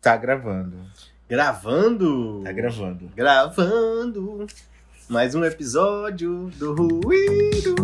[0.00, 0.78] Tá gravando.
[1.28, 2.40] Gravando?
[2.42, 3.10] Tá gravando.
[3.14, 4.46] Gravando.
[5.10, 7.76] Mais um episódio do Ruído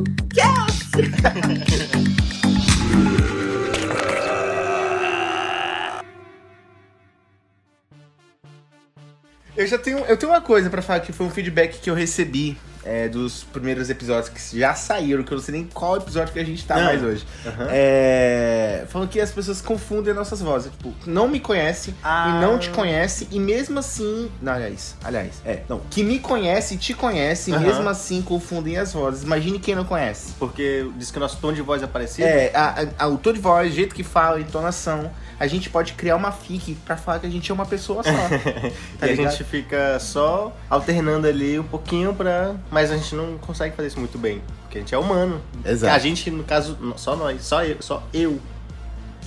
[9.55, 11.95] Eu já tenho, eu tenho uma coisa pra falar que foi um feedback que eu
[11.95, 16.33] recebi é, dos primeiros episódios que já saíram, que eu não sei nem qual episódio
[16.33, 16.85] que a gente tá Ah.
[16.85, 17.27] mais hoje.
[17.47, 17.67] Aham.
[17.71, 20.71] É, falando que as pessoas confundem nossas vozes.
[20.73, 22.37] Tipo, não me conhece Ah.
[22.39, 24.31] e não te conhece, e mesmo assim.
[24.43, 25.61] Não, aliás, aliás, é.
[25.69, 27.63] Não, que me conhece e te conhece, e Aham.
[27.63, 29.23] mesmo assim confundem as vozes.
[29.23, 30.33] Imagine quem não conhece.
[30.39, 32.27] Porque diz que o nosso tom de voz é parecido.
[32.29, 35.11] É, a, a, a- o tom de voz, o jeito que fala, a entonação.
[35.45, 38.11] A gente pode criar uma fic pra falar que a gente é uma pessoa só.
[38.99, 39.31] tá e a ligado?
[39.31, 42.55] gente fica só alternando ali um pouquinho pra.
[42.71, 44.41] Mas a gente não consegue fazer isso muito bem.
[44.63, 45.43] Porque a gente é humano.
[45.63, 45.95] Exato.
[45.95, 48.41] A gente, no caso, só nós, só eu, só eu.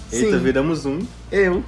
[0.10, 0.26] Sim.
[0.26, 1.00] Eita, viramos um.
[1.32, 1.64] Eu.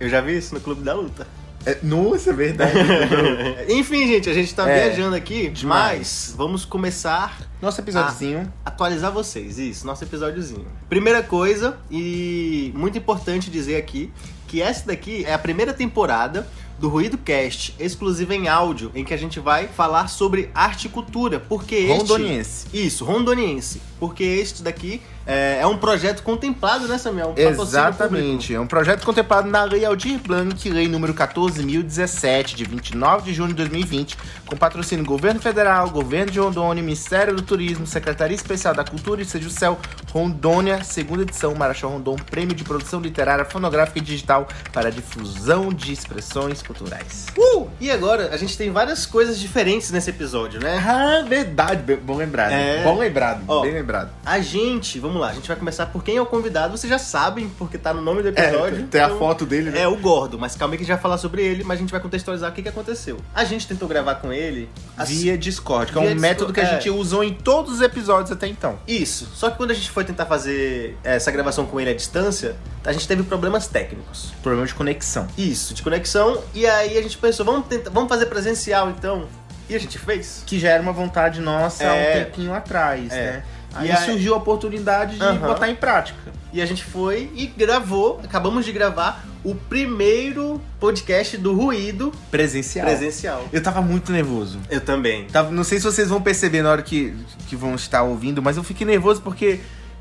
[0.00, 1.26] Eu já vi isso no Clube da Luta.
[1.66, 2.72] É, nossa, é verdade.
[3.68, 5.98] Enfim, gente, a gente tá É, viajando aqui, demais.
[5.98, 8.52] mas vamos começar Nosso episódiozinho.
[8.64, 10.66] atualizar vocês, isso, nosso episódiozinho.
[10.88, 14.12] Primeira coisa, e muito importante dizer aqui,
[14.46, 16.46] que essa daqui é a primeira temporada
[16.78, 20.88] do Ruído Cast, exclusiva em áudio, em que a gente vai falar sobre arte e
[20.90, 21.98] cultura, porque este...
[21.98, 22.66] Rondoniense.
[22.72, 23.80] Isso, rondoniense.
[23.98, 27.34] Porque este daqui é, é um projeto contemplado, né, Samuel?
[27.36, 28.54] Um Exatamente.
[28.54, 33.48] É um projeto contemplado na Lei Aldir Blanc, Lei número 14.017, de 29 de junho
[33.48, 38.72] de 2020, com patrocínio do Governo Federal, Governo de Rondônia, Ministério do Turismo, Secretaria Especial
[38.72, 39.78] da Cultura e Sejuscel
[40.12, 45.92] Rondônia, segunda edição, Marechal Rondon, Prêmio de Produção Literária, Fonográfica e Digital para Difusão de
[45.92, 47.26] Expressões Culturais.
[47.36, 47.68] Uh!
[47.80, 50.82] E agora, a gente tem várias coisas diferentes nesse episódio, né?
[50.86, 51.96] Ah, verdade.
[51.96, 52.52] Bom lembrado.
[52.52, 52.82] É.
[52.84, 53.42] Bom lembrado.
[53.48, 54.10] Ó, bem lembrado.
[54.24, 56.98] A gente, vamos lá, a gente vai começar por quem é o convidado, vocês já
[56.98, 58.80] sabem, porque tá no nome do episódio.
[58.80, 59.80] É, tem a então- foto dele, né?
[59.82, 61.80] É o Gordo, mas calma aí que a gente vai falar sobre ele, mas a
[61.80, 63.18] gente vai contextualizar o que, que aconteceu.
[63.34, 64.68] A gente tentou gravar com ele.
[65.06, 66.66] Via Discord, que é Via um Discord, método que a é.
[66.74, 68.78] gente usou em todos os episódios até então.
[68.86, 69.28] Isso.
[69.34, 72.92] Só que quando a gente foi tentar fazer essa gravação com ele à distância, a
[72.92, 74.32] gente teve problemas técnicos.
[74.42, 75.26] Problema de conexão.
[75.36, 76.42] Isso, de conexão.
[76.54, 79.26] E aí a gente pensou, vamos tentar, vamos fazer presencial então.
[79.68, 80.44] E a gente fez.
[80.46, 82.20] Que já era uma vontade nossa há É.
[82.20, 83.16] um tempinho atrás, É.
[83.16, 83.44] né?
[83.78, 85.46] Aí aí- surgiu a oportunidade de Aham.
[85.46, 86.18] botar em prática.
[86.52, 92.86] E a gente foi e gravou, acabamos de gravar o primeiro podcast do Ruído Presencial.
[92.86, 93.44] presencial.
[93.52, 94.58] Eu tava muito nervoso.
[94.70, 95.26] Eu também.
[95.26, 97.14] Tava, não sei se vocês vão perceber na hora que,
[97.48, 99.60] que vão estar ouvindo, mas eu fiquei nervoso porque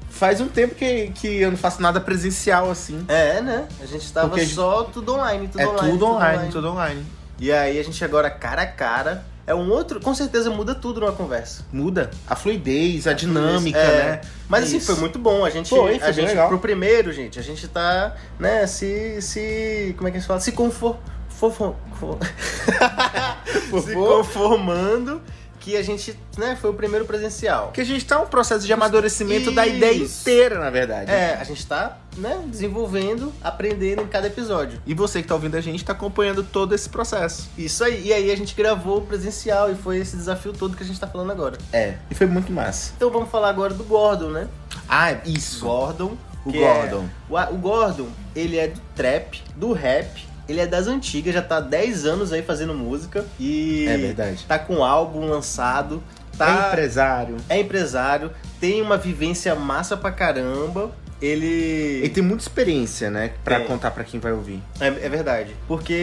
[0.09, 3.03] faz um tempo que, que eu não faço nada presencial assim.
[3.07, 3.67] É, né?
[3.81, 5.91] A gente tava Porque só tudo online, tudo é online.
[5.91, 7.05] tudo online, tudo online.
[7.37, 9.25] E aí a gente agora cara a cara.
[9.47, 9.99] É um outro.
[10.01, 11.63] Com certeza muda tudo numa conversa.
[11.71, 14.03] Muda a fluidez, a dinâmica, É.
[14.03, 14.21] né?
[14.49, 14.87] Mas assim, Isso.
[14.87, 15.45] foi muito bom.
[15.45, 15.69] A gente.
[15.69, 16.47] Foi, foi a gente, legal.
[16.47, 19.21] pro primeiro, gente, a gente tá, né, se.
[19.21, 20.39] se como é que a gente fala?
[20.39, 20.97] Se confor.
[21.29, 21.75] for- for-
[23.69, 25.21] for- se conformando
[25.65, 27.65] que a gente, né, foi o primeiro presencial.
[27.65, 30.21] Porque a gente tá um processo de amadurecimento da ideia Isso.
[30.21, 31.09] inteira, na verdade.
[31.09, 34.79] É, a gente tá, né, desenvolvendo, aprendendo em cada episódio.
[34.85, 37.49] E você que tá ouvindo a gente tá acompanhando todo esse processo.
[37.57, 38.05] Isso aí.
[38.05, 41.07] E aí a gente gravou presencial e foi esse desafio todo que a gente tá
[41.07, 41.57] falando agora.
[41.73, 41.95] É.
[42.11, 42.93] E foi muito massa.
[42.95, 44.47] Então vamos falar agora do Gordon, né?
[44.87, 45.65] Ah, isso.
[45.65, 46.15] Gordon.
[46.45, 47.05] O que Gordon.
[47.31, 50.27] é- o, o Gordon, ele é do trap, do rap.
[50.47, 53.25] Ele é das antigas, já tá há 10 anos aí fazendo música.
[53.39, 54.45] E É verdade.
[54.47, 56.01] tá com álbum lançado.
[56.33, 57.37] É Tá, empresário.
[57.47, 58.29] é empresário,
[58.59, 60.91] tem uma vivência massa pra caramba.
[61.21, 61.45] Ele.
[62.01, 63.31] Ele tem muita experiência, né?
[63.43, 63.67] Pra Tem.
[63.67, 64.61] contar pra quem vai ouvir.
[64.81, 65.55] É, é verdade.
[65.65, 65.93] Porque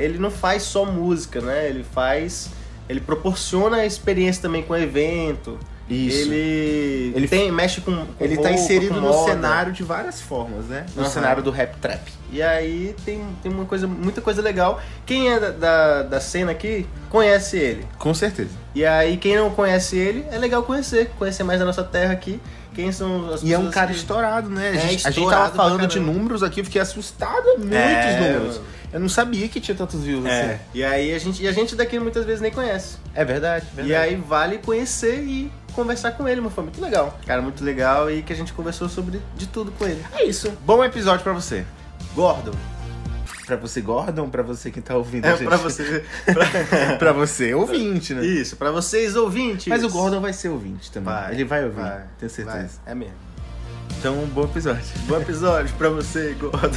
[0.00, 1.68] ele não faz só música, né?
[1.68, 2.48] Ele faz.
[2.88, 5.58] Ele proporciona a experiência também com evento.
[5.88, 6.30] Isso.
[6.32, 7.94] Ele, Ele- tem, mexe com.
[7.94, 9.32] com Ele tá roupa, inserido no moda.
[9.32, 10.86] cenário de várias formas, né?
[10.96, 11.10] No Aham.
[11.10, 12.10] cenário do rap trap.
[12.32, 14.80] E aí tem, tem uma coisa, muita coisa legal.
[15.04, 17.86] Quem é da, da, da cena aqui conhece ele.
[17.98, 18.50] Com certeza.
[18.74, 21.10] E aí quem não conhece ele, é legal conhecer.
[21.18, 22.40] Conhecer mais da nossa terra aqui.
[22.74, 24.70] Quem são as E é um cara que- estourado, né?
[24.70, 27.44] A É, gente, a gente estourado tava falando de números aqui, eu fiquei assustado.
[27.58, 28.56] Muitos É, números.
[28.56, 28.66] mano.
[28.94, 30.40] Eu não sabia que tinha tantos views É.
[30.54, 30.60] assim.
[30.72, 32.96] E aí a gente, e a gente daqui muitas vezes nem conhece.
[33.12, 33.88] É verdade, verdade.
[33.90, 37.18] E aí vale conhecer e conversar com ele, mas foi muito legal.
[37.26, 40.00] Cara, muito legal e que a gente conversou sobre de tudo com ele.
[40.12, 40.48] É isso.
[40.64, 41.64] Bom episódio pra você.
[42.14, 42.52] Gordon.
[43.46, 45.48] Pra você, Gordon, pra você que tá ouvindo É a gente.
[45.48, 46.04] pra você.
[46.98, 48.24] pra você, ouvinte, né?
[48.24, 49.66] Isso, pra vocês ouvintes.
[49.66, 51.12] Mas o Gordon vai ser ouvinte também.
[51.12, 52.80] Vai, Ele vai ouvir, vai, tenho certeza.
[52.86, 53.14] Vai, É mesmo.
[53.98, 54.84] Então, um bom episódio.
[55.08, 56.68] Bom episódio pra você, Gordon.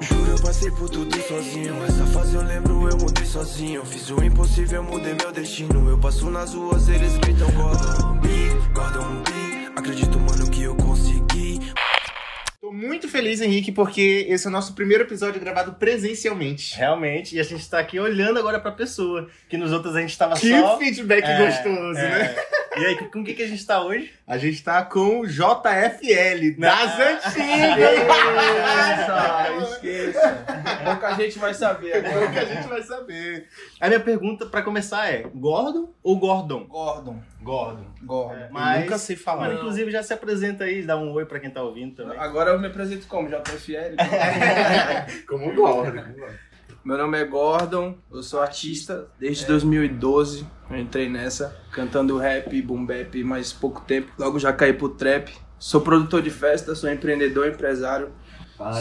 [0.00, 1.74] Juro, eu passei por tudo sozinho.
[1.84, 3.80] Essa fase eu lembro, eu mudei sozinho.
[3.80, 3.84] sozinho.
[3.84, 5.88] Fiz o impossível, mudei meu destino.
[5.88, 8.28] Eu passo nas ruas, eles gritam Gordon B,
[8.72, 9.30] Gordon B.
[9.76, 10.18] Acredito,
[12.96, 16.74] muito feliz, Henrique, porque esse é o nosso primeiro episódio gravado presencialmente.
[16.76, 19.28] Realmente, e a gente tá aqui olhando agora pra pessoa.
[19.50, 20.78] Que nos outros a gente tava Que só.
[20.78, 22.18] feedback É, gostoso, é.
[22.18, 22.36] né?
[22.78, 24.12] E aí, com o que, que a gente tá hoje?
[24.26, 27.96] A gente tá com o JFL, das antigas!
[29.72, 30.44] Esqueça.
[30.84, 32.28] Pouca gente vai saber É agora.
[32.40, 33.48] a gente vai saber.
[33.80, 36.64] A minha pergunta pra começar é: Gordon ou Gordon?
[36.66, 37.18] Gordon.
[37.40, 37.84] Gordon.
[38.02, 38.48] Gordon.
[38.50, 39.42] Mas- Eu nunca sei falar.
[39.48, 42.18] Mano, inclusive já se apresenta aí, dá um oi pra quem tá ouvindo também.
[42.18, 43.28] Agora eu me apresento como?
[43.28, 43.96] JFL?
[45.26, 46.02] Como Gordon.
[46.86, 50.46] Meu nome é Gordon, eu sou artista desde 2012.
[50.70, 54.12] Eu entrei nessa, cantando rap, boom bap, mais pouco tempo.
[54.16, 55.34] Logo já caí pro trap.
[55.58, 58.12] Sou produtor de festa, sou empreendedor, empresário.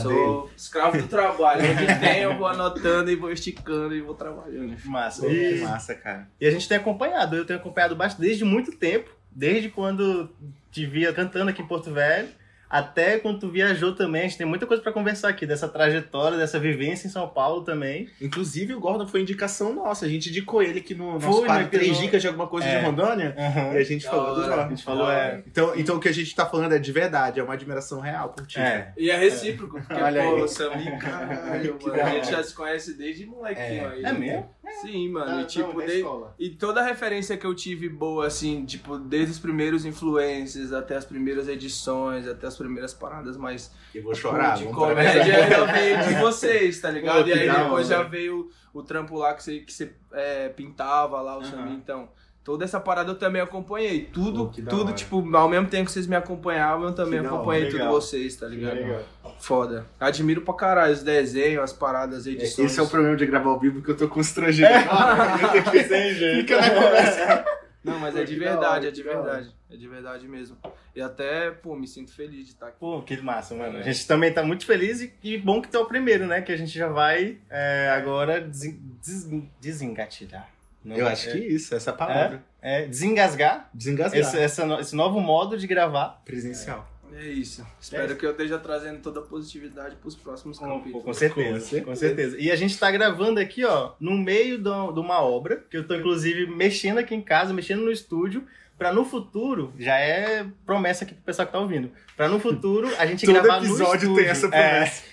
[0.04, 1.64] Sou escravo do trabalho.
[1.68, 4.76] Onde tem, eu vou anotando e vou esticando e vou trabalhando.
[4.86, 5.26] Massa.
[5.26, 6.30] Que E, massa, cara.
[6.40, 10.30] e a gente tem acompanhado, eu tenho acompanhado bastante desde muito tempo, desde quando
[10.70, 12.30] te via cantando aqui em Porto Velho,
[12.78, 14.22] até quando tu viajou também.
[14.22, 17.64] A gente tem muita coisa pra conversar aqui, dessa trajetória, dessa vivência em São Paulo
[17.64, 18.10] também.
[18.22, 20.06] Inclusive, o Gordon foi indicação nossa.
[20.06, 21.98] A gente indicou ele aqui no nosso Foi, no quadro Três.
[21.98, 22.80] Dicas de alguma coisa É.
[22.80, 23.36] de Rondônia.
[23.74, 24.54] E a gente Da falou do.
[24.54, 25.44] A gente falou, é.
[25.48, 28.30] Então, então o que a gente tá falando é de verdade, é uma admiração real
[28.30, 28.60] por ti.
[28.60, 28.92] É.
[28.98, 30.42] E é recíproco, porque, Olha pô, aí.
[30.42, 34.04] o Samir, caralho, Que mano, a gente já se conhece desde molequinho aí.
[34.04, 34.50] É mesmo?
[34.82, 38.66] Sim, mano, Ah, e tipo, não, e toda a referência que eu tive boa, assim,
[38.66, 44.04] tipo, desde os primeiros influencers até as primeiras edições, até as primeiras paradas mais Eu
[44.04, 44.58] vou chorar.
[44.58, 47.24] de comédia, já veio de vocês, tá ligado?
[47.24, 51.22] Pô, e aí depois já veio o trampo lá que você, que você é, pintava
[51.22, 52.10] lá, o Samir, então...
[52.46, 54.02] Toda essa parada eu também acompanhei.
[54.14, 54.94] Tudo, Pô, tudo, hora.
[54.94, 57.78] tipo, ao mesmo tempo que vocês me acompanhavam, eu também Que da hora, acompanhei tudo
[57.80, 57.92] legal.
[57.94, 58.76] vocês, tá ligado?
[58.76, 59.02] Legal.
[59.40, 59.88] Foda.
[60.00, 62.72] Admiro pra caralho os desenhos, as paradas, as edições.
[62.72, 65.42] Esse é o problema de gravar ao vivo, que eu tô constrangido agora.
[65.58, 66.42] Eu tenho que Sem jeito.
[66.42, 67.46] Fica na conversa.
[67.86, 69.56] Não, mas é que de da verdade, é de que verdade.
[69.70, 70.58] É de verdade mesmo.
[70.96, 72.80] E até, pô, me sinto feliz de estar aqui.
[72.80, 73.78] Pô, que massa, mano.
[73.78, 76.42] A gente também tá muito feliz e, e bom que tu é o primeiro, né?
[76.42, 79.30] Que a gente já vai é, agora desen, des,
[79.62, 80.50] desengatilhar.
[80.84, 82.44] Não, Eu acho que é, isso, essa palavra.
[82.62, 84.22] é desengasgar Desengasgar.
[84.22, 86.22] esse, essa esse novo modo de gravar.
[86.24, 86.88] Presencial.
[87.18, 87.66] É isso.
[87.80, 91.06] Espero que eu esteja trazendo toda a positividade pros próximos Com, capítulos.
[91.06, 91.86] com certeza, Com certeza.
[91.86, 92.38] com certeza.
[92.38, 95.88] E a gente tá gravando aqui, ó, no meio do- de uma obra, que eu
[95.88, 98.46] tô inclusive mexendo aqui em casa, mexendo no estúdio,
[98.78, 102.90] pra no futuro, já é promessa aqui pro pessoal que tá ouvindo, pra no futuro
[102.98, 104.16] a gente Todo gravar no episódio estúdio.
[104.16, 104.50] tem essa É.
[104.50, 105.04] promessa.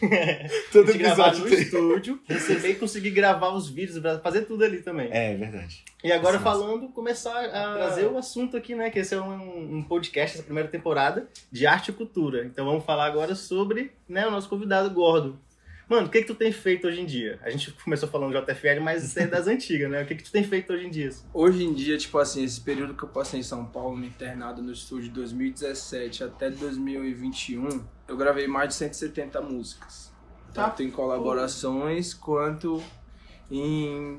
[0.73, 1.59] Todo a gente gravar episódio no tem.
[1.63, 5.09] estúdio, receber e conseguir gravar os vídeos, fazer tudo ali também.
[5.13, 5.85] É, verdade.
[6.03, 6.45] E agora Sim.
[6.45, 8.91] falando, começar a trazer o assunto aqui, né?
[8.91, 12.45] Que esse é um, um podcast, essa primeira temporada, de arte e cultura.
[12.45, 15.39] Então vamos falar agora sobre né, o nosso convidado Gordo.
[15.89, 17.39] Mano, o que que tu tem feito hoje em dia?
[17.43, 20.03] A gente começou falando de JFL, mas isso é das antigas, né?
[20.03, 21.11] O que que tu tem feito hoje em dia?
[21.33, 24.63] Hoje em dia, tipo assim, esse período que eu passei em São Paulo, me internado
[24.63, 30.13] no estúdio de 2017 até 2021, eu gravei mais de 170 músicas.
[30.53, 30.69] Tá.
[30.69, 32.83] Tanto em colaborações quanto
[33.51, 34.19] em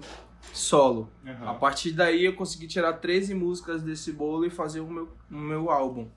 [0.52, 1.10] solo.
[1.46, 5.36] A partir daí eu consegui tirar 13 músicas desse bolo e fazer o meu, o
[5.36, 6.10] meu álbum.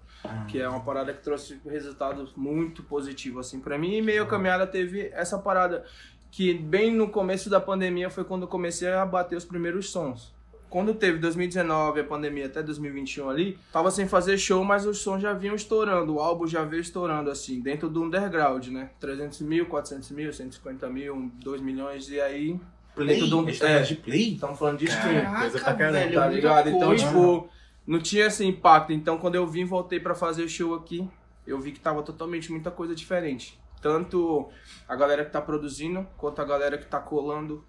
[0.49, 3.97] Que é uma parada que trouxe resultados muito positivos assim para mim.
[3.97, 5.85] E meio caminhada teve essa parada
[6.31, 10.35] que bem no começo da pandemia foi quando eu comecei a bater os primeiros sons.
[10.69, 15.23] Quando teve 2019, a pandemia até 2021 ali, tava sem fazer show, mas os sons
[15.23, 18.91] já vinham estourando, o álbum já veio estourando assim, dentro do underground, né?
[19.01, 22.61] 300 mil, 400 mil, 150 mil, 2 milhões, e aí
[23.05, 24.33] dentro do, tá é, falando de play?
[24.33, 25.99] estamos falando de stream coisa pra caramba.
[25.99, 26.69] velho, tá ligado?
[26.69, 27.07] Então, coisa.
[27.07, 27.49] tipo,
[27.87, 28.93] não tinha esse impacto.
[28.93, 31.09] Então, quando eu vim, voltei pra fazer show aqui,
[31.47, 33.59] eu vi que tava totalmente muita coisa diferente.
[33.81, 34.49] Tanto
[34.89, 37.65] a galera que tá produzindo, quanto a galera que tá colando.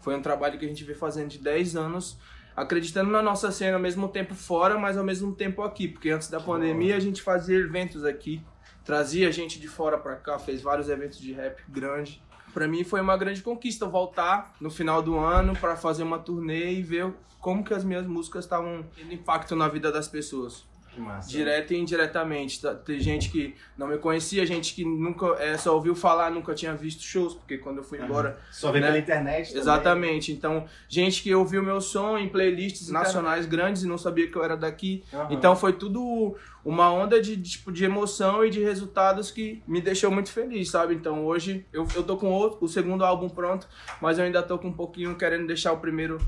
[0.00, 2.18] Foi um trabalho que a gente vem fazendo de 10 anos,
[2.56, 5.86] acreditando na nossa cena ao mesmo tempo fora, mas ao mesmo tempo aqui.
[5.86, 8.42] Porque antes da pandemia a gente fazia eventos aqui,
[8.84, 12.20] trazia gente de fora pra cá, fez vários eventos de rap grande.
[12.52, 16.74] Pra mim foi uma grande conquista voltar no final do ano pra fazer uma turnê
[16.74, 20.64] e ver como que as minhas músicas estavam tendo impacto na vida das pessoas.
[21.00, 21.28] Massa.
[21.28, 22.60] Direto e indiretamente.
[22.60, 26.54] Tá- Tem gente que não me conhecia, gente que nunca é, só ouviu falar, nunca
[26.54, 28.86] tinha visto shows, porque quando eu fui embora Só vê né?
[28.86, 29.48] pela internet.
[29.48, 29.60] também.
[29.62, 30.32] Exatamente.
[30.32, 34.44] Então, gente que ouviu meu som em playlists nacionais grandes e não sabia que eu
[34.44, 35.04] era daqui.
[35.12, 35.28] Aham.
[35.30, 39.80] Então foi tudo uma onda de, de, tipo, de emoção e de resultados que me
[39.80, 40.94] deixou muito feliz, sabe?
[40.94, 43.66] Então hoje eu, eu tô com outro, o segundo álbum pronto,
[44.00, 46.18] mas eu ainda tô com um pouquinho querendo deixar o primeiro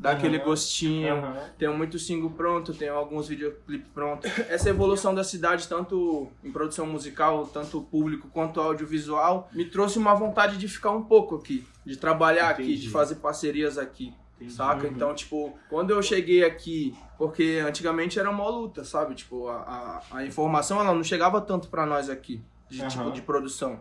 [0.00, 0.44] dá aquele Aham.
[0.46, 1.14] gostinho.
[1.14, 1.36] Aham.
[1.58, 4.30] Tenho muito single pronto, tenho alguns videoclipes prontos.
[4.48, 10.14] Essa evolução da cidade, tanto em produção musical, tanto público quanto audiovisual, me trouxe uma
[10.14, 12.80] vontade de ficar um pouco aqui, de trabalhar aqui, Entendi.
[12.80, 14.14] de fazer parcerias aqui.
[14.48, 14.88] Saca?
[14.88, 19.14] Então, tipo, quando eu cheguei aqui, porque antigamente era uma luta, sabe?
[19.14, 22.40] Tipo, a, a, a informação ela não chegava tanto pra nós aqui,
[22.70, 22.88] de Aham.
[22.88, 23.80] tipo de produção.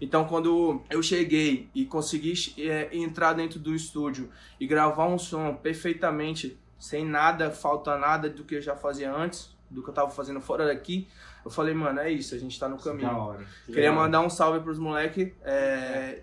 [0.00, 5.54] Então, quando eu cheguei e consegui é, entrar dentro do estúdio e gravar um som
[5.54, 10.10] perfeitamente, sem nada, falta nada do que eu já fazia antes, do que eu tava
[10.10, 11.08] fazendo fora daqui,
[11.44, 13.08] eu falei, mano, é isso, a gente tá no caminho.
[13.08, 13.46] Da hora.
[13.66, 16.20] Queria mandar um salve pros moleques, é,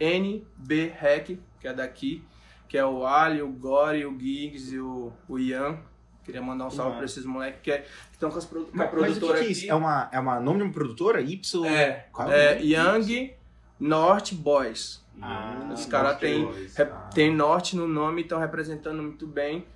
[0.00, 2.24] YNB Hack, que é daqui,
[2.68, 5.78] que é o Ali, o Gore, o Giggs e o, o Ian.
[6.24, 8.76] Queria mandar um salve pra esses moleques que é- estão com, as produ- com a
[8.76, 9.70] Mas, mas o que, produtora que é.
[9.70, 11.20] É uma, é uma nome de uma produtora?
[11.20, 11.66] Y?
[11.66, 12.72] É, Qual é nome?
[12.74, 13.34] Young
[13.80, 15.02] North Boys.
[15.20, 16.48] Ah, Os caras têm
[16.78, 17.10] Ah.
[17.14, 19.66] tem Norte no nome estão representando muito bem.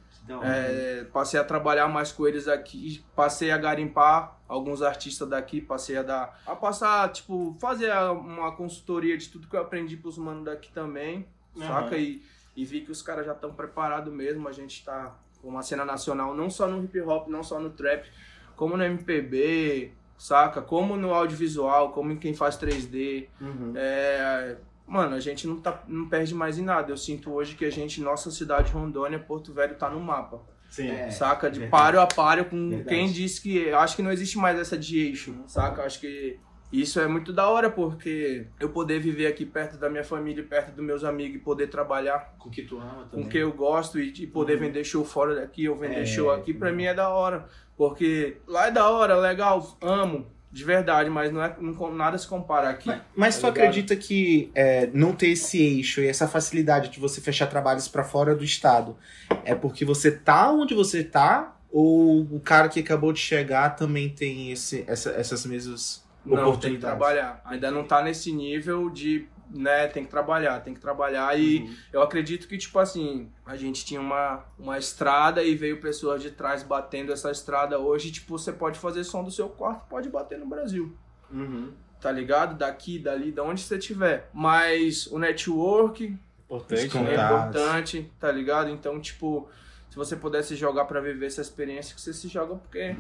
[0.43, 5.97] É, passei a trabalhar mais com eles aqui, passei a garimpar alguns artistas daqui, passei
[5.97, 6.41] a dar.
[6.45, 11.27] a passar, tipo, fazer uma consultoria de tudo que eu aprendi pros manos daqui também,
[11.57, 11.67] Aham.
[11.69, 11.97] saca?
[11.97, 12.23] E,
[12.57, 15.85] e vi que os caras já estão preparados mesmo, a gente tá com uma cena
[15.85, 18.07] nacional, não só no hip hop, não só no trap,
[18.55, 20.63] como no MPB, saca?
[20.63, 23.29] Como no audiovisual, como em quem faz 3D.
[23.41, 23.73] Uhum.
[23.77, 26.91] É, mano, a gente não, tá, não perde mais em nada.
[26.91, 30.41] Eu sinto hoje que a gente, nossa cidade, Rondônia, Porto Velho, tá no mapa.
[30.69, 30.91] Sim.
[30.91, 31.11] É.
[31.11, 31.49] saca?
[31.51, 31.71] De verdade.
[31.71, 32.89] páreo a páreo com Verdade.
[32.89, 33.57] quem disse que.
[33.57, 35.83] Eu acho que não existe mais essa de eixo, saca?
[35.83, 36.41] Eu acho que
[36.81, 40.73] isso é muito da hora, porque eu poder viver aqui perto da minha família, perto
[40.75, 43.29] dos meus amigos e poder trabalhar Com que tu ama com também.
[43.29, 46.53] quem eu gosto e, e poder vender show fora daqui ou vender É, show aqui,
[46.55, 47.47] pra mim é da hora.
[47.77, 52.27] Porque lá é da hora, legal, amo, de verdade, mas não é, não, nada se
[52.27, 52.91] compara aqui.
[53.15, 53.63] Mas tu Tá ligado?
[53.65, 58.03] acredita que é, não ter esse eixo e essa facilidade de você fechar trabalhos pra
[58.03, 58.97] fora do estado
[59.45, 61.53] é porque você tá onde você tá?
[61.71, 66.75] Ou o cara que acabou de chegar também tem esse, essa- essas mesmas Não, tem
[66.75, 67.41] que trabalhar.
[67.45, 71.39] Ainda não tá nesse nível de, né, tem que trabalhar, tem que trabalhar.
[71.39, 71.75] E Uhum.
[71.93, 76.31] eu acredito que, tipo assim, a gente tinha uma, uma estrada e veio pessoas de
[76.31, 77.79] trás batendo essa estrada.
[77.79, 80.97] Hoje, tipo, você pode fazer som do seu quarto, pode bater no Brasil.
[81.31, 81.73] Uhum.
[82.01, 82.57] Tá ligado?
[82.57, 84.29] Daqui, dali, de onde você tiver.
[84.33, 86.17] Mas o network
[86.49, 87.11] Importante, Os né?
[87.11, 88.71] é importante, tá ligado?
[88.71, 89.49] Então, tipo,
[89.91, 92.95] se você pudesse jogar pra viver essa experiência, que você se joga, porque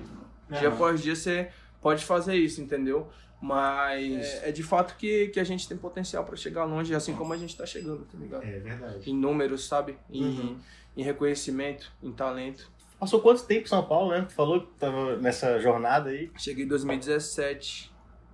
[0.50, 1.49] dia após dia você
[1.86, 3.08] pode fazer isso, entendeu?
[3.40, 7.14] Mas é, é de fato que, que a gente tem potencial pra chegar longe, assim
[7.14, 8.42] como a gente tá chegando, tá ligado?
[8.42, 9.08] É verdade.
[9.08, 9.96] Em números, sabe?
[10.10, 10.58] Em, Uhum.
[10.96, 12.68] em reconhecimento, em talento.
[12.98, 14.22] Passou quanto tempo em São Paulo, né?
[14.28, 16.28] Tu falou que tava nessa jornada aí.
[16.36, 17.92] Cheguei em 2017,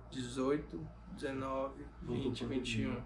[0.09, 2.97] 18, 19, 20, 21.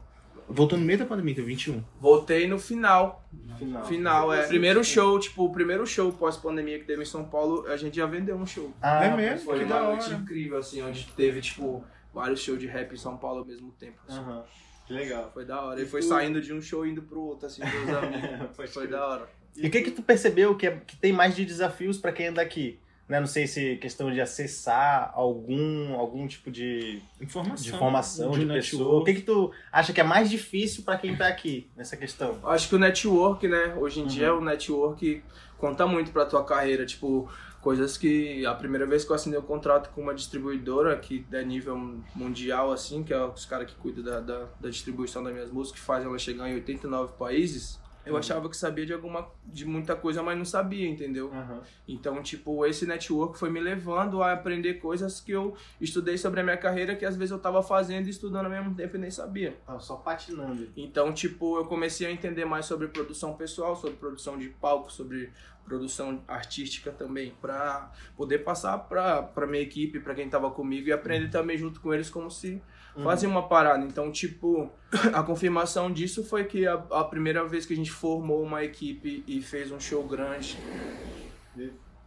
[0.47, 1.83] Voltou no meio da pandemia, então 21.
[1.99, 3.23] Voltei no final.
[3.57, 3.85] Final.
[3.85, 4.47] Final, é.
[4.47, 8.05] Primeiro show, tipo, o primeiro show pós-pandemia que teve em São Paulo, a gente já
[8.05, 8.71] vendeu um show.
[8.81, 9.45] Ah, É mesmo?
[9.45, 10.15] Foi que uma da noite hora.
[10.15, 13.97] incrível, assim, onde teve, tipo, vários shows de rap em São Paulo ao mesmo tempo.
[14.07, 14.17] assim.
[14.19, 14.43] Aham.
[14.85, 15.29] Que legal.
[15.33, 15.79] Foi da hora.
[15.79, 18.71] E E foi tu- saindo de um show indo pro outro, assim, dos amigos.
[18.73, 19.29] Foi da hora.
[19.55, 22.27] E o que que tu percebeu que, é- que tem mais de desafios pra quem
[22.27, 22.79] anda aqui?
[23.07, 23.19] Né?
[23.21, 27.63] Não sei se questão de acessar algum, algum tipo de, Informação.
[27.63, 28.69] de informação de, network.
[28.69, 28.99] pessoa.
[28.99, 32.37] O que que tu acha que é mais difícil pra quem tá aqui nessa questão?
[32.43, 33.75] Acho que o network, né?
[33.79, 34.07] Hoje em Uhum.
[34.09, 35.23] dia o network
[35.57, 36.85] conta muito pra tua carreira.
[36.85, 37.29] Tipo,
[37.61, 41.43] coisas que a primeira vez que eu assinei o contrato com uma distribuidora que é
[41.45, 41.77] nível
[42.13, 45.79] mundial, assim, que é os caras que cuidam da, da, da distribuição das minhas músicas,
[45.79, 47.79] que fazem ela chegar em 89 países.
[48.07, 48.19] Eu Uhum.
[48.19, 51.29] achava que sabia de alguma de muita coisa, mas não sabia, entendeu?
[51.87, 56.43] Então, tipo, esse network foi me levando a aprender coisas que eu estudei sobre a
[56.43, 59.11] minha carreira que às vezes eu tava fazendo e estudando ao mesmo tempo e nem
[59.11, 59.57] sabia.
[59.65, 60.69] Tava só patinando.
[60.75, 65.31] Então, tipo, eu comecei a entender mais sobre produção pessoal, sobre produção de palco, sobre
[65.65, 70.93] produção artística também, pra poder passar pra, pra minha equipe, pra quem tava comigo e
[70.93, 72.61] aprender também junto com eles como se
[73.03, 73.83] fazia uma parada.
[73.85, 74.69] Então, tipo,
[75.13, 79.23] a confirmação disso foi que a, a primeira vez que a gente formou uma equipe
[79.27, 80.57] e fez um show grande,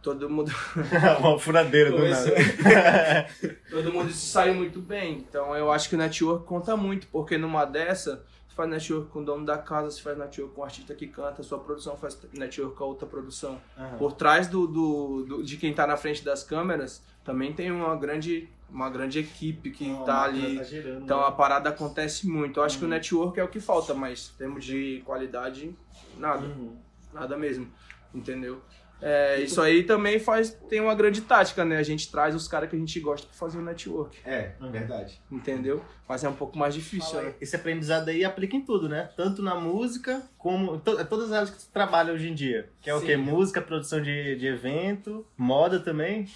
[0.01, 0.51] todo mundo
[1.19, 2.31] uma furadeira do nada.
[3.69, 5.17] todo mundo saiu muito bem.
[5.17, 9.19] Então eu acho que o network conta muito, porque numa dessa, você faz network com
[9.19, 12.19] o dono da casa, você faz network com o artista que canta, sua produção faz
[12.33, 13.61] network com a outra produção.
[13.77, 13.97] Aham.
[13.97, 17.95] Por trás do, do, do- de quem tá na frente das câmeras, também tem uma
[17.95, 20.57] grande, uma grande equipe que Uma tá ali.
[20.57, 21.27] tá girando, Então né?
[21.27, 22.59] a parada acontece muito.
[22.59, 22.93] Eu acho que o Uhum.
[22.93, 25.75] network é o que falta, mas em termos de qualidade,
[26.17, 26.45] nada.
[26.45, 26.77] Uhum.
[27.13, 27.67] Nada mesmo.
[28.13, 28.61] Entendeu?
[29.03, 31.77] É, isso aí também faz tem uma grande tática, né?
[31.77, 35.19] A gente traz os caras que a gente gosta pra fazer o network, É, verdade.
[35.31, 35.83] entendeu?
[36.07, 37.33] Mas é um pouco mais difícil, né?
[37.41, 39.09] Esse aprendizado aí aplica em tudo, né?
[39.17, 42.69] Tanto na música, como to- todas as áreas que tu trabalha hoje em dia.
[42.79, 43.05] Que é o Sim.
[43.07, 43.17] quê?
[43.17, 46.27] Música, produção de, de evento, moda também.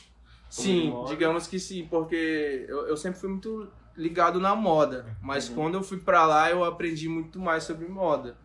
[0.50, 1.10] Sim, moda.
[1.10, 5.56] digamos que sim, porque eu, eu sempre fui muito ligado na moda, mas Uhum.
[5.56, 8.38] quando eu fui pra lá eu aprendi muito mais sobre moda.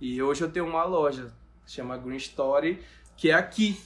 [0.00, 1.32] E hoje eu tenho uma loja,
[1.66, 2.78] chama Green Story,
[3.16, 3.78] que é aqui.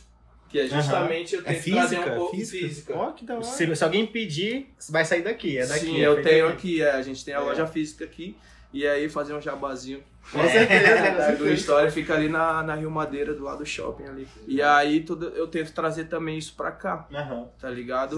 [0.49, 2.13] Que é justamente eu É tenho que trazer física?
[2.13, 2.67] um pouco Física?
[2.69, 2.95] física.
[2.97, 3.45] Ó, que da hora.
[3.45, 5.57] Se, se alguém pedir, vai sair daqui.
[5.57, 5.87] É daqui.
[5.87, 6.57] Sim, é eu tenho aqui.
[6.57, 7.41] aqui, é, a gente tem a É.
[7.41, 8.37] loja física aqui.
[8.73, 10.03] E aí fazer um jabazinho.
[10.33, 11.55] Com certeza, com A Green certeza.
[11.55, 14.29] Story fica ali na, na Rio Madeira, do lado do shopping ali.
[14.47, 17.49] E aí tudo, eu tento trazer também isso pra cá, Aham.
[17.59, 18.17] tá ligado?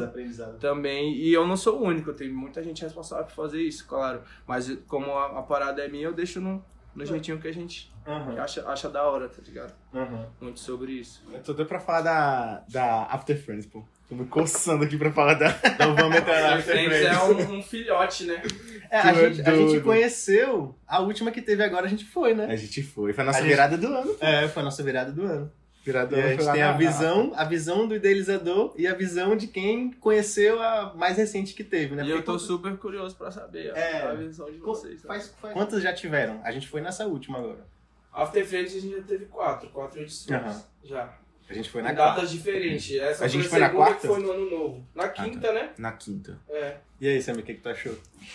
[0.60, 4.22] Também, e eu não sou o único, tem muita gente responsável por fazer isso, claro.
[4.46, 6.62] Mas como a, a parada é minha, eu deixo no,
[6.94, 8.38] no jeitinho que a gente Aham.
[8.38, 9.72] acha, acha da hora, tá ligado?
[9.94, 10.26] Aham.
[10.40, 11.22] Muito sobre isso.
[11.32, 13.84] Eu tô doido pra falar da, da After Friends, pô.
[14.12, 15.48] Tô me coçando aqui pra falar da.
[15.64, 18.42] Então vamos entrar na A Friends é um, um filhote, né?
[18.90, 22.44] É, a, gente, a gente conheceu, a última que teve agora a gente foi, né?
[22.46, 23.14] A gente foi.
[23.14, 24.14] Foi a nossa A gente- virada do ano.
[24.20, 25.50] É, foi a nossa virada do ano.
[25.82, 28.94] Virada do E a ano gente tem a visão, a visão do idealizador e a
[28.94, 32.04] visão de quem conheceu a mais recente que teve, né?
[32.04, 34.02] E eu Porque tô quantas- super curioso pra saber a- É.
[34.10, 35.00] a visão de vocês.
[35.02, 35.08] tá?
[35.08, 36.38] Faz- Quantas já tiveram?
[36.44, 37.66] A gente foi nessa última agora.
[38.12, 40.38] After Friends a gente já teve quatro, quatro edições.
[40.38, 40.62] Aham.
[40.84, 41.18] Já.
[41.48, 42.96] A gente foi Em na datas diferentes.
[42.98, 44.00] Essa A gente foi na segunda quarta?
[44.00, 44.86] que foi no ano novo.
[44.94, 45.70] Na quinta, né?
[45.76, 46.38] Na quinta.
[46.48, 46.76] É.
[47.00, 47.94] E aí, Sammy, o que, que tu achou?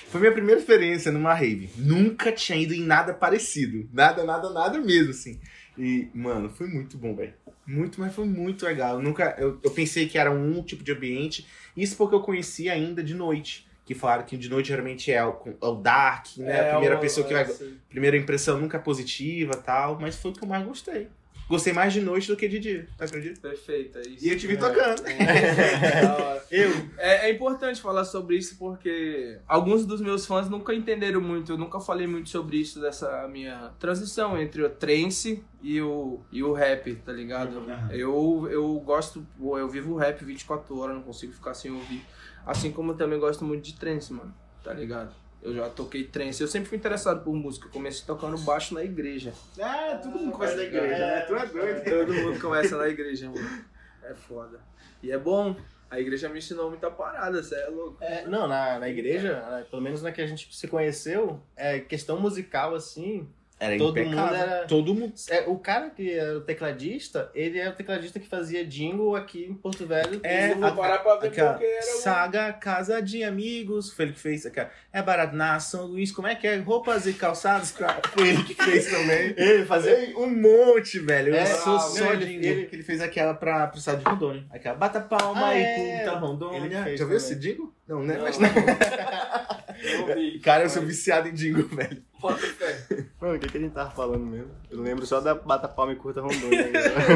[0.10, 1.70] Foi minha primeira experiência numa rave.
[1.78, 3.90] Nunca tinha ido em nada parecido.
[3.94, 5.40] Nada, nada, nada mesmo, assim.
[5.78, 7.34] E, mano, foi muito bom, velho.
[7.66, 8.96] Muito, mas foi muito legal.
[8.98, 9.36] Eu nunca.
[9.38, 11.48] Eu, eu pensei que era um tipo de ambiente.
[11.76, 13.66] Isso porque eu conhecia ainda de noite.
[13.86, 16.60] Que falaram que de noite geralmente é o, é o dark, né?
[16.60, 17.54] a primeira o- pessoa que é, vai.
[17.54, 17.78] sim.
[17.90, 19.98] Primeira impressão nunca positiva tal.
[20.00, 21.08] Mas foi o que eu mais gostei.
[21.50, 22.88] Gostei mais de noite do que de dia.
[22.98, 23.39] Tá acredita?
[23.39, 24.25] Perfeito, é isso.
[24.25, 25.06] E eu te vi tocando.
[25.08, 26.44] É, hora.
[26.51, 26.72] Eu?
[26.98, 31.58] É, é importante falar sobre isso porque alguns dos meus fãs nunca entenderam muito, eu
[31.58, 36.54] nunca falei muito sobre isso, dessa minha transição entre o trance e o, e o
[36.54, 37.66] rap, tá ligado?
[37.92, 42.01] Eu, eu gosto, eu vivo o rap 24 horas, não consigo ficar sem ouvir.
[42.46, 45.13] Assim como eu também gosto muito de trance, mano, tá ligado?
[45.41, 48.84] Eu já toquei trance, eu sempre fui interessado por música, eu comecei tocando baixo na
[48.84, 49.34] igreja.
[49.58, 51.22] É, todo mundo começa da igreja, né?
[51.22, 51.84] Tu é doido.
[51.86, 53.65] Todo mundo começa na igreja, mano.
[54.03, 54.60] É foda.
[55.01, 55.56] E é bom.
[55.89, 57.97] A igreja me ensinou muita parada, cê é louco.
[58.04, 62.19] É, não, na, na igreja, pelo menos na que a gente se conheceu, é questão
[62.19, 63.30] musical, assim.
[63.60, 64.22] Era Todo impecável.
[64.24, 65.13] mundo era- Todo mundo.
[65.32, 69.46] É, o cara que era o tecladista, ele é o tecladista que fazia jingle aqui
[69.46, 70.20] em Porto Velho.
[70.24, 74.06] É, eu a- parar pra ver Aquela porque era um- saga Casa de Amigos, foi
[74.06, 74.70] ele que fez aquela.
[74.93, 76.56] É barato na São Luís, como é que é?
[76.58, 77.72] Roupas e calçados,
[78.13, 79.34] foi ele que fez também.
[79.38, 79.91] Ele fazia.
[80.02, 81.30] Ei, um monte, velho.
[81.30, 84.10] Eu É, sou ah, só ele- ele que ele fez aquela pra, pro estado de
[84.10, 84.46] Rondônia.
[84.52, 86.00] Aquela bata palma Ah, e é.
[86.04, 86.58] curta Rondônia.
[86.60, 87.74] Ele que fez Já viu esse jingle?
[87.88, 88.17] Não, né?
[88.17, 88.24] Não.
[88.24, 89.67] Mas tá bom.
[89.78, 90.41] Eu.
[90.41, 92.04] Cara, eu sou viciado em jingle, velho.
[92.20, 93.06] Bota fé.
[93.19, 94.51] Mano, o que, que a gente tava falando mesmo?
[94.69, 96.67] Eu lembro só da Bata Palma e Curta Rondônia.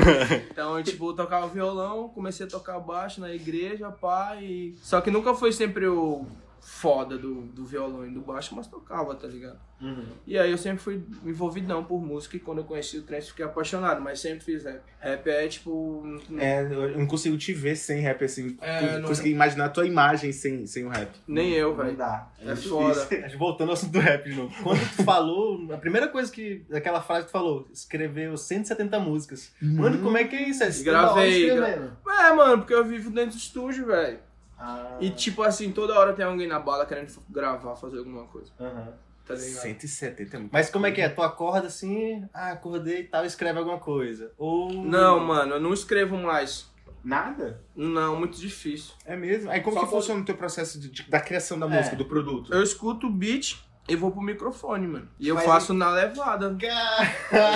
[0.51, 4.75] Então, eu, tipo, tocava violão, comecei a tocar baixo na igreja, pá, e...
[4.81, 6.25] Só que nunca foi sempre o
[6.62, 9.60] foda do, do violão e do baixo, mas tocava, tá ligado?
[9.82, 10.06] Uhum.
[10.28, 13.43] E aí eu sempre fui envolvidão por música e quando eu conheci o trance fiquei
[13.43, 14.80] apaixonado, mas sempre fiz rap.
[15.00, 16.04] Rap é, tipo...
[16.38, 18.56] É, eu não consigo te ver sem rap, assim.
[18.62, 21.10] É, não não- consigo imaginar a tua imagem sem, sem o rap.
[21.28, 21.97] Nem eu, Não velho.
[21.97, 22.32] dá.
[22.45, 23.08] É foda.
[23.21, 24.54] Mas Voltando ao assunto do rap de novo.
[24.62, 26.63] Quando tu falou, a primeira coisa que.
[26.71, 29.52] Aquela frase que tu falou, escreveu 170 músicas.
[29.60, 30.63] Mano, como é que é isso?
[30.63, 31.97] É Gravei, escrevendo.
[32.08, 34.19] É, mano, porque eu vivo dentro do estúdio, velho.
[34.63, 34.97] Ah.
[35.00, 38.93] E tipo assim, toda hora tem alguém na bala querendo gravar, fazer alguma coisa, Aham.
[39.26, 39.62] tá ligado?
[39.62, 40.52] 170 é muito.
[40.54, 41.10] Mas como é que é?
[41.10, 44.32] Tu acorda assim, ah, acordei e tal, escreve alguma coisa.
[44.38, 44.71] Ou.
[44.71, 46.69] Não, mano, eu não escrevo mais.
[47.04, 47.60] Nada?
[47.76, 48.93] Não, muito difícil.
[49.06, 49.50] É mesmo?
[49.50, 51.69] Aí como Só que funciona o teu processo de- de- da criação da É.
[51.69, 52.54] música, do produto?
[52.54, 55.09] Eu escuto o beat e vou pro microfone, mano.
[55.19, 56.55] E eu Mas faço na levada.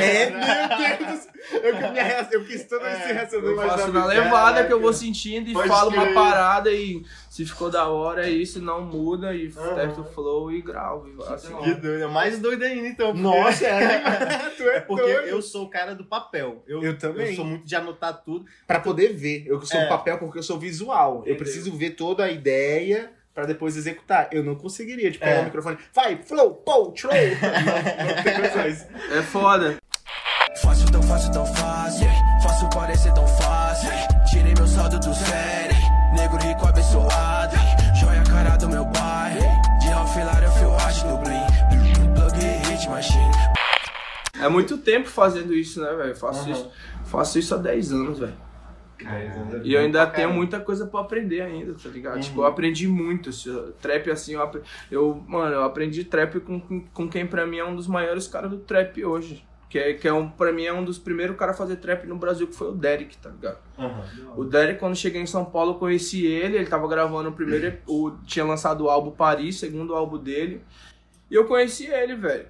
[0.01, 1.27] É, meu Deus.
[1.61, 4.67] Eu, minha reação, eu quis toda essa reação do Eu faço na levada Caraca.
[4.67, 8.29] que eu vou sentindo e Pode falo uma parada e se ficou da hora é
[8.31, 11.07] isso, não muda e testa o flow e gravo.
[11.07, 12.03] e Assim, Que doido.
[12.03, 13.07] É mais doido ainda, então.
[13.13, 15.27] porque- Nossa, é, tu é Porque doido.
[15.27, 16.63] eu sou o cara do papel.
[16.67, 17.29] Eu, Eu também.
[17.29, 18.45] Eu sou muito de anotar tudo.
[18.65, 19.43] Pra poder ver.
[19.45, 19.85] Eu sou É.
[19.85, 21.17] um papel porque eu sou visual.
[21.17, 21.37] Eu Entendeu.
[21.37, 24.29] preciso ver toda a ideia pra depois executar.
[24.31, 25.41] Eu não conseguiria, tipo, pegar É.
[25.41, 25.77] o microfone.
[25.93, 27.13] Vai, flow, pou, troll.
[27.43, 28.87] não, não tem condições.
[29.11, 29.75] É foda.
[30.61, 32.07] Fácil, tão fácil, tão fácil.
[32.41, 33.89] Faço parecer tão fácil.
[34.31, 35.75] Tirei meu saldo do série.
[36.15, 37.55] Negro rico abençoado.
[37.99, 39.61] Joia cara do meu bairro.
[39.81, 41.45] De alfilar eu fio hash no bling.
[42.15, 43.31] Plug hit machine.
[44.41, 46.15] É muito tempo fazendo isso, né, velho?
[46.15, 46.71] Faço, isso,
[47.05, 48.33] faço isso há 10 anos, velho.
[49.63, 52.19] E eu ainda tenho muita coisa pra aprender ainda, tá ligado?
[52.21, 53.31] Tipo, eu aprendi muito.
[53.33, 53.49] se-
[53.81, 57.57] Trap, assim, eu, apre- eu mano, eu aprendi trap com, com, com quem pra mim
[57.57, 59.45] é um dos maiores caras do trap hoje.
[59.67, 62.05] Que, é, que é um, pra mim é um dos primeiros caras a fazer trap
[62.07, 63.57] no Brasil, que foi o Derek, tá ligado?
[64.37, 67.77] O Derek, quando cheguei em São Paulo, eu conheci ele, ele tava gravando o primeiro,
[67.87, 70.61] o, tinha lançado o álbum Paris, segundo álbum dele.
[71.29, 72.45] E eu conheci ele, velho.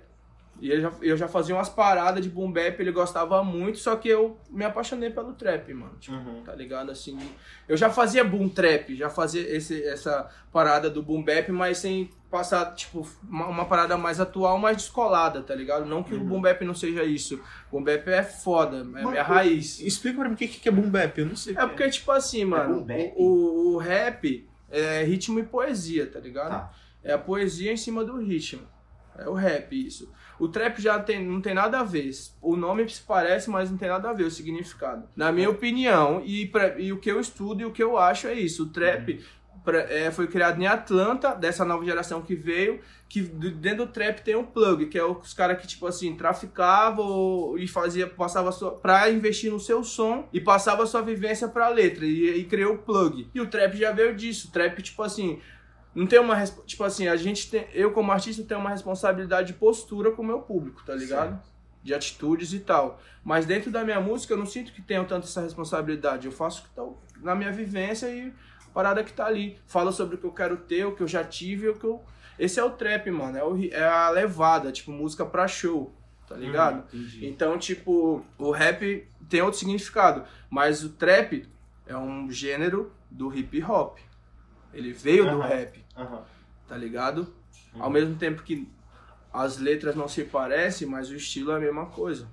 [0.62, 3.96] E eu já, eu já fazia umas paradas de boom bap, ele gostava muito, só
[3.96, 5.96] que eu me apaixonei pelo trap, mano.
[6.00, 6.16] Tipo,
[6.46, 6.92] tá ligado?
[6.92, 7.20] Assim,
[7.68, 12.10] eu já fazia boom trap, já fazia esse, essa parada do boom bap, mas sem
[12.32, 15.86] passar, tipo, uma, uma parada mais atual, mais descolada, tá ligado?
[15.86, 17.42] Não que o boom bap não seja isso.
[17.70, 19.82] Boom bap é foda, é minha raiz.
[19.82, 21.54] Explica pra mim o que que é boom bap, eu não sei.
[21.54, 23.14] É que porque, tipo assim, mano, boom bap?
[23.18, 26.52] o, o, o rap é ritmo e poesia, tá ligado?
[26.52, 26.72] Tá.
[27.04, 28.62] É a poesia em cima do ritmo.
[29.18, 30.12] É o rap, isso.
[30.40, 32.10] O trap já tem, não tem nada a ver.
[32.42, 35.08] O nome se parece, mas não tem nada a ver o significado.
[35.16, 38.28] Na minha opinião, e, pra- e o que eu estudo e o que eu acho
[38.28, 38.64] é isso.
[38.64, 39.24] O trap
[39.64, 44.20] pra- é, foi criado em Atlanta, dessa nova geração que veio, que dentro do trap
[44.22, 48.72] tem um plug, que é os caras que, tipo assim, traficavam e fazia, passava sua,
[48.72, 52.78] pra investir no seu som e passava sua vivência pra letra e, e criou o
[52.78, 53.28] plug.
[53.34, 54.48] E o trap já veio disso.
[54.48, 55.40] O trap, tipo assim,
[55.96, 56.44] não tem uma.
[56.46, 57.66] Tipo assim, a gente tem.
[57.74, 61.42] Eu, como artista, tenho uma responsabilidade de postura com o meu público, tá ligado?
[61.82, 63.00] De atitudes e tal.
[63.24, 66.28] Mas dentro da minha música, eu não sinto que tenho tanto essa responsabilidade.
[66.28, 66.86] Eu faço o que tá
[67.22, 68.34] na minha vivência e
[68.68, 69.58] a parada que tá ali.
[69.66, 72.04] Falo sobre o que eu quero ter, o que eu já tive, o que eu.
[72.38, 73.38] Esse é o trap, mano.
[73.38, 75.96] É, o é a levada, tipo, música pra show,
[76.28, 76.84] tá ligado?
[77.26, 80.26] Então, tipo, o rap tem outro significado.
[80.50, 81.48] Mas o trap
[81.88, 84.00] é um gênero do hip hop.
[84.74, 85.48] Ele veio do Aham.
[86.04, 86.36] Rap
[86.68, 87.34] tá ligado?
[87.78, 88.68] Ao mesmo tempo que
[89.34, 92.28] as letras não se parecem, mas o estilo é a mesma coisa.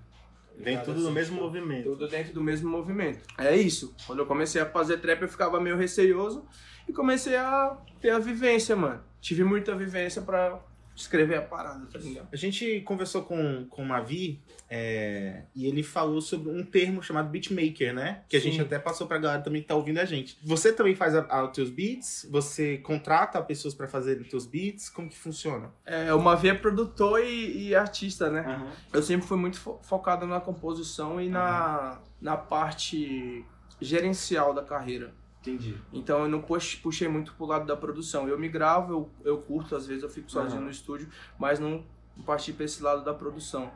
[0.56, 1.84] Vem tudo no mesmo movimento.
[1.84, 3.26] Tudo dentro do mesmo movimento.
[3.38, 3.94] É isso.
[4.06, 6.46] Quando eu comecei a fazer trap, eu ficava meio receioso
[6.88, 9.02] e comecei a ter a vivência, mano.
[9.20, 10.60] Tive muita vivência pra
[11.02, 12.28] escrever a parada, tá ligado?
[12.32, 17.28] A gente conversou com, com o Mavi é, e ele falou sobre um termo chamado
[17.28, 18.22] beatmaker, né?
[18.28, 18.50] Que a Sim.
[18.52, 20.38] gente até passou pra galera também que tá ouvindo a gente.
[20.44, 22.26] Você também faz os teus beats?
[22.30, 24.88] Você contrata pessoas pra fazerem os teus beats?
[24.88, 25.70] Como que funciona?
[25.84, 28.66] É, o Mavi é produtor e, e artista, né?
[28.92, 33.44] Eu sempre fui muito fo- focado na composição e na, na parte
[33.80, 35.12] gerencial da carreira.
[35.42, 35.76] Entendi.
[35.92, 38.28] Então eu não pux- puxei muito pro lado da produção.
[38.28, 40.64] Eu me gravo, eu, eu curto, às vezes eu fico sozinho Aham.
[40.66, 41.84] no estúdio, mas não
[42.24, 43.70] parti pra esse lado da produção.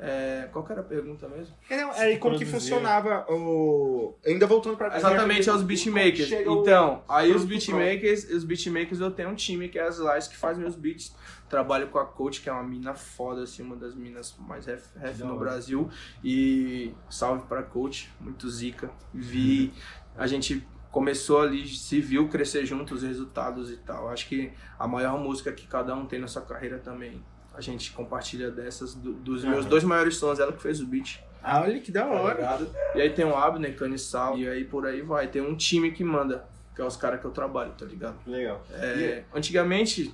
[0.00, 1.56] É, qual que era a pergunta mesmo?
[1.68, 2.70] É, não, é, e como que Produzir.
[2.70, 4.14] funcionava o.
[4.24, 4.96] Ainda voltando pra.
[4.96, 6.28] Exatamente, aos beatmakers.
[6.28, 9.98] Chega o- Então, aí os beatmakers, os beatmakers eu tenho um time que é as
[9.98, 11.12] Lies que faz meus beats.
[11.48, 14.86] Trabalho com a Coach, que é uma mina foda, assim, uma das minas mais ref,
[14.96, 15.36] ref no.
[15.36, 15.90] Brasil.
[16.22, 18.90] E salve pra Coach, muito zica.
[19.12, 19.72] Vi,
[20.16, 20.64] a gente
[21.02, 24.08] começou ali, se viu crescer junto os resultados e tal.
[24.08, 27.22] Acho que a maior música que cada um tem na sua carreira também.
[27.54, 29.68] A gente compartilha dessas, do- dos meus Aham.
[29.68, 31.20] dois maiores sons, ela que fez o beat.
[31.40, 32.34] Ah, olha que da Tá hora.
[32.34, 32.68] ligado?
[32.96, 35.28] E aí tem o Abner, Canissal, e aí por aí vai.
[35.28, 38.16] Tem um time que manda, que é os caras que eu trabalho, tá ligado?
[38.26, 38.60] Legal.
[38.72, 40.12] É, antigamente,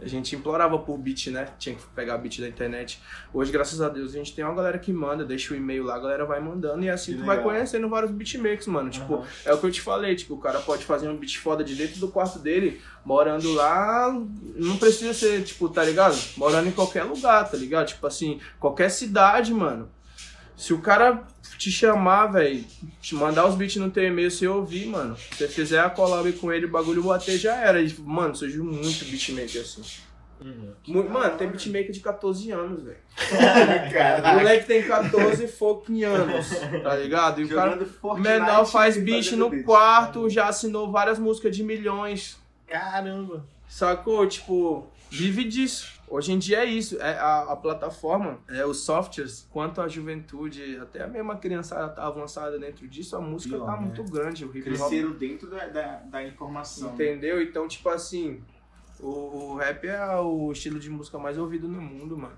[0.00, 1.48] a gente implorava por beat, né?
[1.58, 3.00] Tinha que pegar beat da internet.
[3.32, 5.96] Hoje, graças a Deus, a gente tem uma galera que manda, deixa o e-mail lá,
[5.96, 7.50] a galera vai mandando, e assim Que tu vai legal.
[7.52, 8.90] conhecendo vários beatmakers, mano.
[8.90, 9.26] Tipo, Aham.
[9.44, 11.74] é o que eu te falei, tipo, o cara pode fazer um beat foda de
[11.74, 14.10] dentro do quarto dele, morando lá,
[14.56, 16.16] não precisa ser, tipo, tá ligado?
[16.36, 17.86] Morando em qualquer lugar, tá ligado?
[17.88, 19.90] Tipo assim, qualquer cidade, mano.
[20.58, 21.22] Se o cara
[21.56, 22.64] te chamar, velho,
[23.00, 25.16] te mandar os beats no teu e-mail, você ouvir, mano.
[25.16, 27.80] Se você fizer a collab com ele, o bagulho bater já era.
[27.80, 29.82] E, mano, surgiu muito beatmaker assim.
[30.86, 32.96] Mu- Mano, tem beatmaker de 14 anos, velho.
[34.30, 36.48] O moleque tem 14 fucking anos,
[36.82, 37.40] tá ligado?
[37.40, 39.64] E o cara, Jogando o Fortnite menor faz beat no beat.
[39.64, 42.36] quarto, já assinou várias músicas de milhões.
[42.68, 43.44] Caramba.
[43.68, 44.26] Sacou?
[44.28, 45.97] Tipo, vive disso.
[46.10, 47.00] Hoje em dia é isso.
[47.00, 52.06] É a, a plataforma, é, os softwares, quanto a juventude, até a mesma criançada tá
[52.06, 53.80] avançada dentro disso, a música Pior, tá né?
[53.82, 54.44] muito grande.
[54.44, 56.94] O hip hop Cresceram dentro da, da, da informação.
[56.94, 57.42] Entendeu?
[57.42, 58.42] Então, tipo assim,
[59.00, 62.36] o, o rap é o estilo de música mais ouvido no mundo, mano.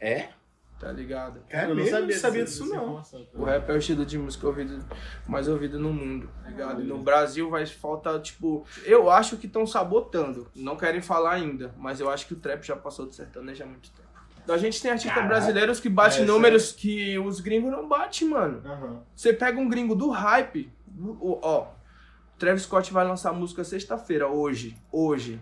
[0.00, 0.28] É?
[0.78, 1.40] Tá ligado?
[1.48, 2.82] Cara, Eu não sabia, sabia disso, não.
[2.84, 3.26] informação.
[3.32, 4.84] O rap é o estilo de música ouvido,
[5.26, 6.82] mais ouvido no mundo, tá ligado?
[6.82, 8.66] E no Brasil vai faltar, tipo.
[8.84, 10.48] Eu acho que estão sabotando.
[10.54, 13.66] Não querem falar ainda, mas eu acho que o trap já passou do sertanejo há
[13.66, 14.04] muito tempo.
[14.52, 15.32] A gente tem artistas Caraca.
[15.34, 18.60] brasileiros que batem É, números que os gringos não batem, mano.
[18.66, 19.00] Aham.
[19.16, 21.68] Você pega um gringo do hype, o- ó,
[22.38, 25.40] Travis Scott vai lançar música sexta-feira, hoje, hoje.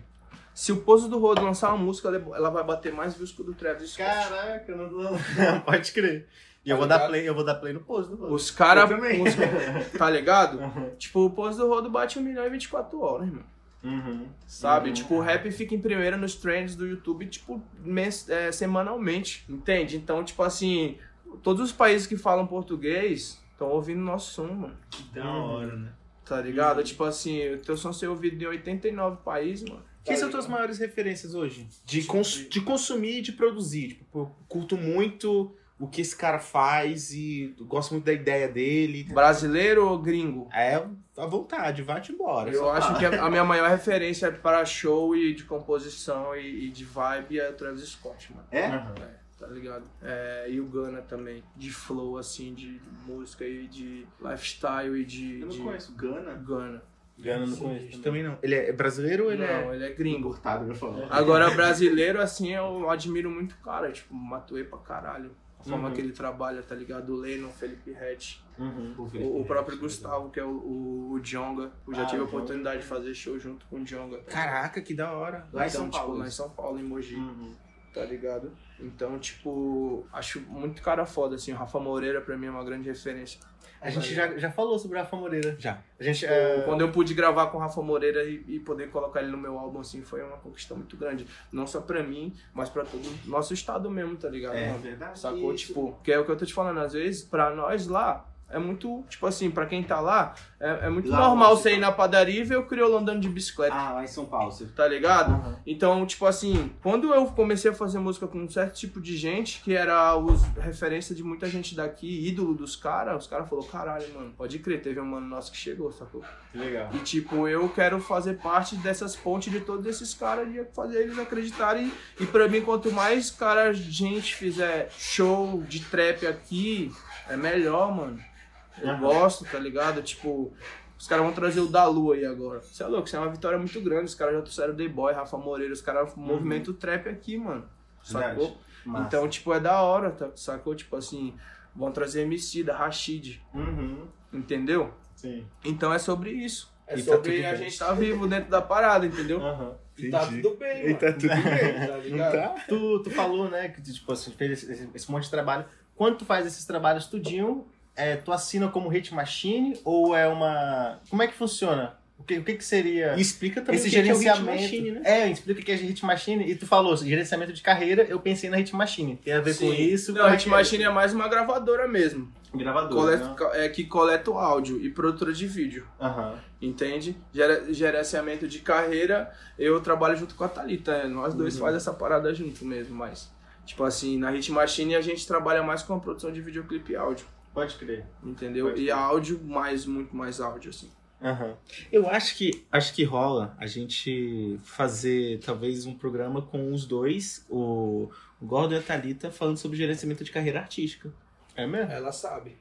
[0.53, 3.41] Se o Pouso do Rodo lançar uma música, ela- ela vai bater mais views que
[3.41, 4.07] o do Travis Scott.
[4.09, 5.17] Caraca, eu não, não
[5.65, 6.27] pode crer.
[6.65, 7.09] E eu Tá vou dar ligado?
[7.09, 8.33] play, eu vou dar play no pose do Rodo.
[8.33, 9.23] Os caras, Eu também.
[9.97, 10.59] tá ligado?
[10.97, 13.43] Tipo, o Pouso do Rodo bate 1 milhão e 24 horas, irmão.
[13.83, 14.27] Uhum.
[14.47, 14.87] Sabe?
[14.89, 14.93] Uhum.
[14.93, 19.43] Tipo, o rap fica em primeira nos trends do YouTube, tipo, mens- é, semanalmente.
[19.49, 19.97] Entende?
[19.97, 20.97] Então, tipo assim,
[21.41, 24.77] todos os países que falam português estão ouvindo nosso som, mano.
[24.89, 25.89] Que da hora, né?
[26.23, 26.81] Tá ligado?
[26.81, 29.83] Tipo assim, o teu som ser ouvido em 89 países, mano.
[30.03, 30.51] Quem Tá são tuas ligado?
[30.57, 31.67] maiores referências hoje?
[31.85, 33.89] De, cons- de consumir e de produzir.
[33.95, 39.05] Tipo, eu curto muito o que esse cara faz e gosto muito da ideia dele.
[39.05, 40.47] Brasileiro ou gringo?
[40.53, 40.75] É
[41.17, 42.49] à vontade, vai-te embora.
[42.51, 42.99] Eu acho fala.
[42.99, 47.39] que a a minha maior referência para show e de composição e, e de vibe
[47.39, 48.47] é o Travis Scott, mano.
[48.51, 48.65] É?
[48.67, 48.93] Aham.
[49.39, 49.83] Tá ligado?
[50.01, 55.39] É, e o Gunna também, de flow, assim, de música e de lifestyle e de.
[55.41, 56.33] Eu não de conheço Gana.
[56.35, 56.81] Gunna.
[57.17, 58.01] Gana não conheço.
[58.01, 58.37] Também não.
[58.41, 59.63] Ele é brasileiro ou ele é.
[59.65, 60.29] Não, ele é gringo.
[60.29, 61.05] Cortado, eu falo.
[61.09, 63.91] Agora, brasileiro, assim, eu admiro muito o cara.
[63.91, 65.31] Tipo, Matuê pra caralho.
[65.59, 65.93] A forma Uhum.
[65.93, 67.13] que ele trabalha, tá ligado?
[67.13, 68.39] O Lennon, Felipe Hatch.
[68.59, 68.95] Uhum.
[68.97, 71.71] O, o próprio Gustavo, que é o, o, o Djonga.
[71.87, 72.37] Eu já Ah, tive a o Djonga.
[72.37, 74.17] oportunidade de fazer show junto com o Djonga.
[74.23, 75.47] Caraca, que da hora.
[75.53, 76.17] Lá em então, São tipo, Paulo.
[76.19, 77.55] lá em São Paulo, em Mogi, Uhum.
[77.93, 78.51] tá ligado?
[78.79, 81.53] Então, tipo, acho muito cara foda, assim.
[81.53, 83.39] O Rafa Moreira, pra mim, é uma grande referência.
[83.83, 85.55] A gente já, já falou sobre o Rafa Moreira.
[85.59, 85.79] Já.
[85.99, 86.25] A gente.
[86.25, 89.37] É, Quando eu pude gravar com o Rafa Moreira e, e poder colocar ele no
[89.37, 91.27] meu álbum, assim, foi uma conquista muito grande.
[91.51, 94.55] Não só pra mim, mas pra todo o nosso estado mesmo, tá ligado?
[94.55, 94.79] É, mano?
[94.79, 95.19] verdade.
[95.19, 95.53] Sacou?
[95.53, 95.67] Isso.
[95.67, 98.59] Tipo, que é o que eu tô te falando, às vezes, pra nós lá, é
[98.59, 101.91] muito, tipo assim, pra quem tá lá, é, é muito Lá, normal você ir na
[101.91, 104.51] padaria e ver o crioulo andando de bicicleta, Ah, lá em São Paulo.
[104.51, 104.65] Você...
[104.65, 105.31] tá ligado?
[105.33, 105.55] Uhum.
[105.65, 109.61] Então, tipo assim, quando eu comecei a fazer música com um certo tipo de gente,
[109.63, 114.13] que era os referência de muita gente daqui, ídolo dos caras, os caras falaram, caralho,
[114.13, 116.23] mano, pode crer, teve um mano nosso que chegou, sacou?
[116.51, 116.89] Que legal.
[116.93, 121.17] E tipo, eu quero fazer parte dessas pontes de todos esses caras e fazer eles
[121.17, 121.91] acreditarem.
[122.19, 126.91] E pra mim, quanto mais cara, gente fizer show de trap aqui,
[127.27, 128.32] é melhor, mano.
[128.81, 130.01] Eu gosto, tá ligado?
[130.01, 130.53] Tipo,
[130.97, 132.59] os caras vão trazer o da Lua aí agora.
[132.61, 134.05] Você é louco, isso é uma vitória muito grande.
[134.05, 137.37] Os caras já trouxeram o The Boy, Rafa Moreira, os caras movimentam o trap aqui,
[137.37, 137.67] mano.
[138.01, 138.45] Sacou?
[138.47, 138.59] Verdade.
[138.85, 139.05] Massa.
[139.07, 140.29] Então, tipo, é da hora, tá?
[140.35, 140.75] sacou?
[140.75, 141.33] Tipo assim,
[141.75, 144.07] vão trazer MC da Rashid, Uhum.
[144.33, 144.93] entendeu?
[145.15, 145.45] Sim.
[145.63, 146.71] Então é sobre isso.
[146.85, 147.57] É E tá sobre tudo a bem.
[147.59, 149.39] gente tá vivo dentro da parada, entendeu?
[149.41, 149.75] Aham.
[149.97, 150.97] E tá tudo bem, E mano.
[150.99, 151.87] tá tudo bem.
[151.87, 152.31] Tá ligado?
[152.33, 152.55] tá?
[152.67, 155.65] Tu, tu falou, né, que tipo, assim, fez esse, esse- esse monte de trabalho.
[155.95, 160.99] Quando tu faz esses trabalhos tudinho, é, tu assina como Hit Machine ou é uma...
[161.09, 161.95] Como é que funciona?
[162.17, 164.17] O que, o que que seria E explica também esse o que que é o
[164.17, 164.61] Hit gerenciamento?
[164.63, 165.01] Machine, né?
[165.03, 166.49] É, explica o que é Hit Machine.
[166.49, 169.17] E tu falou, gerenciamento de carreira, eu pensei na Hit Machine.
[169.17, 169.73] Tem a ver com Sim.
[169.81, 170.13] isso?
[170.13, 172.31] Não, a é Hit que Machine é mais uma gravadora mesmo.
[172.55, 173.65] Gravador, Coleta, né?
[173.65, 175.87] é, que coleta o áudio e produtora de vídeo.
[175.99, 176.35] Aham.
[176.61, 177.17] Entende?
[177.33, 180.99] Gera- Gerenciamento de carreira, eu trabalho junto com a Thalita.
[181.03, 181.09] né?
[181.09, 181.61] Nós dois Uhum.
[181.61, 183.29] fazemos essa parada junto mesmo, mas.
[183.65, 186.95] Tipo assim, na Hit Machine a gente trabalha mais com a produção de videoclipe e
[186.95, 187.25] áudio.
[187.53, 188.05] Pode crer.
[188.23, 188.67] Entendeu?
[188.67, 188.95] Pode E crer.
[188.95, 190.89] áudio, mais, muito mais áudio, assim.
[191.21, 191.55] Aham.
[191.91, 197.45] Eu acho que acho que rola a gente fazer talvez um programa com os dois,
[197.49, 198.09] o,
[198.41, 201.13] o Gordon e a Thalita, falando sobre gerenciamento de carreira artística.
[201.55, 201.91] É mesmo?
[201.91, 202.57] Ela sabe.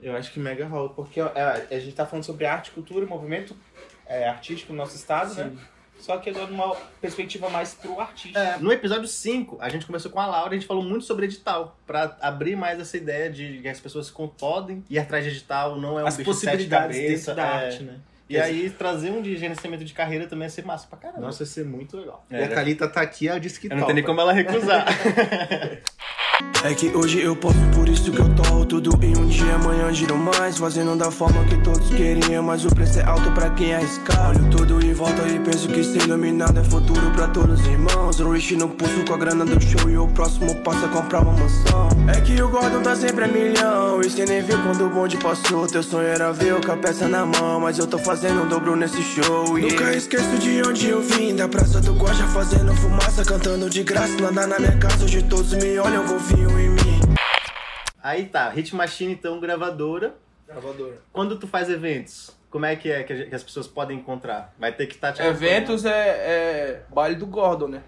[0.00, 3.08] Eu acho que mega rola, porque é, a gente tá falando sobre arte, cultura e
[3.08, 3.56] movimento
[4.06, 5.52] é, artístico no nosso estado, né?
[6.04, 8.38] Só que agora numa perspectiva mais pro artista.
[8.38, 11.06] É, no episódio 5, a gente começou com a Laura e a gente falou muito
[11.06, 11.78] sobre edital.
[11.86, 15.98] Pra abrir mais essa ideia de que as pessoas podem ir atrás de edital, não
[15.98, 17.66] é um As bicho de sete possibilidades cabeças, dentro da é.
[17.66, 18.00] arte, né?
[18.28, 21.22] E aí, trazer um de gerenciamento de carreira também ia ser massa pra caramba.
[21.22, 22.22] Nossa, ia ser muito legal.
[22.30, 22.54] É, e a né?
[22.54, 24.84] Thalita tá aqui, ela disse que eu não tenho nem como ela recusar.
[26.64, 29.54] É que hoje eu posso, por isso que eu torro tudo em um dia.
[29.56, 32.42] Amanhã giro mais, fazendo da forma que todos queriam.
[32.42, 34.30] Mas o preço é alto pra quem arriscar.
[34.30, 38.18] Olho tudo em volta e penso que ser iluminado é futuro pra todos os irmãos.
[38.18, 41.20] O Rich no pulso com a grana do show e o próximo passo é comprar
[41.20, 41.88] uma mansão.
[42.08, 44.00] É que o Gordon tá sempre a milhão.
[44.00, 45.66] E cê nem viu quando o bonde passou.
[45.66, 47.60] Teu sonho era ver com a peça na mão.
[47.60, 49.58] Mas eu tô fazendo um dobro nesse show.
[49.58, 49.74] yeah.
[49.74, 51.36] Nunca esqueço de onde eu vim.
[51.36, 54.14] Da Praça do Guaja fazendo fumaça, cantando de graça.
[54.18, 57.00] Nada na minha casa, hoje todos me olham, golfinho em mim.
[58.02, 60.14] aí tá, Hit Machine, então, gravadora.
[60.46, 60.98] Gravadora.
[61.12, 64.54] Quando tu faz eventos, como é que é que, as pessoas podem encontrar?
[64.58, 67.82] Vai ter que estar te Eventos é, é baile do Gordon, né?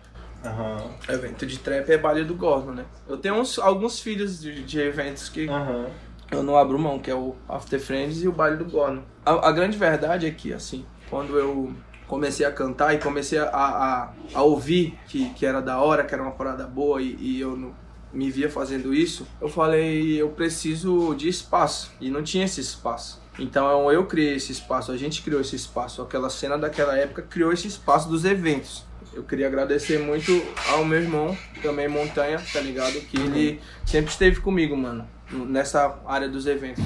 [0.44, 0.90] Aham.
[1.08, 2.84] Evento de trap é baile do Gordon, né?
[3.08, 5.86] Eu tenho uns, alguns filhos de, de eventos que Aham.
[6.30, 9.02] eu não abro mão, que é o After Friends e o baile do Gordon.
[9.24, 11.72] A, a grande verdade é que, assim, quando eu
[12.06, 16.14] comecei a cantar e comecei a, a, a ouvir que, que era da hora, que
[16.14, 17.85] era uma parada boa e, e eu não
[18.16, 21.92] me via fazendo isso, eu falei, eu preciso de espaço.
[22.00, 23.20] E não tinha esse espaço.
[23.38, 27.52] Então eu criei esse espaço, a gente criou esse espaço, aquela cena daquela época criou
[27.52, 28.84] esse espaço dos eventos.
[29.12, 30.30] Eu queria agradecer muito
[30.70, 32.94] ao meu irmão, também Montanha, tá ligado?
[33.02, 36.84] Que ele sempre esteve comigo, mano, nessa área dos eventos.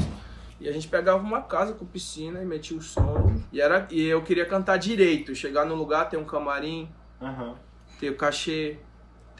[0.60, 3.40] E a gente pegava uma casa com piscina e metia o som.
[3.52, 6.88] E, era, e eu queria cantar direito, chegar no lugar, ter um camarim,
[7.20, 7.54] Aham.
[7.98, 8.76] ter o cachê,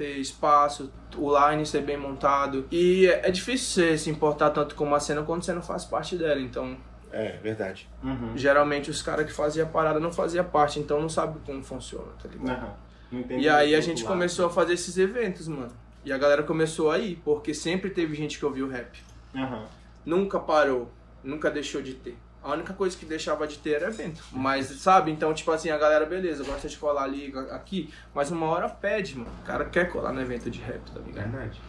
[0.01, 2.67] ter espaço, o line ser bem montado.
[2.71, 5.85] E é é difícil você se importar tanto com uma cena quando você não faz
[5.85, 6.41] parte dela.
[6.41, 6.77] Então,
[7.13, 7.89] É, verdade.
[8.03, 8.33] Uhum.
[8.37, 12.11] geralmente os caras que faziam a parada não faziam parte, então não sabe como funciona,
[12.23, 12.71] tá ligado?
[13.13, 14.13] Entendi E aí a gente lado.
[14.15, 15.73] começou a fazer esses eventos, mano.
[16.05, 19.03] E a galera começou a ir, porque sempre teve gente que ouviu rap.
[19.35, 19.65] Aham.
[20.07, 20.91] Nunca parou,
[21.23, 22.17] nunca deixou de ter.
[22.42, 24.22] A única coisa que deixava de ter era evento.
[24.33, 25.11] Mas, sabe?
[25.11, 29.16] Então, tipo assim, a galera, beleza, gosta de colar ali, aqui, mas uma hora pede,
[29.16, 29.31] mano.
[29.42, 31.31] O cara quer colar no evento de rap, tá ligado?
[31.31, 31.61] Verdade.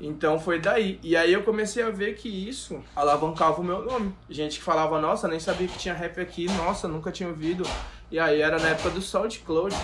[0.00, 0.98] Então foi daí.
[1.02, 4.14] E aí eu comecei a ver que isso alavancava o meu nome.
[4.30, 7.64] Gente que falava, nossa, nem sabia que tinha rap aqui, nossa, nunca tinha ouvido.
[8.10, 9.74] E aí era na época do SoundCloud.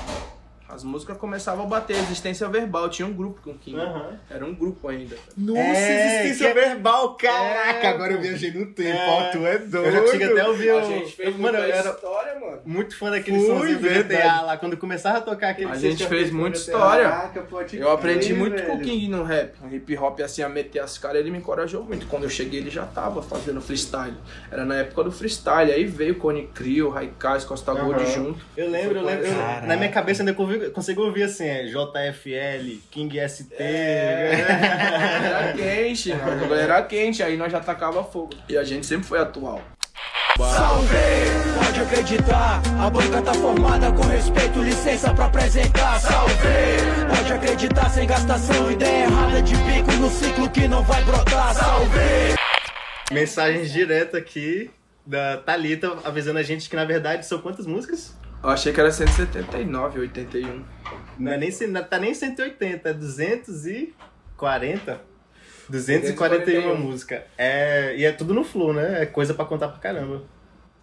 [0.68, 2.88] As músicas começavam a bater, existência verbal.
[2.88, 3.78] Tinha um grupo com o King.
[3.78, 4.18] Aham.
[4.28, 5.16] Era um grupo ainda.
[5.36, 9.08] Nossa, É, existência que- verbal, caraca, É, agora eu viajei no tempo, É.
[9.08, 9.86] ó, tu é doido.
[9.86, 10.82] Eu já cheguei até a ouvir A o...
[10.84, 12.58] gente fez eu, mano, eu muita era história, mano.
[12.64, 14.56] muito fã daquele Fui, somzinho do GTA lá.
[14.56, 15.70] Quando começava a tocar aquele...
[15.70, 17.04] A gente fez muita história.
[17.08, 18.80] Caraca, pode Eu aprendi muito com o.
[18.80, 19.54] King no rap.
[19.62, 22.06] O hip hop, assim, a meter as caras, ele me encorajou muito.
[22.06, 24.16] Quando eu cheguei, ele já tava fazendo freestyle.
[24.50, 25.70] Era na época do freestyle.
[25.72, 28.10] Aí veio Cone Crio, Raikais, Costa Gold Aham.
[28.12, 28.44] junto.
[28.56, 29.26] Eu lembro, eu lembro.
[29.26, 33.54] eu- na minha cabeça ainda consigo, consigo ouvir assim, é, JFL, King ST.
[33.58, 36.54] Era quente, mano.
[36.54, 38.30] Era quente, aí nós já tacava fogo.
[38.48, 39.60] E a gente sempre foi atual.
[40.38, 40.96] Salve,
[41.58, 45.98] pode acreditar, a banca tá formada com respeito, licença pra apresentar.
[45.98, 46.34] Salve,
[47.08, 51.54] pode acreditar, sem gastação, ideia errada de bico no ciclo que não vai brotar.
[51.54, 52.36] Salve.
[53.10, 54.70] Mensagens direto aqui
[55.06, 58.14] da Thalita avisando a gente que na verdade são quantas músicas?
[58.42, 60.64] Eu achei que era 179, 81.
[61.18, 65.00] Não é nem, não tá nem 180, é 240.
[65.68, 66.76] 241 241.
[66.76, 67.26] música.
[67.36, 69.02] É, e é tudo no flow, né?
[69.02, 70.22] É coisa pra contar pra caramba.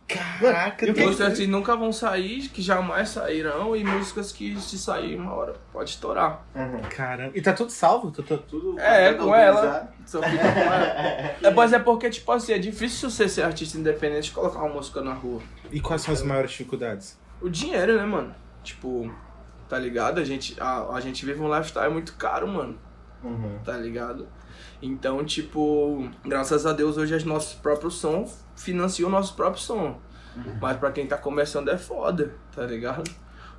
[0.06, 4.60] Caraca, E o que- Músicas que nunca vão sair, que jamais sairão, e músicas que
[4.60, 6.46] se sair uma hora pode estourar.
[6.94, 7.32] Caramba.
[7.34, 8.12] E tá tudo salvo?
[8.12, 8.78] Tá, tá tudo...
[8.78, 9.94] É, Tá com ela.
[10.06, 11.36] Só fica com ela.
[11.42, 14.74] É, mas é porque, tipo assim, é difícil você ser artista independente e colocar uma
[14.74, 15.42] música na rua.
[15.72, 17.18] E quais são as maiores dificuldades?
[17.44, 18.34] O dinheiro, né, mano?
[18.64, 19.14] Tipo,
[19.68, 20.20] tá ligado?
[20.20, 22.80] A gente, a, a gente vive um lifestyle muito caro, mano.
[23.22, 23.60] Uhum.
[23.64, 24.28] Tá ligado?
[24.82, 30.00] Então, tipo, graças a Deus hoje os nossos próprios sons financiam o nosso próprio som.
[30.62, 33.04] Mas pra quem tá começando é foda, tá ligado?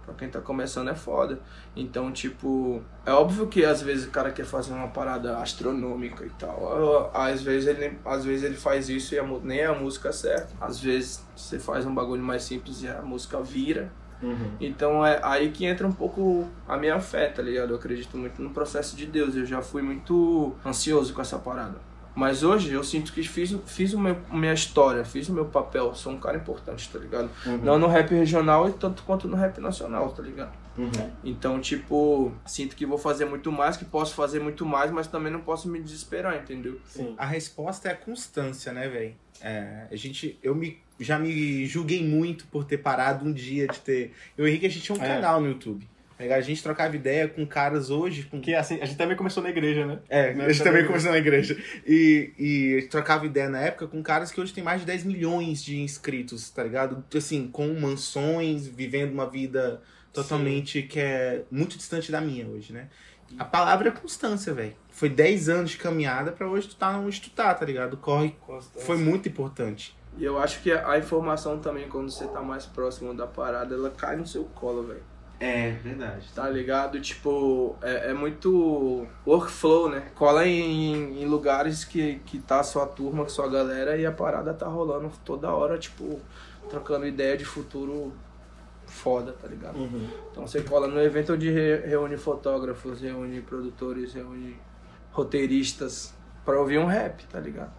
[0.04, 1.40] Pra quem tá começando é foda.
[1.74, 6.30] Então, tipo, é óbvio que às vezes o cara quer fazer uma parada astronômica e
[6.30, 7.10] tal.
[7.14, 10.52] Às vezes ele, às vezes ele faz isso e a nem é a música certa.
[10.60, 13.90] Às vezes você faz um bagulho mais simples e a música vira.
[14.22, 14.52] Uhum.
[14.60, 17.70] Então é aí que entra um pouco a minha fé, tá ligado?
[17.70, 19.34] Eu acredito muito no processo de Deus.
[19.36, 21.76] Eu já fui muito ansioso com essa parada.
[22.14, 25.46] Mas hoje eu sinto que fiz, o- fiz o meu, minha história, fiz o meu
[25.46, 25.94] papel.
[25.94, 27.28] Sou um cara importante, tá ligado?
[27.62, 30.52] Não no rap regional e tanto quanto no rap nacional, tá ligado?
[30.78, 30.90] Uhum.
[31.24, 35.32] Então, tipo, sinto que vou fazer muito mais, que posso fazer muito mais, mas também
[35.32, 36.80] não posso me desesperar, entendeu?
[36.86, 37.14] Sim.
[37.18, 39.14] A resposta é a constância, né, velho?
[39.40, 43.78] É, a gente, eu me, já me julguei muito por ter parado um dia de
[43.80, 44.12] ter.
[44.38, 45.06] Eu e o Henrique, a gente tinha um É.
[45.06, 45.88] canal no YouTube.
[46.18, 49.50] A gente trocava ideia com caras hoje, com Que assim, a gente também começou na
[49.50, 49.98] igreja, né?
[50.08, 51.60] É, a gente também- começou na igreja.
[51.86, 55.62] E, e trocava ideia na época com caras que hoje tem mais de 10 milhões
[55.62, 57.04] de inscritos, tá ligado?
[57.16, 62.88] Assim, com mansões, vivendo uma vida totalmente que é muito distante da minha hoje, né?
[63.38, 64.74] A palavra é constância, velho.
[64.90, 67.96] Foi 10 anos de caminhada pra hoje tu tá onde tu tá, tá ligado?
[67.96, 68.36] Corre
[68.80, 69.96] foi muito importante.
[70.16, 73.74] E eu acho que a a informação também, quando você tá mais próximo da parada,
[73.74, 75.02] ela cai no seu colo, velho.
[75.40, 76.26] É, verdade.
[76.34, 77.00] Tá ligado?
[77.00, 80.08] Tipo, é, é muito workflow, né?
[80.14, 84.66] Cola em, em lugares que, que tá sua turma, sua galera e a parada tá
[84.66, 86.20] rolando toda hora, tipo,
[86.70, 88.12] trocando ideia de futuro
[88.86, 89.76] foda, tá ligado?
[89.76, 90.08] Uhum.
[90.30, 94.56] Então você cola no evento onde re- reúne fotógrafos, reúne produtores, reúne
[95.12, 97.72] roteiristas pra ouvir um rap, tá ligado?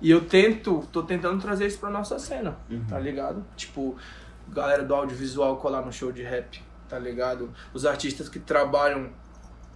[0.00, 2.56] E eu tento, tô tentando trazer isso pra nossa cena,
[2.88, 3.44] tá ligado?
[3.54, 3.96] Tipo,
[4.48, 7.50] galera do audiovisual colar no show de rap, tá ligado?
[7.72, 9.10] Os artistas que trabalham,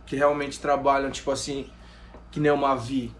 [0.05, 1.70] que realmente trabalham, tipo assim,
[2.31, 3.14] que nem uma Vi.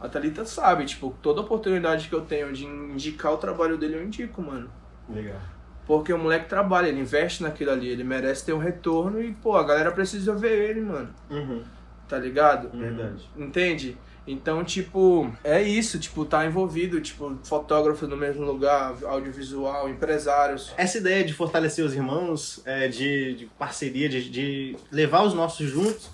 [0.00, 4.02] A Thalita sabe, tipo, toda oportunidade que eu tenho de indicar o trabalho dele, eu
[4.02, 4.70] indico, mano.
[5.08, 5.38] Legal.
[5.86, 9.56] Porque o moleque trabalha, ele investe naquilo ali, ele merece ter um retorno e, pô,
[9.56, 11.10] a galera precisa ver ele, mano.
[11.28, 11.62] Uhum.
[12.08, 12.70] Tá ligado?
[12.70, 13.28] Verdade.
[13.36, 13.98] Entende?
[14.30, 20.72] Então, tipo, é isso, tipo, tá envolvido, tipo, fotógrafos no mesmo lugar, audiovisual, empresários.
[20.76, 25.68] Essa ideia de fortalecer os irmãos, é, de, de parceria, de, de levar os nossos
[25.68, 26.08] juntos,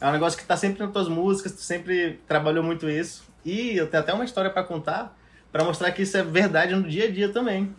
[0.00, 3.22] é um negócio que tá sempre nas tuas músicas, tu sempre trabalhou muito isso.
[3.44, 5.16] E eu tenho até uma história pra contar,
[5.52, 7.74] pra mostrar que isso é verdade no dia a dia também.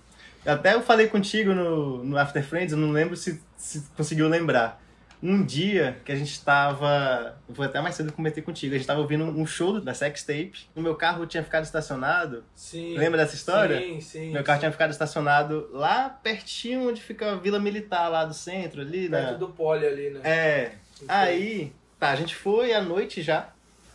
[0.46, 4.81] Até eu falei contigo no, no After Friends, eu não lembro se, se conseguiu lembrar.
[5.24, 7.38] Um dia que a gente estava.
[7.48, 8.74] Vou até mais cedo cometer contigo.
[8.74, 10.68] A gente estava ouvindo um show da Sex Tape.
[10.76, 12.44] O meu carro tinha ficado estacionado.
[12.56, 12.98] Sim.
[12.98, 13.80] Lembra dessa história?
[13.80, 14.32] Sim, sim.
[14.32, 18.82] Meu carro tinha ficado estacionado lá pertinho onde fica a Vila Militar, lá do centro,
[18.82, 19.26] ali, né?
[19.26, 20.22] Perto do pole ali, né?
[20.24, 20.72] É.
[21.08, 23.50] Aí, tá, a gente foi à noite já.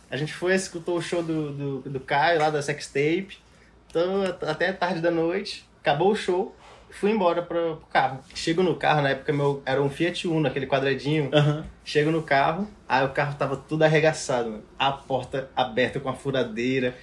[0.09, 3.37] A gente foi, escutou o show do, do, do Caio lá da Sex Tape.
[3.89, 5.67] Então, até tarde da noite.
[5.81, 6.55] Acabou o show.
[6.89, 8.19] Fui embora pro, pro carro.
[8.33, 11.29] Chego no carro, na época meu era um Fiat Uno, aquele quadradinho.
[11.83, 14.63] Chego no carro, aí o carro tava tudo arregaçado, mano.
[14.79, 16.95] A porta aberta com a furadeira,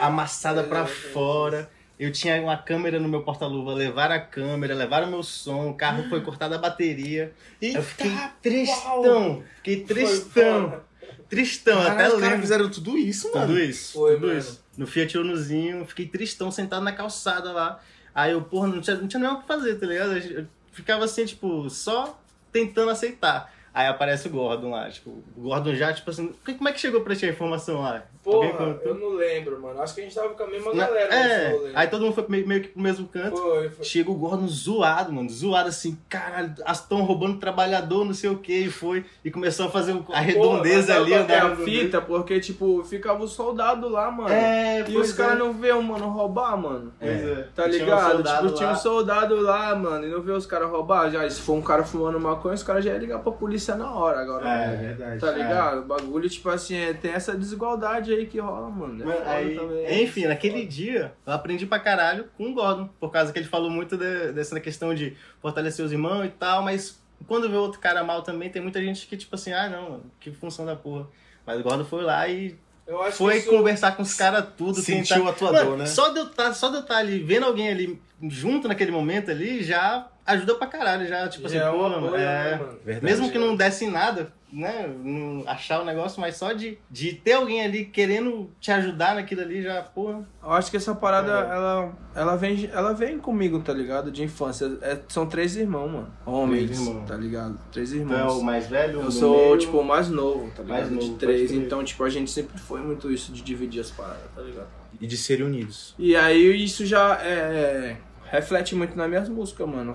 [0.00, 1.70] amassada pra fora.
[1.98, 5.74] Eu tinha uma câmera no meu porta-luva, levaram a câmera, levaram o meu som, o
[5.74, 7.32] carro foi cortado a bateria.
[7.60, 8.12] eu fiquei
[8.42, 10.82] tristão, fiquei tristão,
[11.28, 12.40] tristão, até os caras lembro.
[12.40, 13.46] fizeram tudo isso, mano.
[13.46, 14.38] Tudo isso, Foi, tudo mano.
[14.38, 14.64] isso.
[14.76, 17.80] No Fiat Unozinho, fiquei tristão, sentado na calçada lá.
[18.16, 20.16] Aí eu, porra, não tinha, não tinha nem o que fazer, tá ligado?
[20.16, 22.18] Eu ficava assim, tipo, só
[22.50, 23.52] tentando aceitar.
[23.76, 27.02] Aí aparece o Gordon lá, tipo, o Gordon já, tipo assim, como é que chegou
[27.02, 28.04] pra ti a informação lá?
[28.24, 29.80] Porra, eu não lembro, mano.
[29.80, 31.70] Acho que a gente tava com a mesma Na- galera nesse é, rolê.
[31.74, 33.36] aí todo mundo foi meio, meio que pro mesmo canto.
[33.36, 33.84] Foi, foi.
[33.84, 38.52] Chega o Gordon zoado, mano, zoado assim, caralho, estão roubando trabalhador, não sei o que,
[38.64, 42.00] e foi, e começou a fazer o- a redondeza Porra, ali, que é a fita,
[42.00, 44.30] porque, tipo, ficava o soldado lá, mano.
[44.30, 45.38] É, e os caras é.
[45.38, 46.92] não vê o mano roubar, mano.
[46.98, 47.46] Pois é.
[47.54, 48.22] Tá Tinha um ligado?
[48.24, 48.74] tipo, tinha lá.
[48.74, 51.10] um soldado lá, mano, e não vê os caras roubar.
[51.10, 53.90] Já, se for um cara fumando maconha, os caras já iam ligar pra polícia na
[53.90, 54.48] hora agora.
[54.48, 54.78] É, mano.
[54.78, 55.20] verdade.
[55.20, 55.78] Tá ligado?
[55.80, 59.10] O bagulho, tipo assim, é, tem essa desigualdade aí que rola, mano.
[59.10, 60.04] É aí, também.
[60.04, 63.70] enfim, naquele dia eu aprendi pra caralho com o Gordon, por causa que ele falou
[63.70, 68.04] muito de- dessa questão de fortalecer os irmãos e tal, mas quando vê outro cara
[68.04, 71.06] mal também, tem muita gente que, tipo assim, ah não, mano, que função da porra.
[71.46, 72.56] Mas o Gordon foi lá e
[72.86, 75.78] Eu acho foi isso- conversar com os caras tudo, Sentiu tentar- a tua Mano, dor,
[75.78, 75.86] né?
[75.86, 79.30] Só de eu tá, só de eu estar ali vendo alguém ali junto naquele momento
[79.30, 82.78] ali, já ajuda pra caralho, já, tipo assim, é pô, né, é, mano?
[82.84, 83.04] Verdade.
[83.04, 84.88] mesmo que não desse em nada, né?
[85.04, 89.42] Não achar o negócio, mas só de, de ter alguém ali querendo te ajudar naquilo
[89.42, 90.26] ali já, porra.
[90.42, 91.54] Eu acho que essa parada, É.
[91.56, 94.10] ela, ela, vem, ela vem comigo, tá ligado?
[94.10, 94.78] De infância.
[94.82, 96.12] É- são três irmãos, mano.
[96.24, 97.06] Homens, Três irmãos.
[97.08, 97.58] tá ligado?
[97.70, 98.32] Três é irmãos.
[98.38, 99.02] o mais velho?
[99.02, 99.58] Eu sou, meio?
[99.58, 100.78] tipo, o mais novo, tá ligado?
[100.78, 101.52] Mais novo, de três.
[101.52, 104.68] Então, tipo, a gente sempre foi muito isso de dividir as paradas, tá ligado?
[104.98, 105.94] E de serem unidos.
[105.98, 107.96] E aí isso já é,
[108.30, 109.92] reflete muito nas minhas músicas, mano.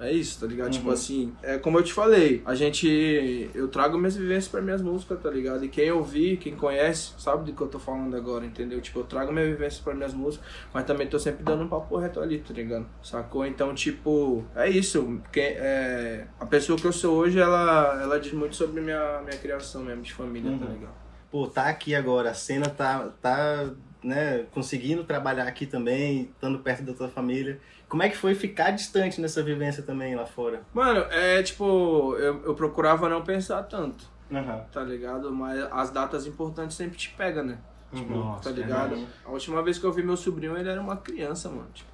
[0.00, 0.70] É isso, tá ligado?
[0.70, 0.92] Tipo Uhum.
[0.94, 3.50] assim, é como eu te falei, a gente.
[3.54, 5.64] Eu trago minhas vivências pra minhas músicas, tá ligado?
[5.64, 8.80] E quem ouvir, quem conhece, sabe do que eu tô falando agora, entendeu?
[8.80, 11.96] Tipo, eu trago minha vivência pra minhas músicas, mas também tô sempre dando um papo
[11.96, 12.86] reto ali, tá ligado?
[13.02, 13.46] Sacou?
[13.46, 15.20] Então, tipo, é isso.
[15.32, 19.38] Quem, é, a pessoa que eu sou hoje, ela, ela diz muito sobre minha, minha
[19.38, 20.72] criação mesmo, de família, tá Uhum.
[20.72, 20.94] ligado?
[21.30, 23.68] Pô, tá aqui agora, a cena tá, tá
[24.04, 27.58] né, conseguindo trabalhar aqui também, estando perto da tua família.
[27.88, 30.62] Como é que foi ficar distante nessa vivência também lá fora?
[30.72, 34.12] Mano, é tipo, eu, eu procurava não pensar tanto.
[34.32, 34.64] Aham.
[34.72, 35.32] tá ligado?
[35.32, 37.58] Mas as datas importantes sempre te pega, né?
[37.92, 38.90] Nossa, tá ligado?
[38.90, 39.06] verdade.
[39.24, 41.68] A última vez que eu vi meu sobrinho, ele era uma criança, mano.
[41.72, 41.93] Tipo,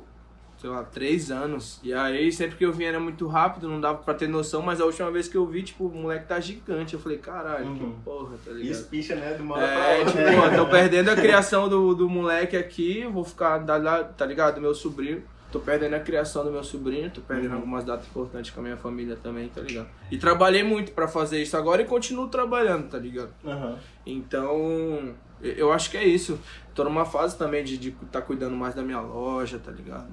[0.61, 1.81] sei lá, três anos.
[1.83, 4.81] E aí, sempre que eu vi era muito rápido, não dava pra ter noção, mas
[4.81, 6.93] a última vez que eu vi, tipo, o moleque tá gigante.
[6.95, 7.79] Eu falei, caralho, Uhum.
[7.79, 8.71] que porra, tá ligado?
[8.71, 10.19] isso picha, né, de uma hora É, pra tipo,
[10.51, 14.55] pô, tô perdendo a criação do, do moleque aqui, vou ficar, tá ligado?
[14.57, 15.23] Do meu sobrinho.
[15.51, 17.57] Tô perdendo a criação do meu sobrinho, tô perdendo Uhum.
[17.57, 19.89] algumas datas importantes com a minha família também, tá ligado?
[20.09, 23.31] E trabalhei muito pra fazer isso agora e continuo trabalhando, tá ligado?
[23.45, 23.77] Aham.
[24.07, 26.39] Então, eu- acho que é isso.
[26.75, 30.07] Tô numa fase também de estar tá cuidando mais da minha loja, tá ligado?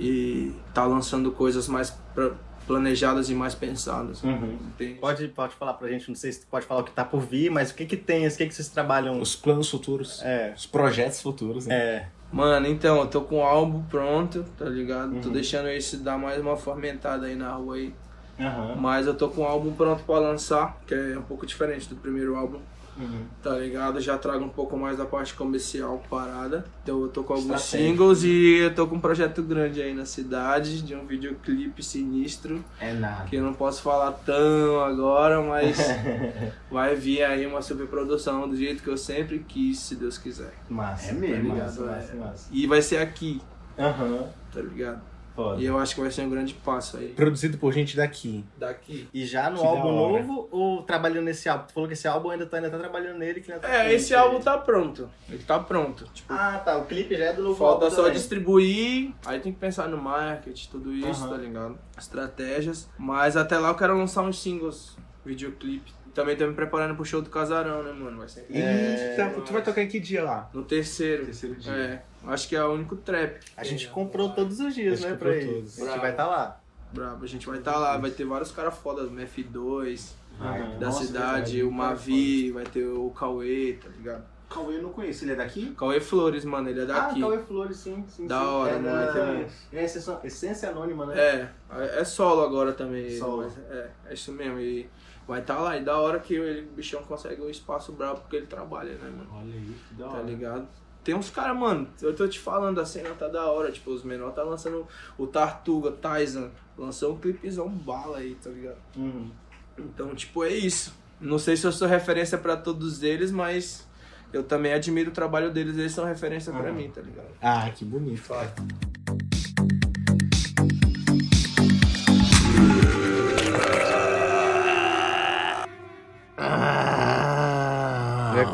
[0.00, 2.30] E tá lançando coisas mais pra-
[2.66, 4.22] planejadas e mais pensadas.
[4.22, 4.56] Uhum.
[5.00, 7.20] Pode, pode falar pra gente, não sei se tu pode falar o que tá por
[7.20, 9.20] vir, mas o que que tem, o que que vocês trabalham?
[9.20, 10.22] Os planos futuros.
[10.22, 11.74] É, Os projetos futuros, né?
[11.74, 15.20] é, Mano, então, eu tô com o álbum pronto, tá ligado?
[15.20, 15.32] Tô Uhum.
[15.34, 17.92] deixando esse dar mais uma fermentada aí na rua aí.
[18.38, 21.88] aham, Mas eu tô com o álbum pronto pra lançar, que é um pouco diferente
[21.88, 22.60] do primeiro álbum,
[23.00, 23.24] uhum.
[23.42, 24.00] tá ligado?
[24.00, 26.64] Já trago um pouco mais da parte comercial parada.
[26.82, 27.90] Então eu tô com alguns Estratégico.
[27.90, 32.64] singles e eu tô com um projeto grande aí na cidade, de um videoclipe sinistro,
[32.80, 33.24] É nada.
[33.24, 35.78] que eu não posso falar tão agora, mas
[36.70, 40.52] vai vir aí uma superprodução do jeito que eu sempre quis, se Deus quiser.
[40.68, 41.86] Massa, É mesmo, massa, ligado?
[41.96, 42.16] massa, É.
[42.16, 42.48] massa.
[42.52, 43.40] E vai ser aqui,
[43.78, 44.26] Aham.
[44.52, 45.09] tá ligado?
[45.34, 45.60] Foda.
[45.60, 47.08] E eu acho que vai ser um grande passo aí.
[47.08, 48.44] Produzido por gente daqui.
[48.58, 49.08] Daqui.
[49.14, 51.66] E já no Que álbum novo ou trabalhando nesse álbum?
[51.66, 53.40] Tu falou que esse álbum ainda tá, ainda tá trabalhando nele.
[53.40, 55.08] Que ainda tá É, esse álbum tá pronto.
[55.28, 56.04] Ele tá pronto.
[56.12, 56.76] Tipo, Ah, tá.
[56.78, 58.16] O clipe já é do novo falta álbum só também.
[58.18, 59.12] distribuir.
[59.24, 61.30] Aí tem que pensar no marketing, tudo isso, Aham.
[61.30, 61.78] tá ligado?
[61.96, 62.88] Estratégias.
[62.98, 65.92] Mas até lá eu quero lançar uns singles, videoclipe.
[66.12, 68.18] Também tô me preparando pro show do Casarão, né, mano?
[68.18, 70.50] Vai ser Eita, tu vai tocar em que dia lá?
[70.52, 71.24] no terceiro.
[71.24, 71.72] Terceiro dia.
[71.72, 73.40] É, acho que é o único trap.
[73.56, 75.46] A gente comprou todos os dias, né, pra todos.
[75.46, 76.00] A gente Bravo.
[76.00, 76.60] vai estar lá.
[76.92, 80.86] Brabo, a gente vai estar lá, vai ter vários caras fodas, o F2 Ai, da
[80.86, 84.24] nossa, cidade, verdade, o Mavi, vai ter o Cauê, tá ligado?
[84.48, 85.72] Cauê eu não conheço, ele é daqui?
[85.76, 87.22] Cauê Flores, mano, ele é daqui.
[87.22, 88.26] Ah, Cauê Flores, sim, sim.
[88.26, 88.44] Da sim.
[88.46, 89.12] hora, é mano, da...
[89.12, 91.14] tem É essência, essência anônima, né?
[91.16, 93.04] É, é solo agora também.
[93.04, 93.44] ele, Solo.
[93.44, 94.58] mas É, é isso mesmo.
[94.58, 94.90] E
[95.28, 95.76] vai estar lá.
[95.76, 99.08] E da hora que ele, o bichão consegue um espaço brabo porque ele trabalha, né,
[99.08, 99.28] mano?
[99.32, 100.66] Olha aí, que da Tá ligado?
[101.10, 103.72] Tem uns caras, mano, eu tô te falando, a cena tá da hora.
[103.72, 104.86] Tipo, os menores tá lançando
[105.18, 106.50] o Tartuga, Tyson.
[106.78, 108.76] Lançou um clipezão bala aí, tá ligado?
[108.96, 109.28] Uhum.
[109.76, 110.94] Então, tipo, é isso.
[111.20, 113.88] Não sei se eu sou referência pra todos eles, mas
[114.32, 115.76] eu também admiro o trabalho deles.
[115.76, 117.26] Eles são referência pra mim, tá ligado?
[117.42, 118.28] Ah, que bonito.
[118.28, 118.48] Já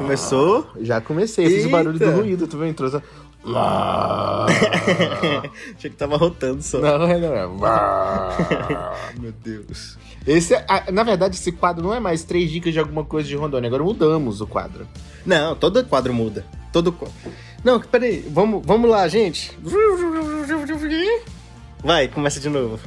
[0.06, 0.66] começou?
[0.80, 1.70] Já comecei, esses Eita.
[1.70, 2.70] barulhos do ruído, tu vem?
[2.70, 3.00] Entrou só...
[5.76, 6.78] Achei que tava rotando só.
[6.78, 7.56] Não, não, não.
[9.20, 9.96] Meu Deus.
[10.26, 13.28] Esse, é- ah, na verdade, esse quadro não é mais três dicas de alguma coisa
[13.28, 13.68] de Rondônia.
[13.68, 14.86] Agora mudamos o quadro.
[15.24, 16.44] Não, todo quadro muda.
[16.72, 17.14] Todo quadro.
[17.62, 18.26] Não, peraí.
[18.30, 19.56] Vamos, vamos lá, gente.
[21.84, 22.80] Vai, começa de novo.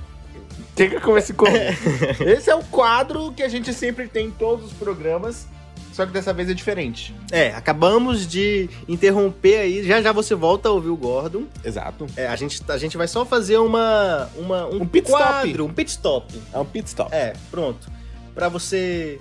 [0.75, 1.51] Tem que começar como?
[2.25, 5.47] Esse é o quadro que a gente sempre tem em todos os programas,
[5.91, 7.13] só que dessa vez é diferente.
[7.31, 9.83] É, acabamos de interromper aí.
[9.83, 11.45] Já já você volta a ouvir o Gordon.
[11.63, 12.07] Exato.
[12.15, 15.23] É, a gente, a gente vai só fazer uma, uma um, Um pit stop.
[15.23, 16.33] quadro, um pit stop.
[16.53, 17.13] É um pit stop.
[17.13, 17.91] É, pronto.
[18.33, 19.19] Pra você,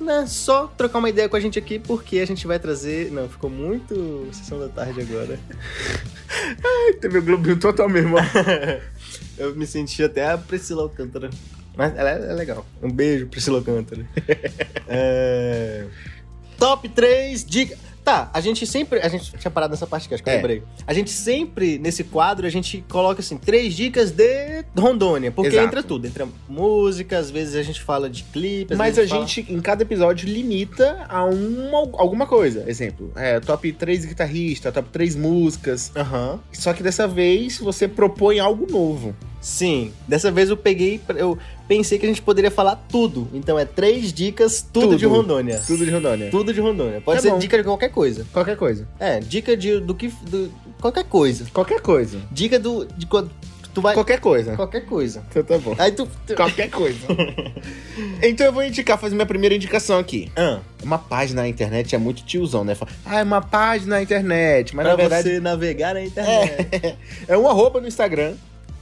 [0.00, 3.10] né, só trocar uma ideia com a gente aqui, porque a gente vai trazer...
[3.10, 5.38] Não, ficou muito sessão da tarde agora.
[7.00, 8.16] Teve o Globinho total mesmo.
[9.38, 11.30] Eu me senti até a Priscila Alcântara.
[11.78, 12.66] Mas ela é, é legal.
[12.82, 14.04] Um beijo, Priscila Alcântara.
[14.88, 15.84] é...
[16.58, 17.78] Top 3 dicas.
[18.04, 19.00] Tá, a gente sempre.
[19.00, 20.36] A gente tinha parado nessa parte que acho que eu É.
[20.36, 20.62] lembrei.
[20.86, 25.30] A gente sempre, nesse quadro, a gente coloca assim, três dicas de Rondônia.
[25.30, 25.66] Porque Exato.
[25.66, 26.06] entra tudo.
[26.06, 28.74] Entra música, às vezes a gente fala de clipe.
[28.74, 32.64] Mas a fala- gente, em cada episódio, limita a uma, alguma coisa.
[32.66, 35.92] Exemplo, é, top 3 guitarrista, top 3 músicas.
[35.94, 36.40] Aham.
[36.50, 39.14] Só que dessa vez você propõe algo novo.
[39.48, 39.92] Sim.
[40.06, 41.00] Dessa vez eu peguei.
[41.16, 43.28] Eu pensei que a gente poderia falar tudo.
[43.32, 44.96] Então é três dicas, tudo, Tudo.
[44.98, 45.60] de Rondônia.
[45.66, 46.30] Tudo de Rondônia.
[46.30, 47.00] Tudo de Rondônia.
[47.00, 47.38] Pode Tá ser bom.
[47.38, 48.26] dica de qualquer coisa.
[48.32, 48.86] Qualquer coisa.
[49.00, 50.08] É, dica de do que.
[50.28, 51.46] do- qualquer coisa.
[51.52, 52.20] Qualquer coisa.
[52.30, 52.84] Dica do.
[52.84, 53.06] de
[53.74, 53.94] tu vai.
[53.94, 54.54] Qualquer coisa.
[54.54, 55.24] Qualquer coisa.
[55.30, 55.74] Então tá bom.
[55.78, 56.06] Aí tu.
[56.26, 56.98] tu- Qualquer coisa.
[58.22, 60.30] então eu vou indicar, fazer minha primeira indicação aqui.
[60.36, 62.74] Ah, Uma página na internet é muito tiozão, né?
[62.74, 64.74] Fala, Ah, é uma página na internet.
[64.76, 66.96] Mas pra na verdade você navegar na internet.
[67.26, 68.34] é um arroba no Instagram.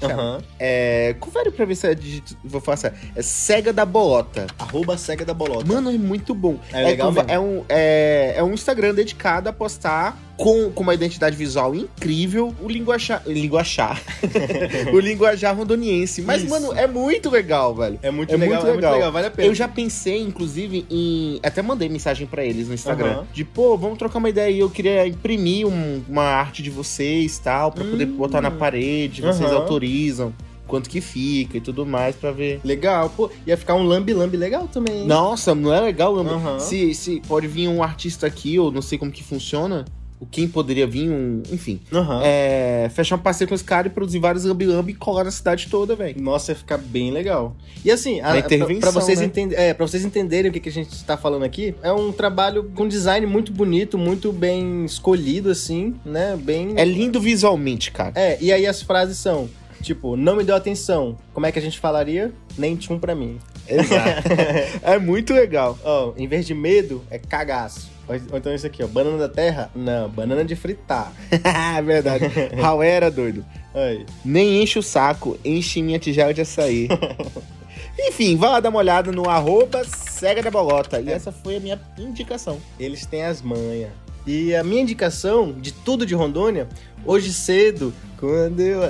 [0.03, 0.43] Aham.
[0.59, 1.15] É.
[1.21, 2.37] Confere pra ver se é digito.
[2.45, 2.93] Vou falar.
[3.15, 4.47] É Cega da Bolota.
[4.59, 5.65] Arroba cega da bolota.
[5.67, 6.59] Mano, é muito bom.
[6.73, 7.31] É legal com- mesmo.
[7.31, 12.55] é um, é, é um Instagram dedicado a postar com, com uma identidade visual incrível
[12.63, 13.23] o linguajar.
[13.27, 14.03] Linguajar.
[14.93, 16.23] o linguajar rondoniense.
[16.23, 16.51] Mas, Isso.
[16.51, 17.99] mano, é muito legal, velho.
[18.03, 18.93] É muito É legal, muito é muito legal.
[18.95, 19.49] legal, vale a pena.
[19.49, 21.41] Eu já pensei, inclusive, em.
[21.43, 23.25] Até mandei mensagem pra eles no Instagram.
[23.33, 24.59] De, pô, vamos trocar uma ideia aí.
[24.59, 28.17] Eu queria imprimir um- uma arte de vocês tal, pra poder Hum.
[28.17, 29.23] botar na parede.
[29.23, 30.35] Vocês autorizam
[30.67, 32.61] quanto que fica e tudo mais pra ver.
[32.65, 33.31] Legal, pô.
[33.47, 35.03] Ia ficar um lambi-lambi legal também.
[35.03, 35.07] hein?
[35.07, 36.13] Nossa, não é legal?
[36.13, 36.33] Lamba?
[36.33, 36.59] Aham.
[36.59, 39.85] Se, se pode vir um artista aqui, ou não sei como que funciona.
[40.19, 41.43] O quem poderia vir, um.
[41.53, 41.81] Enfim.
[41.93, 42.23] Aham.
[42.25, 45.69] É, fechar um parceiro com esse cara e produzir vários lambi-lambi e colar na cidade
[45.69, 46.21] toda, velho.
[46.21, 47.55] Nossa, ia ficar bem legal.
[47.85, 49.31] E assim, a, Uma pra, pra vocês né?
[49.53, 52.71] é, pra vocês entenderem o que, que a gente tá falando aqui, é um trabalho
[52.75, 56.39] com design muito bonito, muito bem escolhido, assim, né?
[56.41, 56.73] Bem.
[56.77, 58.13] É lindo visualmente, cara.
[58.15, 59.51] É, e aí as frases são,
[59.83, 61.17] tipo, não me deu atenção.
[61.35, 62.33] Como é que a gente falaria?
[62.57, 63.39] Nem tchum pra mim.
[63.69, 64.29] Exato.
[64.83, 65.79] é muito legal.
[65.85, 67.96] Ó, em vez de medo, é cagaço.
[68.09, 69.71] Ou então isso aqui, ó, banana da terra?
[69.75, 71.13] Não, banana de fritar.
[71.77, 72.25] é verdade.
[72.61, 73.45] Raul era doido.
[73.75, 74.07] Aí.
[74.25, 76.89] Nem enche o saco, enche minha tigela de açaí.
[77.99, 81.01] Enfim, vá lá dar uma olhada no arroba cega da bolota.
[81.01, 82.59] E essa foi a minha indicação.
[82.79, 83.91] Eles têm as manhas.
[84.27, 86.69] E a minha indicação de tudo de Rondônia,
[87.05, 88.81] hoje cedo, quando eu.
[88.81, 88.89] Não.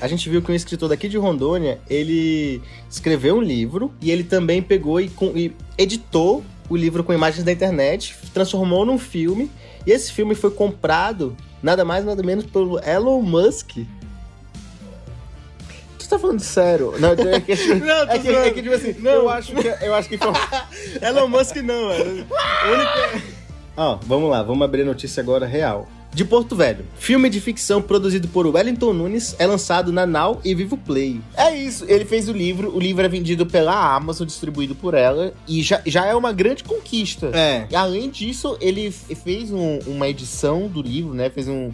[0.00, 4.22] A gente viu que um escritor daqui de Rondônia, ele escreveu um livro e ele
[4.22, 9.50] também pegou e, com- e editou o livro com imagens da internet, transformou num filme.
[9.84, 13.78] E esse filme foi comprado nada mais nada menos pelo Elon Musk.
[16.08, 16.94] tá falando sério.
[16.98, 18.54] Não, é que, tipo, Não, é que, é zoando.
[18.54, 19.10] que, tipo assim, Não.
[19.10, 20.32] eu acho que, eu acho que foi
[21.06, 22.04] Elon Musk não, mano.
[22.72, 23.26] Único...
[23.76, 25.88] Ó, vamos lá, vamos abrir a notícia agora real.
[26.12, 26.84] De Porto Velho.
[26.98, 31.20] Filme de ficção produzido por Wellington Nunes é lançado na Now e Vivo Play.
[31.36, 35.32] É isso, ele fez o livro, o livro é vendido pela Amazon, distribuído por ela,
[35.46, 37.30] e já, já é uma grande conquista.
[37.32, 37.66] É.
[37.70, 41.30] E além disso, ele fez um- uma edição do livro, né?
[41.30, 41.70] Fez um,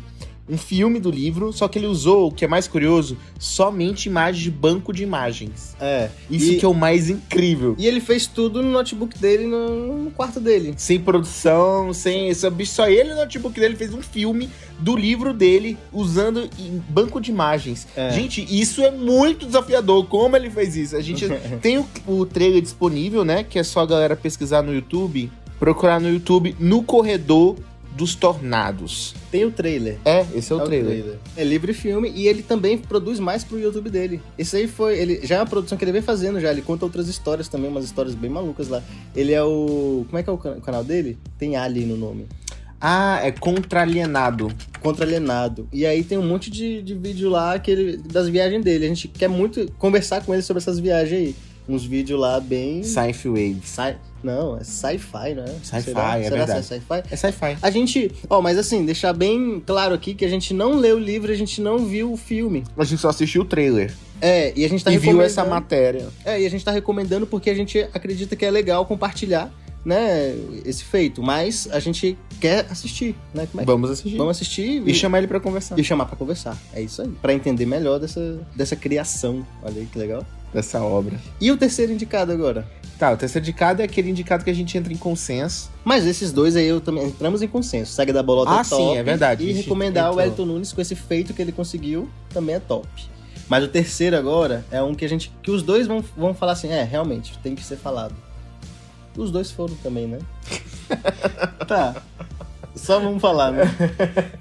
[0.48, 4.42] um filme do livro, só que ele usou, o que é mais curioso, somente imagens
[4.42, 5.76] de banco de imagens.
[5.80, 6.08] É.
[6.30, 7.74] Isso e, que é o mais incrível.
[7.78, 10.74] e ele fez tudo no notebook dele, no, no quarto dele.
[10.76, 12.32] Sem produção, sem.
[12.34, 16.48] Só, só ele no notebook dele fez um filme do livro dele usando
[16.88, 17.86] banco de imagens.
[17.96, 18.10] É.
[18.10, 20.06] Gente, isso é muito desafiador.
[20.06, 20.96] Como ele fez isso?
[20.96, 21.26] A gente
[21.60, 23.42] tem o, o trailer disponível, né?
[23.42, 27.56] Que é só a galera pesquisar no YouTube, procurar no YouTube no corredor
[27.96, 29.14] dos tornados.
[29.30, 29.96] Tem o trailer.
[30.04, 31.16] É, esse é o trailer.
[31.36, 34.20] É livre filme e ele também produz mais pro YouTube dele.
[34.38, 34.98] Esse aí foi.
[34.98, 36.50] Ele, já é uma produção que ele vem fazendo já.
[36.50, 38.82] Ele conta outras histórias também, umas histórias bem malucas lá.
[39.14, 40.04] Ele é o.
[40.06, 41.18] Como é que é o can- canal dele?
[41.38, 42.26] Tem Ali no nome.
[42.78, 44.52] Ah, é contra-alienado.
[44.80, 45.66] Contra Alienado.
[45.72, 48.84] E aí tem um monte de, de vídeo lá que ele, das viagens dele.
[48.84, 51.34] A gente quer muito conversar com ele sobre essas viagens aí.
[51.68, 52.82] Uns vídeos lá bem.
[52.82, 53.68] Sci-fi Waves.
[53.68, 55.44] Sci- Não, é sci-fi, né?
[55.62, 56.52] Sci-fi, é Será verdade.
[56.52, 57.02] que é sci-fi?
[57.10, 57.56] É sci-fi.
[57.60, 58.12] A gente.
[58.30, 61.34] Ó, mas assim, deixar bem claro aqui que a gente não leu o livro, a
[61.34, 62.62] gente não viu o filme.
[62.78, 63.92] A gente só assistiu o trailer.
[64.20, 65.26] É, e a gente tá e viu recomendando.
[65.26, 66.08] essa matéria.
[66.24, 69.52] É, e a gente tá recomendando porque a gente acredita que é legal compartilhar,
[69.84, 71.22] né, esse feito.
[71.22, 73.46] Mas a gente quer assistir, né?
[73.50, 73.64] Como é.
[73.66, 74.16] Vamos assistir.
[74.16, 75.78] Vamos assistir E chamar ele pra conversar.
[75.78, 76.56] e chamar pra conversar.
[76.72, 77.08] É isso aí.
[77.20, 79.44] Pra entender melhor dessa, dessa criação.
[79.62, 80.24] Olha aí que legal.
[80.52, 81.16] Dessa obra.
[81.40, 82.66] E o terceiro indicado agora?
[82.98, 85.70] Tá, o terceiro indicado é aquele indicado que a gente entra em consenso.
[85.84, 87.92] Mas esses dois aí eu também entramos em consenso.
[87.92, 88.82] Saga da Bolota Ah, é top.
[88.82, 89.44] sim, é verdade.
[89.44, 90.26] E recomendar o entrou.
[90.26, 92.88] Elton Nunes com esse feito que ele conseguiu também é top.
[93.48, 95.30] Mas o terceiro agora é um que a gente.
[95.42, 98.14] que os dois vão, vão falar assim, é, realmente, tem que ser falado.
[99.16, 100.18] Os dois foram também, né?
[101.68, 101.96] tá.
[102.74, 103.64] Só vamos falar, né?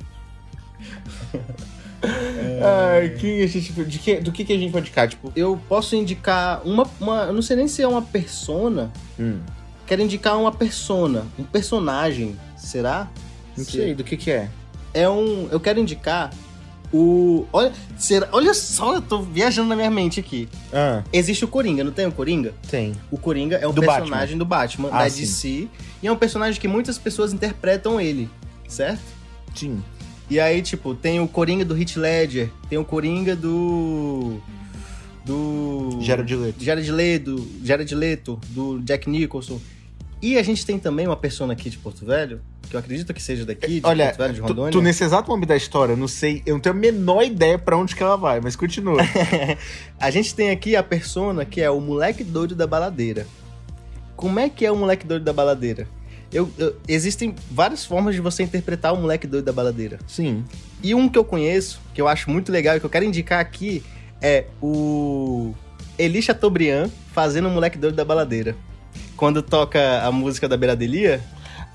[2.07, 3.71] Ai, quem a gente.
[3.71, 5.07] De que, do que, que a gente pode indicar?
[5.07, 5.31] Tipo.
[5.35, 7.23] Eu posso indicar uma, uma.
[7.23, 8.91] Eu não sei nem se é uma persona.
[9.19, 9.39] Hum,
[9.85, 11.25] Quero indicar uma persona.
[11.37, 12.35] Um personagem.
[12.57, 13.07] Será?
[13.55, 14.49] não Se- sei, do que que é?
[14.93, 15.47] é um.
[15.51, 16.31] Eu quero indicar
[16.91, 17.45] o.
[17.53, 20.47] Olha, será, olha só, eu tô viajando na minha mente aqui.
[20.73, 22.53] Ah, Existe o Coringa, não tem o Coringa?
[22.69, 22.93] tem.
[23.11, 25.21] O Coringa é um Do personagem do Batman, Ah, da sim.
[25.21, 25.67] DC.
[26.01, 28.29] E é um personagem que muitas pessoas interpretam ele,
[28.67, 29.01] certo?
[29.53, 29.83] Sim.
[30.29, 34.39] E aí, tipo, tem o Coringa do Heath Ledger, tem o Coringa do.
[35.23, 35.99] Do.
[36.01, 36.63] Jared Leto.
[36.63, 39.59] Jared Leto, Jared Leto, do Jack Nicholson.
[40.21, 43.21] E a gente tem também uma persona aqui de Porto Velho, que eu acredito que
[43.21, 44.71] seja daqui, de Olha, Porto Velho, de tu, Rondônia.
[44.71, 47.59] tu nesse exato momento da história, eu não sei, eu não tenho a menor ideia
[47.59, 49.01] pra onde que ela vai, mas continua.
[49.99, 53.27] A gente tem aqui a persona que é o moleque doido da baladeira.
[54.15, 55.87] Como é que é o moleque doido da baladeira?
[56.31, 59.99] Eu, eu- existem várias formas de você interpretar o moleque doido da baladeira.
[60.07, 60.43] Sim.
[60.83, 63.39] E um que eu conheço, que eu acho muito legal e que eu quero indicar
[63.39, 63.83] aqui,
[64.21, 65.53] é o
[65.97, 68.55] Eli Chateaubriand fazendo o moleque doido da baladeira.
[69.15, 71.21] Quando toca a música da Beiradelia,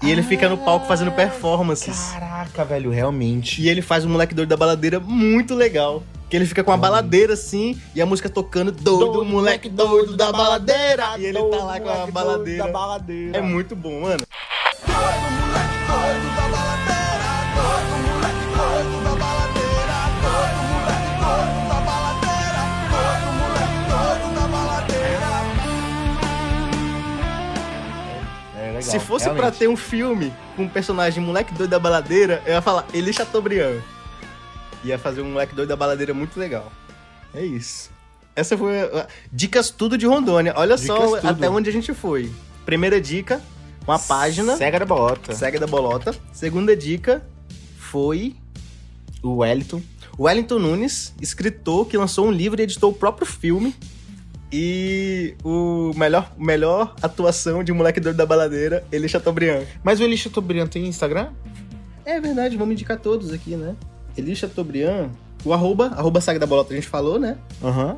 [0.02, 2.10] e ele fica no palco fazendo performances.
[2.12, 3.60] Caraca, velho, realmente.
[3.62, 6.02] E ele faz um moleque doido da baladeira muito legal.
[6.30, 10.30] Que ele fica com a baladeira assim e a música tocando doido, moleque doido da
[10.30, 11.18] baladeira.
[11.18, 12.64] E ele tá lá com a baladeira.
[12.64, 13.38] Da baladeira.
[13.38, 14.24] É muito bom, mano.
[28.56, 29.58] É legal, Se fosse pra realmente.
[29.58, 33.80] ter um filme com um personagem moleque doido da baladeira, eu ia falar Eli Chateaubriand.
[34.84, 36.70] Ia fazer um moleque doido da baladeira muito legal.
[37.34, 37.90] É isso.
[38.34, 40.54] Essa foi a- dicas tudo de Rondônia.
[40.56, 41.30] Olha só Dicas tudo.
[41.30, 42.30] até onde a gente foi.
[42.64, 43.40] Primeira dica,
[43.86, 45.34] uma página Cega da bolota.
[45.34, 46.14] Cega da Bolota.
[46.32, 47.22] Segunda dica
[47.76, 48.36] foi
[49.22, 49.82] O Wellington.
[50.16, 53.74] o Wellington Nunes, escritor que lançou um livro e editou o próprio filme.
[54.52, 59.64] E o melhor, melhor atuação de moleque doido da baladeira, ele Chateaubriand.
[59.84, 61.28] Mas o Eli Chateaubriand tem Instagram?
[62.04, 63.76] É verdade, vamos indicar todos aqui, né?
[64.20, 65.08] Eli Chateaubriand,
[65.44, 67.36] o arroba, arroba Saga da Bolota a gente falou, né?
[67.62, 67.96] Aham.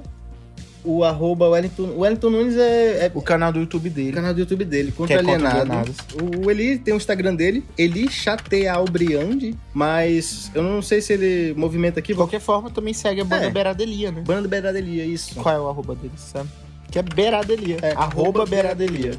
[0.85, 4.13] O arroba Wellington, o Wellington Nunes é, é O canal do YouTube o dele.
[4.13, 5.57] canal do YouTube dele, Que Contra é Alienado.
[5.61, 5.97] Alienados.
[6.45, 12.01] O Eli tem o Instagram dele, Eli Chateaubriand, mas eu não sei se ele movimenta
[12.01, 12.09] aqui.
[12.13, 13.51] De qualquer forma, também segue a banda É.
[13.51, 14.23] Beiradelia, né?
[14.23, 15.37] Banda Beiradelia, isso.
[15.37, 16.49] Qual é o arroba dele, sabe?
[16.91, 17.77] Que é Beiradelia.
[17.81, 18.03] É, arroba
[18.41, 19.13] arroba Beiradelia.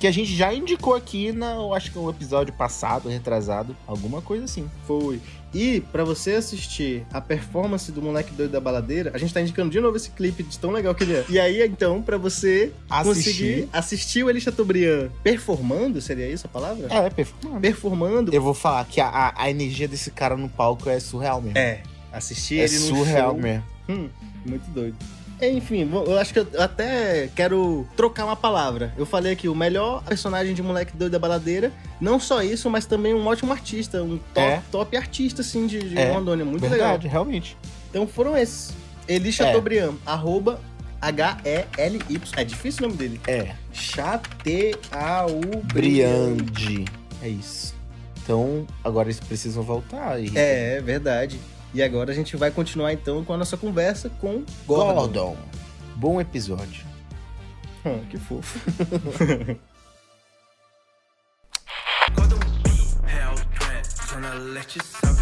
[0.00, 4.20] Que a gente já indicou aqui na, eu acho que no episódio passado, retrasado, alguma
[4.22, 4.68] coisa assim.
[4.86, 5.20] Foi.
[5.54, 9.70] E pra você assistir a performance do moleque doido da baladeira, a gente tá indicando
[9.70, 11.24] de novo esse clipe de tão legal que ele é.
[11.28, 13.14] E aí, então, pra você Assistir.
[13.30, 16.88] conseguir assistir o Elie Chateaubriand performando, seria isso a palavra?
[16.92, 17.60] É, performando.
[17.60, 18.34] Performando.
[18.34, 21.56] Eu vou falar que a, a- a energia desse cara no palco é surreal mesmo.
[21.58, 21.82] É,
[22.12, 23.40] assistir É ele no surreal show.
[23.40, 23.64] mesmo.
[23.88, 24.08] Hum,
[24.44, 24.96] muito doido.
[25.52, 28.92] Enfim, eu acho que eu até quero trocar uma palavra.
[28.96, 31.72] Eu falei aqui, o melhor personagem de moleque doido da baladeira.
[32.00, 34.02] Não só isso, mas também um ótimo artista.
[34.02, 34.62] Um top, É.
[34.70, 36.44] top artista, assim, de, de É, Rondônia.
[36.44, 36.78] Muito legal.
[36.90, 37.56] Verdade, realmente.
[37.90, 38.72] Então foram esses.
[39.06, 40.58] Eli Chateaubriand, arroba
[41.00, 42.20] H-E-L-Y.
[42.36, 43.20] É difícil o nome dele.
[43.26, 43.52] É.
[43.72, 44.78] Chateaubriand.
[47.22, 47.74] É isso.
[48.22, 50.18] Então, agora eles precisam voltar.
[50.18, 50.32] E...
[50.36, 51.38] É, é verdade.
[51.74, 54.94] E agora a gente vai continuar então com a nossa conversa com Gordon.
[54.94, 55.36] Gordon.
[55.96, 56.86] Bom episódio.
[57.84, 58.60] Hum, que fofo.
[62.14, 62.38] Gordon,
[63.58, 65.13] Threat,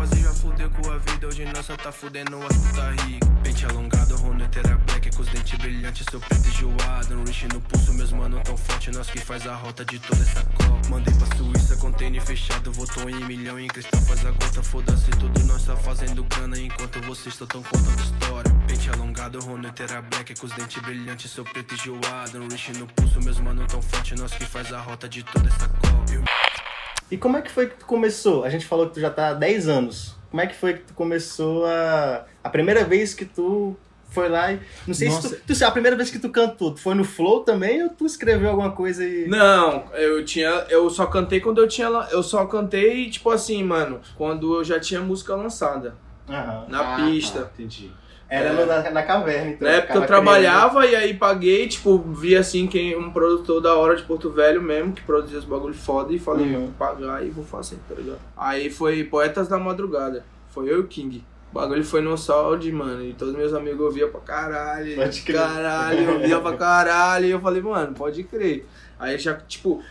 [0.00, 3.26] quase já fudeu com a vida, hoje nós só tá fudendo as puta rico.
[3.42, 7.18] Pente alongado, Ronetera Black, com os dentes brilhantes, seu preto enjoado.
[7.18, 10.22] Um rich no pulso, meus mano tão forte, nós que faz a rota de toda
[10.22, 10.88] essa copa.
[10.88, 15.44] Mandei pra Suíça, container fechado, votou em milhão em cristal, faz a gota, foda-se tudo,
[15.44, 18.50] nós tá fazendo grana enquanto vocês tão tão contando história.
[18.66, 22.38] Pente alongado, Ronetera Black, com os dentes brilhantes, seu preto enjoado.
[22.38, 25.46] Um rich no pulso, meus mano tão forte, nós que faz a rota de toda
[25.46, 26.69] essa copa.
[27.10, 28.44] E como é que foi que tu começou?
[28.44, 30.14] A gente falou que tu já tá há 10 anos.
[30.30, 32.24] Como é que foi que tu começou a.
[32.44, 33.76] A primeira vez que tu
[34.10, 34.60] foi lá e.
[34.86, 35.28] Não sei Nossa.
[35.28, 35.64] se tu, tu.
[35.64, 38.70] A primeira vez que tu cantou, tu foi no Flow também ou tu escreveu alguma
[38.70, 39.26] coisa e.
[39.26, 40.48] Não, eu tinha.
[40.68, 41.88] Eu só cantei quando eu tinha.
[42.12, 45.96] Eu só cantei, tipo assim, mano, quando eu já tinha música lançada.
[46.28, 46.66] Aham.
[46.68, 47.40] Na Ah, pista.
[47.42, 47.90] tá, entendi.
[48.30, 49.66] Era no- na, na caverna, então.
[49.68, 53.96] Na época eu trabalhava e aí paguei, tipo, vi assim quem um produtor da hora
[53.96, 56.60] de Porto Velho mesmo, que produzia os bagulho foda, e falei, Uhum.
[56.66, 58.18] vou pagar e vou fazer, tá ligado?
[58.36, 60.24] Aí foi Poetas da Madrugada.
[60.50, 61.24] Foi eu e o King.
[61.50, 64.94] O bagulho foi no Sound, mano, e todos meus amigos ouviam pra caralho.
[64.94, 65.36] Pode crer.
[65.40, 67.26] Caralho, ouvia pra caralho.
[67.26, 68.64] E eu falei, mano, pode crer.
[68.98, 69.82] Aí já, tipo,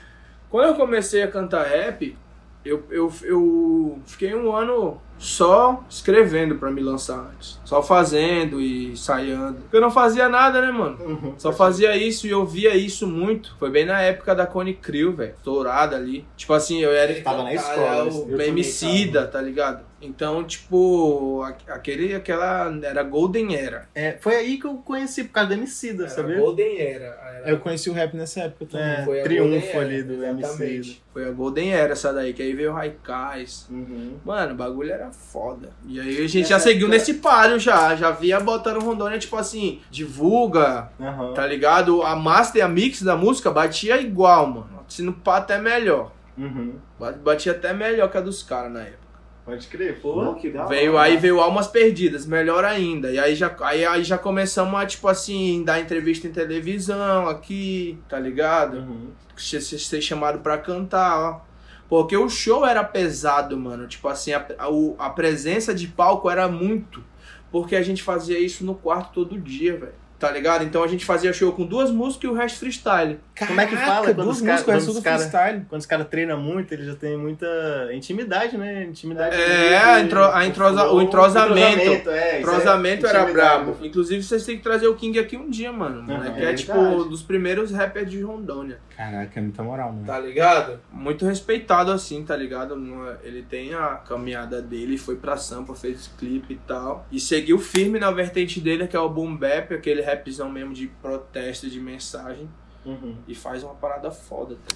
[0.49, 2.15] quando eu comecei a cantar rap,
[2.63, 7.59] eu, eu, eu fiquei um ano só escrevendo pra me lançar antes.
[7.65, 9.59] Só fazendo e ensaiando.
[9.61, 10.97] Porque eu não fazia nada, né, mano?
[11.03, 11.33] Uhum.
[11.37, 13.55] Só fazia isso e eu via isso muito.
[13.59, 15.33] Foi bem na época da Cone Crew, velho.
[15.37, 16.25] Estourada ali.
[16.37, 17.13] Tipo assim, eu era.
[17.21, 19.88] Tava na escola, O eu também Emicida, tá ligado?
[20.01, 22.71] Então, tipo, aquele, aquela.
[22.83, 23.87] Era Golden Era.
[23.93, 26.37] É, foi aí que eu conheci, por causa do Emicida, Era sabia?
[26.37, 27.05] Golden Era.
[27.05, 28.87] Era- Eu conheci o rap nessa época também.
[28.87, 30.23] É, Foi a triunfo Era, ali do.
[30.23, 30.97] Emicida.
[31.11, 33.67] Foi a Golden Era essa daí, que aí veio o Raikais.
[33.69, 34.15] Uhum.
[34.23, 35.69] Mano, o bagulho era foda.
[35.85, 37.95] E aí a gente já seguiu nesse páreo já.
[37.95, 41.33] Já via botando Rondônia, tipo assim, divulga, Aham.
[41.33, 42.03] tá ligado?
[42.03, 44.85] A master e a mix da música batia igual, mano.
[44.87, 46.11] Se no pá até melhor.
[46.37, 46.75] Uhum.
[46.99, 49.08] Ba- Batia até melhor que a dos caras na época.
[49.49, 51.03] Pode crer, Pô, que da Veio hora.
[51.05, 53.11] aí, veio Almas Perdidas, melhor ainda.
[53.11, 57.97] E aí já, aí, aí já começamos a, tipo assim, dar entrevista em televisão aqui,
[58.07, 58.77] tá ligado?
[58.77, 59.07] Uhum.
[59.35, 61.41] ser, ser- chamado pra cantar, ó.
[61.89, 63.87] Porque o show era pesado, mano.
[63.87, 67.03] Tipo assim, a, a, a presença de palco era muito.
[67.51, 69.93] Porque a gente fazia isso no quarto todo dia, velho.
[70.19, 70.65] Tá ligado?
[70.65, 73.17] Então a gente fazia show com duas músicas e o resto freestyle.
[73.47, 75.65] Como é que fala quando duas músicas, quando tudo os caras- freestyle.
[75.69, 77.47] Quando os caras treinam muito, eles já têm muita
[77.93, 78.83] intimidade, né?
[78.83, 79.35] Intimidade.
[79.39, 82.09] É, a intro- a entrosa- o entrosamento.
[82.09, 83.77] é, isso Entrosamento é era brabo.
[83.81, 86.01] Inclusive, vocês têm que trazer o King aqui um dia, mano.
[86.01, 86.41] Aham, moleque.
[86.41, 88.77] é é, tipo dos primeiros rappers de Rondônia.
[88.99, 90.05] Caraca, é muita moral, mano.
[90.05, 90.77] Tá ligado?
[90.91, 92.75] Muito respeitado assim, tá ligado?
[93.23, 97.07] Ele tem a caminhada dele, foi pra Sampa, fez clipe e tal.
[97.09, 100.87] E seguiu firme na vertente dele, que é o boom bap, aquele rapzão mesmo de
[101.01, 102.49] protesto de mensagem.
[102.85, 103.15] Uhum.
[103.27, 104.75] E faz uma parada foda, tá?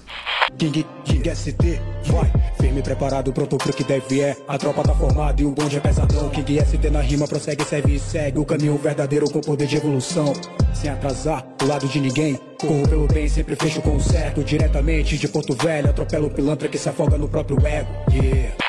[0.58, 2.30] King, King ST, vai.
[2.60, 4.36] Firme, preparado, pronto pro que deve é.
[4.46, 6.28] A tropa tá formada e o bonde é pesadão.
[6.30, 10.32] King ST na rima, prossegue, serve e segue O caminho verdadeiro com poder de evolução.
[10.74, 14.42] Sem atrasar, do lado de ninguém Corro pelo bem, sempre fecho com o certo.
[14.42, 17.90] Diretamente de Porto Velho Atropelo o pilantra que se afoga no próprio ego.
[18.12, 18.63] Yeah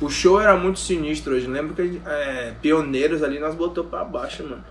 [0.00, 1.46] O show era muito sinistro hoje.
[1.46, 4.64] Lembro que é, pioneiros ali nós botou pra baixo, mano.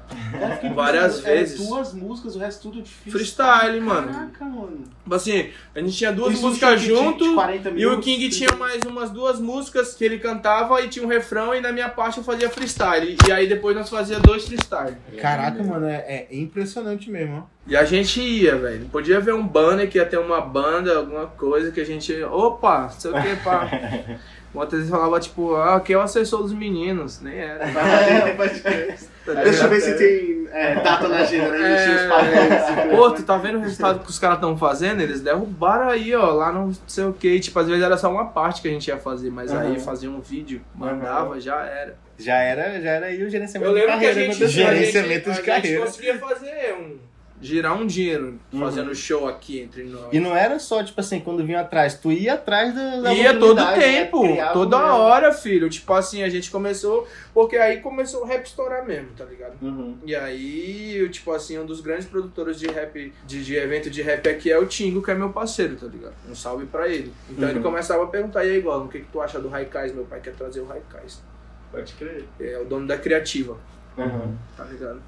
[0.73, 1.57] Várias vezes.
[1.57, 3.11] duas músicas, o resto tudo difícil.
[3.11, 4.07] Freestyle, mano.
[4.07, 4.83] Caraca, mano.
[5.03, 7.27] Tipo assim, a gente tinha duas Isso músicas junto.
[7.27, 10.87] de 40 E o King 30 tinha mais umas duas músicas que ele cantava e
[10.87, 13.17] tinha um refrão e na minha parte eu fazia freestyle.
[13.27, 14.95] E aí depois nós fazia dois freestyle.
[15.19, 17.57] Caraca, mano, é, é impressionante mesmo, ó.
[17.69, 18.85] E a gente ia, velho.
[18.85, 22.13] Podia ver um banner que ia ter uma banda, alguma coisa que a gente.
[22.23, 23.69] Opa, não sei o que, pá.
[24.53, 27.19] Muitas vezes falava tipo, ah, aqui é o assessor dos meninos.
[27.21, 27.65] Nem era.
[27.65, 28.59] É, pode.
[28.61, 32.07] Tá Deixa eu ver se tem é, data na agenda, né?
[32.07, 32.95] Papéis.
[32.95, 35.01] Pô, tu tá vendo o resultado que os caras estão fazendo?
[35.01, 37.39] Eles derrubaram aí, ó, lá não sei o que.
[37.39, 39.79] Tipo, às vezes era só uma parte que a gente ia fazer, mas aí Uhum.
[39.79, 41.95] fazia um vídeo, mandava, já era.
[42.17, 44.31] Já era, já era aí o gerenciamento Eu de lembro que a carreira.
[44.33, 44.67] gente, acontecendo.
[44.69, 45.85] a gente, Gerenciamento a de gente carreira.
[45.85, 46.97] conseguia fazer um.
[47.39, 50.07] Girar um dinheiro fazendo show aqui entre nós.
[50.11, 53.37] E não era só, tipo assim, quando vinha atrás, tu ia atrás da, da Ia
[53.37, 53.73] todo né?
[53.79, 55.69] tempo, Criava toda um- hora, filho.
[55.69, 57.07] Tipo assim, a gente começou.
[57.35, 59.53] Porque aí começou o rap estourar mesmo, tá ligado?
[59.61, 59.95] Uhum.
[60.03, 64.01] E aí, eu, tipo assim, um dos grandes produtores de rap, de, de evento de
[64.01, 66.15] rap aqui é o Tingo, que é meu parceiro, tá ligado?
[66.27, 67.13] Um salve pra ele.
[67.29, 67.63] Então ele Uhum.
[67.63, 69.93] começava a perguntar, e aí, igual, o que, que tu acha do Raikais?
[69.93, 71.21] Meu pai quer trazer o Raikais.
[71.71, 72.25] Pode crer.
[72.39, 73.55] É o dono da criativa,
[73.95, 74.35] Uhum.
[74.57, 74.99] tá ligado?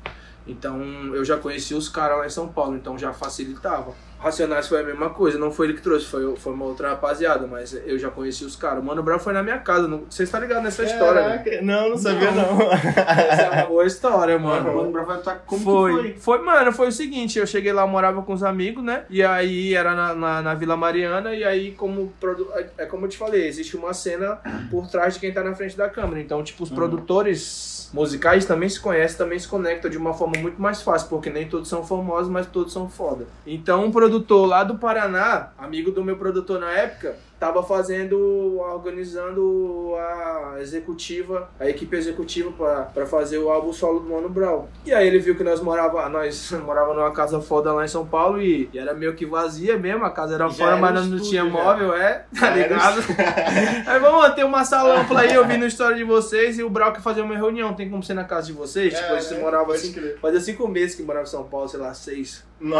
[0.47, 0.81] Então
[1.15, 3.93] eu já conheci os caras lá em São Paulo, então já facilitava.
[4.19, 7.47] Racionais foi a mesma coisa, não foi ele que trouxe, foi, foi uma outra rapaziada,
[7.47, 8.83] mas eu já conheci os caras.
[8.83, 11.61] O Mano Brown foi na minha casa, não- vocês estão ligados nessa história, né?
[11.61, 12.61] Não, não sabia não.
[12.71, 14.75] Essa é uma boa história, mano.
[14.75, 15.91] Mano, pra vai como foi.
[16.13, 16.37] que foi?
[16.37, 19.03] foi, mano, foi o seguinte, eu cheguei lá, morava com os amigos, né?
[19.09, 23.09] E aí era na, na, na Vila Mariana, e aí, como produ- é como eu
[23.09, 24.37] te falei, existe uma cena
[24.69, 26.19] por trás de quem tá na frente da câmera.
[26.19, 30.61] Então, tipo, os produtores musicais também se conhecem, também se conectam de uma forma muito
[30.61, 33.25] mais fácil, porque nem todos são famosos, mas todos são foda.
[33.47, 39.93] Então, um produtor lá do Paraná, amigo do meu produtor na época, tava fazendo, organizando
[39.97, 42.51] a executiva, a equipe executiva
[42.93, 44.65] pra fazer o álbum solo do Mano Brown.
[44.85, 48.05] E aí ele viu que nós morava, nós morava numa casa foda lá em São
[48.05, 51.07] Paulo e, e era meio que vazia mesmo, a casa era Já fora, era mas
[51.07, 51.49] não tinha já.
[51.49, 52.99] móvel, é, tá ligado?
[53.87, 56.69] aí vamos ter uma sala ampla aí, eu vi no história de vocês e o
[56.69, 58.93] Brown quer fazer uma reunião, tem como ser na casa de vocês?
[58.93, 59.41] tipo, É, você né?
[59.41, 62.48] morava Pode assim, fazia cinco meses que morava em São Paulo, sei lá, seis.
[62.59, 62.79] Não.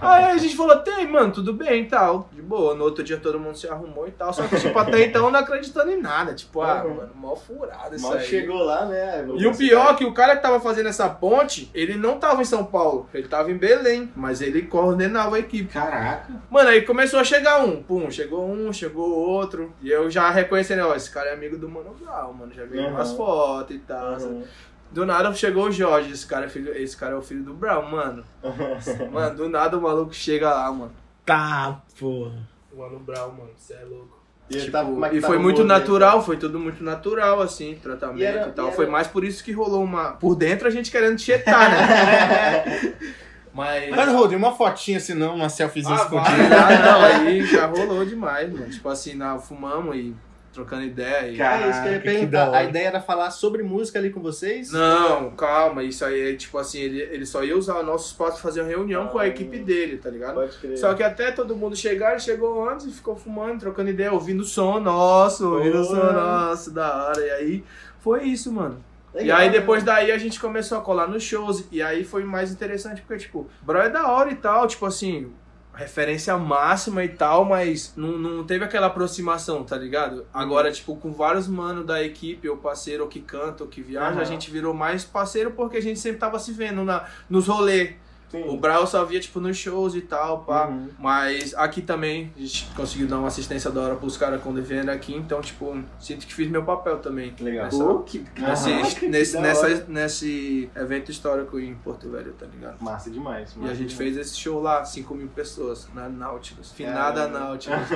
[0.00, 2.28] Aí a gente falou, tem, mano, tudo bem e tal.
[2.32, 2.74] De boa.
[2.74, 4.32] No outro dia todo mundo se arrumou e tal.
[4.32, 6.34] Só que, tipo, até então não acreditando em nada.
[6.34, 6.94] Tipo, ah, Uhum.
[6.94, 8.24] mano, mal furado isso Mal aí.
[8.24, 9.26] chegou lá, né?
[9.36, 12.40] E o pior é que o cara que tava fazendo essa ponte, ele não tava
[12.40, 15.72] em São Paulo, ele tava em Belém, mas ele coordenava a equipe.
[15.72, 16.32] Caraca.
[16.50, 20.86] Mano, aí começou a chegar um, pum, chegou um, chegou outro, e eu já reconhecendo,
[20.86, 22.88] ó, esse cara é amigo do Mano Brown, mano, já vi Uhum.
[22.90, 24.14] umas fotos e tal.
[24.18, 24.44] Uhum.
[24.90, 27.52] Do nada chegou o Jorge, esse cara, é filho, esse cara é o filho do
[27.52, 28.24] Brown, mano.
[29.12, 30.92] Mano, do nada o maluco chega lá, mano.
[31.26, 32.32] Tá, porra.
[32.72, 34.22] O Mano Brown, mano, você é louco.
[34.50, 37.74] E, ele Tipo, tava- é e tava foi muito natural, foi tudo muito natural, assim,
[37.82, 38.66] tratamento E e, era- tal.
[38.66, 40.12] e era- Foi mais por isso que rolou uma.
[40.12, 42.94] Por dentro a gente querendo tietar, né?
[43.54, 43.88] Mas.
[43.90, 46.48] Mas, Rodrigo, uma fotinha assim, não, uma selfiezinha Ah, escondida.
[46.48, 48.68] vai, ah, não, aí já rolou demais, mano.
[48.68, 50.14] Tipo assim, na, fumamos e
[50.54, 51.28] trocando ideia.
[51.28, 51.42] E...
[51.42, 52.54] É isso que eu ia perguntar.
[52.54, 54.70] A ideia era falar sobre música ali com vocês?
[54.72, 58.34] Não, calma, isso aí é tipo assim, ele, ele só ia usar o nosso espaço
[58.34, 59.28] pra fazer uma reunião com a Ah.
[59.28, 60.34] equipe dele, tá ligado?
[60.34, 60.78] Pode crer.
[60.78, 64.40] Só que até todo mundo chegar, ele chegou antes e ficou fumando, trocando ideia, ouvindo
[64.40, 67.20] o som nosso, ouvindo o som nosso, da hora.
[67.20, 67.64] E aí
[68.00, 68.82] foi isso, mano.
[69.14, 69.58] e Legal, aí né?
[69.58, 71.66] depois daí a gente começou a colar nos shows.
[71.72, 75.32] E aí foi mais interessante porque, tipo, bro é da hora e tal, tipo assim,
[75.74, 80.24] referência máxima e tal, mas não, não teve aquela aproximação, tá ligado?
[80.32, 84.12] Agora, tipo, com vários manos da equipe, ou parceiro, ou que canta, ou que viaja,
[84.12, 84.20] Aham.
[84.20, 87.94] a gente virou mais parceiro porque a gente sempre tava se vendo na, nos rolês.
[88.34, 88.48] Sim.
[88.48, 90.66] O Brau só via, tipo, nos shows e tal, pá.
[90.66, 90.88] Uhum.
[90.98, 94.92] Mas aqui também a gente conseguiu dar uma assistência da hora pros caras quando vieram
[94.92, 97.34] aqui, então, tipo, sinto que fiz meu papel também.
[97.38, 97.66] Legal.
[97.66, 102.80] Nessa, Pô, que nesse, Caraca, nesse, nessa, nesse evento histórico em Porto Velho, tá ligado?
[102.80, 103.52] Massa demais.
[103.54, 104.14] E massa a gente demais.
[104.14, 106.72] fez esse show lá, 5 mil pessoas, na Nautilus.
[106.72, 107.38] Finada Caramba.
[107.38, 107.88] Nautilus.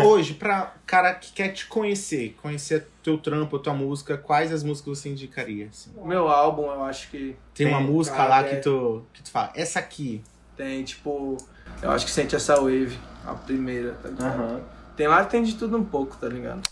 [0.00, 4.64] Pô, Hoje, pra cara que quer te conhecer, conhecer teu trampo, tua música, quais as
[4.64, 5.68] músicas você indicaria?
[5.68, 5.90] assim?
[5.96, 9.04] O meu álbum, eu acho que Tem uma Tem, música cara, lá é- que tu,
[9.12, 10.22] que tu fala, essa aqui.
[10.56, 11.36] tem, tipo,
[11.82, 14.40] eu acho que sente essa wave, a primeira, tá ligado?
[14.40, 14.60] Aham.
[14.96, 16.62] Tem lá que tem de tudo um pouco, tá ligado?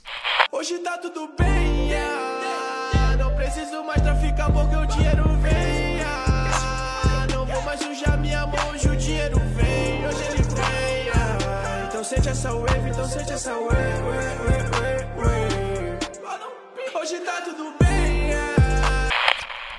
[0.51, 3.17] Hoje tá tudo bem, yeah.
[3.19, 5.97] Não preciso mais traficar porque o dinheiro vem.
[5.97, 7.27] yeah.
[7.35, 10.07] Não vou mais sujar minha mão, hoje o dinheiro vem.
[10.07, 11.07] Hoje ele vem.
[11.07, 11.87] yeah.
[11.89, 13.75] Então sente essa wave, então sente essa wave.
[13.75, 15.02] wave, wave, wave.
[17.03, 19.11] Hoje tá tudo bem, yeah.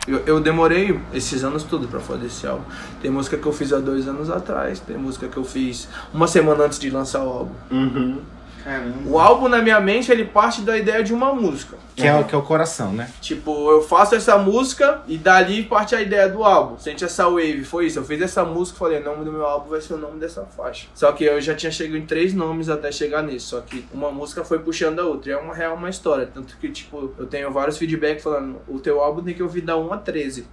[0.06, 2.66] Eu, eu demorei esses anos tudo pra fazer esse álbum.
[3.02, 6.28] Tem música que eu fiz há dois anos atrás, tem música que eu fiz uma
[6.28, 7.54] semana antes de lançar o álbum.
[7.72, 8.22] Uhum.
[8.64, 9.09] Caramba.
[9.09, 11.78] O álbum, na minha mente, ele parte da ideia de uma música.
[11.95, 13.09] Que é, o- que é o coração, né?
[13.22, 16.78] Tipo, eu faço essa música e dali parte a ideia do álbum.
[16.80, 17.99] Sente essa wave, foi isso.
[17.99, 20.20] Eu fiz essa música e falei, o nome do meu álbum vai ser o nome
[20.20, 20.88] dessa faixa.
[20.95, 23.49] Só que eu já tinha chegado em três nomes até chegar nisso.
[23.49, 25.30] Só que uma música foi puxando a outra.
[25.32, 26.28] E é uma real uma história.
[26.34, 29.78] Tanto que, tipo, eu tenho vários feedbacks falando, o teu álbum tem que ouvir da
[29.78, 30.47] 1 a 13.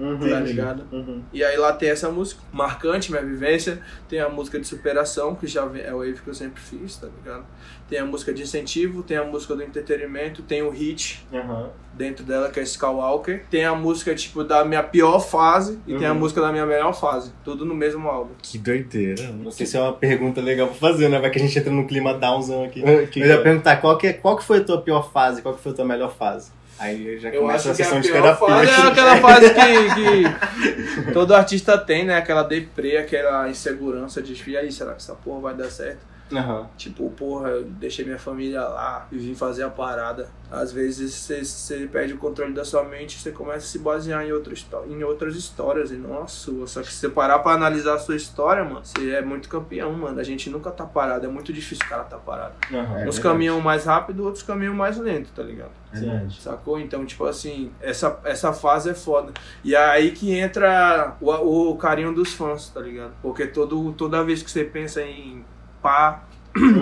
[0.00, 0.18] Uhum.
[0.30, 0.84] tá ligado?
[0.90, 1.22] Uhum.
[1.32, 3.80] E aí lá tem essa música, marcante, minha vivência.
[4.08, 7.06] Tem a música de superação, que já é o wave que eu sempre fiz, tá
[7.06, 7.44] ligado?
[7.88, 11.66] Tem a música de incentivo, tem a música do entretenimento, tem o hit Uhum.
[11.92, 13.44] dentro dela, que é Skywalker.
[13.50, 16.18] Tem a música, tipo, da minha pior fase e tem a Uhum.
[16.20, 17.32] música da minha melhor fase.
[17.44, 18.32] Tudo no mesmo álbum.
[18.40, 19.24] Que doideira.
[19.32, 21.20] Não sei se é uma pergunta legal pra fazer, né?
[21.20, 22.82] Vai que a gente entra num clima downzão aqui.
[22.82, 25.42] É, que- Eu ia perguntar qual que, é- qual que foi a tua pior fase,
[25.42, 26.52] qual que foi a tua melhor fase.
[26.80, 28.84] Aí já Eu começa acho a que a sessão de pior fase terapia.
[28.84, 32.16] é aquela fase que, que todo artista tem, né?
[32.16, 36.00] Aquela deprê, aquela insegurança de, e aí, será que essa porra vai dar certo?
[36.32, 36.68] Aham.
[36.76, 40.28] Tipo, porra, eu deixei minha família lá e vim fazer a parada.
[40.50, 44.24] Às vezes você, perde o controle da sua mente e você começa a se basear
[44.24, 46.66] em, histó- em outras histórias e não a sua.
[46.66, 49.92] Só que se você parar pra analisar a sua história, mano, você é muito campeão,
[49.92, 50.18] mano.
[50.18, 52.54] A gente nunca tá parado, é muito difícil o cara tá parado.
[52.72, 52.98] Aham.
[52.98, 55.70] É Uns caminham mais rápido, outros caminham mais lento, tá ligado?
[55.92, 56.40] Verdade.
[56.40, 56.78] Sacou?
[56.80, 59.32] Então, tipo assim, essa, essa fase é foda.
[59.62, 63.12] E é aí que entra o, o carinho dos fãs, tá ligado?
[63.22, 65.44] Porque todo, toda vez que você pensa em
[65.82, 66.24] pá,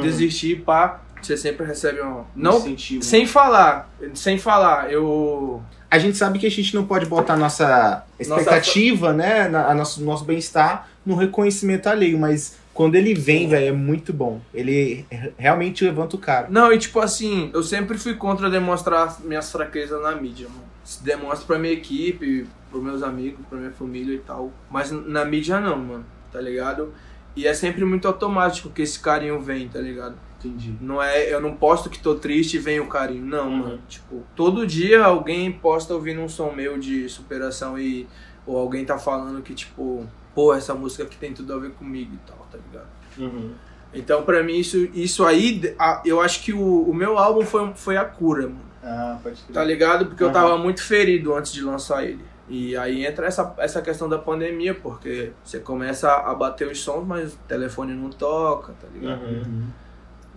[0.03, 2.25] desistir, pá, você sempre recebe um.
[2.35, 2.59] Não.
[2.59, 3.03] incentivo.
[3.03, 5.63] Sem falar, sem falar, eu.
[5.91, 10.05] A gente sabe que a gente não pode botar nossa expectativa, né, na, a nosso,
[10.05, 14.41] nosso bem-estar no reconhecimento alheio, mas quando ele vem, velho, é muito bom.
[14.53, 16.47] Ele realmente levanta o cara.
[16.51, 20.63] Não, e tipo assim, eu sempre fui contra demonstrar minhas fraquezas na mídia, mano.
[20.85, 24.53] Se demonstra pra minha equipe, pros meus amigos, pra minha família e tal.
[24.71, 26.93] Mas na mídia não, mano, tá ligado?
[27.39, 30.17] E é sempre muito automático que esse carinho vem, tá ligado?
[30.39, 30.75] Entendi.
[30.81, 33.25] Não é, eu não posto que tô triste e vem o carinho.
[33.25, 33.57] Não, Uhum.
[33.59, 33.81] mano.
[33.89, 38.07] Tipo, todo dia alguém posta ouvindo um som meu de superação e.
[38.47, 42.15] Ou alguém tá falando que, tipo, pô, essa música aqui tem tudo a ver comigo
[42.15, 42.89] e tal, tá ligado?
[43.19, 43.51] Uhum.
[43.93, 47.73] Então, pra mim, isso, isso aí, a- eu acho que o, o meu álbum foi,
[47.75, 48.61] foi a cura, mano.
[48.83, 49.53] Ah, pode crer.
[49.55, 50.07] Tá ligado?
[50.07, 50.35] Porque eu Aham.
[50.35, 52.25] tava muito ferido antes de lançar ele.
[52.49, 57.07] E aí entra essa, essa questão da pandemia, porque você começa a bater os sons,
[57.07, 59.23] mas o telefone não toca, tá ligado?
[59.23, 59.67] Uhum.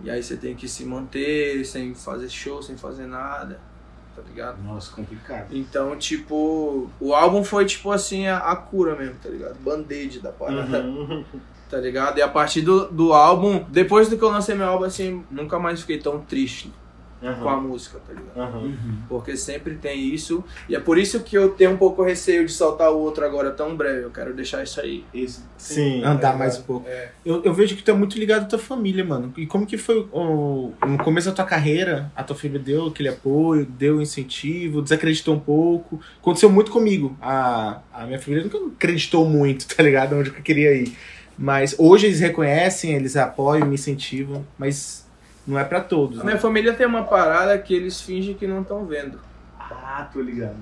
[0.04, 3.58] E aí você tem que se manter sem fazer show, sem fazer nada,
[4.14, 4.62] tá ligado?
[4.62, 5.46] Nossa, complicado.
[5.52, 9.54] Então, tipo, o álbum foi tipo assim a, a cura mesmo, tá ligado?
[9.60, 11.24] Band-aid da parada, Uhum.
[11.70, 12.18] tá ligado?
[12.18, 15.58] E a partir do, do álbum, depois do que eu lancei meu álbum, assim, nunca
[15.58, 16.70] mais fiquei tão triste
[17.22, 17.68] com a Uhum.
[17.68, 18.58] música, tá ligado?
[18.64, 18.74] Uhum.
[19.08, 20.42] Porque sempre tem isso.
[20.68, 23.50] E é por isso que eu tenho um pouco receio de soltar o outro agora
[23.52, 24.02] tão breve.
[24.02, 25.04] Eu quero deixar isso aí.
[25.14, 25.40] Esse.
[25.56, 26.02] Sim.
[26.04, 26.88] Andar é, mais um pouco.
[26.88, 27.10] é.
[27.24, 29.32] Eu, eu vejo que tu é muito ligado à tua família, mano.
[29.36, 32.10] E como que foi o, no começo da tua carreira?
[32.16, 36.00] A tua família deu aquele apoio, deu incentivo, desacreditou um pouco.
[36.20, 37.16] Aconteceu muito comigo.
[37.22, 40.16] A, a minha família nunca acreditou muito, tá ligado?
[40.16, 40.96] Onde que eu queria ir.
[41.38, 44.44] Mas hoje eles reconhecem, eles apoiam, me incentivam.
[44.58, 45.01] Mas
[45.46, 46.20] não é pra todos.
[46.20, 46.30] A né?
[46.30, 49.18] minha família tem uma parada que eles fingem que não estão vendo.
[49.58, 50.56] Ah, tô ligado.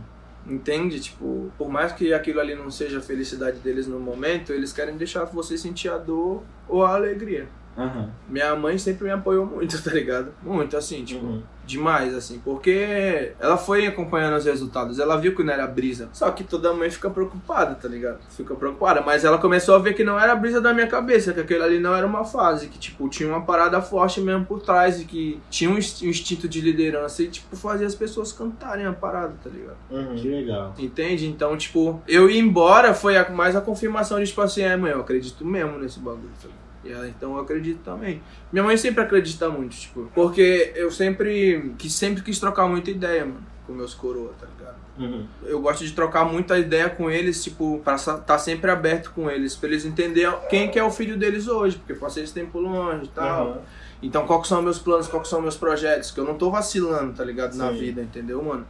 [0.47, 1.01] Entende?
[1.01, 4.97] Tipo, por mais que aquilo ali não seja a felicidade deles no momento, eles querem
[4.97, 7.49] deixar você sentir a dor ou a alegria.
[7.77, 8.11] Aham.
[8.29, 10.33] Minha mãe sempre me apoiou muito, tá ligado?
[10.43, 11.43] Muito, assim, tipo, Uhum.
[11.65, 16.09] demais, assim, porque ela foi acompanhando os resultados, ela viu que não era brisa.
[16.13, 18.19] Só que toda mãe fica preocupada, tá ligado?
[18.31, 21.41] Fica preocupada, mas ela começou a ver que não era brisa da minha cabeça, que
[21.41, 25.01] aquilo ali não era uma fase, que, tipo, tinha uma parada forte mesmo por trás
[25.01, 28.93] e que tinha um inst- instinto de liderança e, tipo, fazia as pessoas cantarem a
[28.93, 29.77] parada, tá ligado?
[29.91, 30.17] Uhum.
[30.17, 30.75] Que legal.
[30.79, 31.27] Entende?
[31.29, 34.91] Então, tipo, eu ir embora foi a- mais a confirmação de, tipo assim, é, mãe,
[34.93, 36.70] eu acredito mesmo nesse bagulho, tá ligado?
[36.85, 38.23] E ela, então eu acredito também.
[38.53, 43.25] Minha mãe sempre acredita muito, tipo, porque eu sempre, que sempre quis trocar muita ideia,
[43.27, 44.81] mano, com meus coroa, tá ligado?
[44.99, 45.27] Uhum.
[45.45, 49.31] Eu gosto de trocar muita ideia com eles, tipo, pra estar tá sempre aberto com
[49.31, 52.35] eles, pra eles entenderem quem que é o filho deles hoje, porque eu passei esse
[52.35, 53.49] tempo longe e tal.
[53.49, 53.59] Uhum.
[54.03, 56.51] Então, qual que são meus planos, qual que são meus projetos, que eu não tô
[56.51, 57.79] vacilando, tá ligado, na Sim.
[57.79, 58.67] vida, entendeu, mano?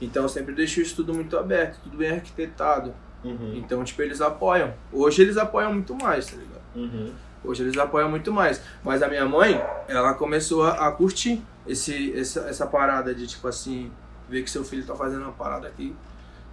[0.00, 2.94] Então, eu sempre deixo isso tudo muito aberto, tudo bem arquitetado.
[3.24, 3.54] Uhum.
[3.56, 4.72] Então, tipo, eles apoiam.
[4.92, 6.62] Hoje eles apoiam muito mais, tá ligado?
[6.76, 7.12] Uhum.
[7.44, 8.60] Hoje eles apoiam muito mais.
[8.84, 13.46] Mas a minha mãe, ela começou a, a curtir esse, essa, essa parada de, tipo
[13.48, 13.90] assim,
[14.28, 15.94] ver que seu filho tá fazendo uma parada aqui,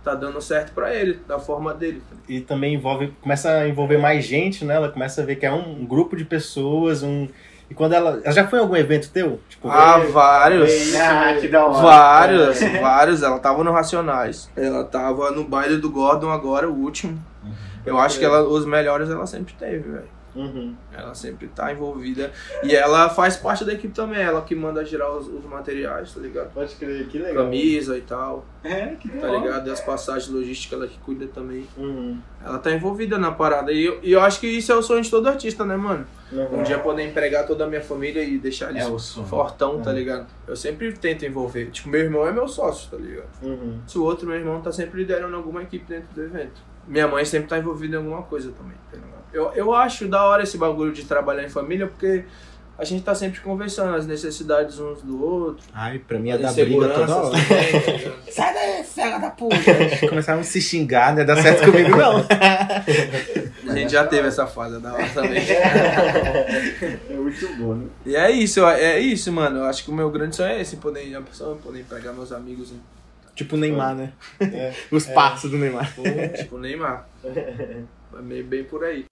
[0.03, 2.01] tá dando certo pra ele, da forma dele.
[2.29, 4.75] E também envolve, começa a envolver mais gente, né?
[4.75, 7.27] Ela começa a ver que é um, um grupo de pessoas, um.
[7.67, 8.21] E quando ela.
[8.23, 9.39] Ela já foi em algum evento teu?
[9.49, 10.93] Tipo, Ah, veio- vários.
[10.95, 11.81] Ah, que da hora.
[11.81, 13.23] Vários, vários.
[13.23, 14.51] Ela tava no Racionais.
[14.55, 17.19] Ela tava no baile do Gordon agora, o último.
[17.83, 20.14] Eu acho que ela, os melhores ela sempre teve, velho.
[20.35, 20.75] Uhum.
[20.91, 22.31] Ela sempre tá envolvida.
[22.63, 26.19] E ela faz parte da equipe também, ela que manda girar os, os materiais, tá
[26.19, 26.51] ligado?
[26.53, 27.45] Pode crer, que legal.
[27.45, 29.67] Camisa e tal, É, que tá ligado?
[29.67, 31.65] E as passagens logísticas ela que cuida também.
[31.77, 32.19] Uhum.
[32.43, 33.71] Ela tá envolvida na parada.
[33.71, 36.05] E eu, e eu acho que isso é o sonho de todo artista, né, mano?
[36.31, 36.59] Uhum.
[36.59, 39.25] Um dia poder empregar toda a minha família e deixar eles É o sonho.
[39.27, 40.27] fortão, tá ligado?
[40.47, 41.67] Eu sempre tento envolver.
[41.71, 43.29] Tipo, meu irmão é meu sócio, tá ligado?
[43.41, 43.79] Uhum.
[43.87, 46.61] Se o outro, meu irmão, tá sempre liderando alguma equipe dentro do evento.
[46.87, 49.14] Minha mãe sempre tá envolvida em alguma coisa também, tá ligado?
[49.35, 52.23] Eu, eu acho da hora esse bagulho de trabalhar em família, porque
[52.77, 55.65] a gente tá sempre conversando as necessidades uns do outro.
[55.73, 57.31] Ai, pra mim é dar briga toda hora.
[57.31, 58.15] também, ligado?
[58.31, 59.57] Sai daí, fega da puta.
[60.07, 62.25] Começaram a se xingar, não ia dar certo comigo, não.
[63.67, 65.43] A gente já teve essa fase da hora também.
[67.09, 67.87] É muito bom, né?
[68.05, 69.59] E é isso, é isso, mano.
[69.59, 72.31] Eu acho que o meu grande sonho é esse, poder a pessoa, poder empregar meus
[72.31, 72.71] amigos,
[73.35, 74.13] tipo o Neymar, né?
[74.89, 75.93] Os passos do Neymar.
[76.37, 77.05] tipo Neymar.
[78.17, 79.05] É meio bem por aí.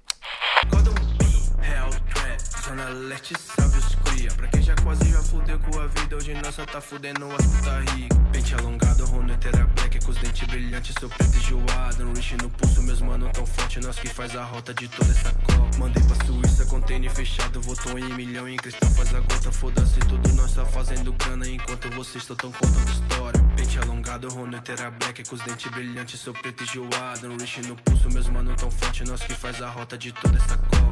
[1.73, 4.31] Hellcat, Zona Leste, salve os cria.
[4.31, 7.45] Pra quem já quase já fudeu com a vida Hoje nós só tá fudendo as
[7.45, 12.03] puta rica Pente alongado, Ronetera Black Com os dentes brilhantes, sou preto enjoado.
[12.03, 15.11] Um rich no pulso, meus mano tão forte Nós que faz a rota de toda
[15.11, 15.77] essa copa.
[15.77, 20.33] Mandei pra Suíça, container fechado Votou em milhão, em cristal faz a gota Foda-se tudo,
[20.33, 23.43] nós só fazendo grana Enquanto vocês estão contando história.
[23.55, 27.27] Pente alongado, Ronetera Black Com os dentes brilhantes, sou preto enjoado.
[27.27, 30.37] Um rich no pulso, meus mano tão forte Nós que faz a rota de toda
[30.37, 30.83] essa copa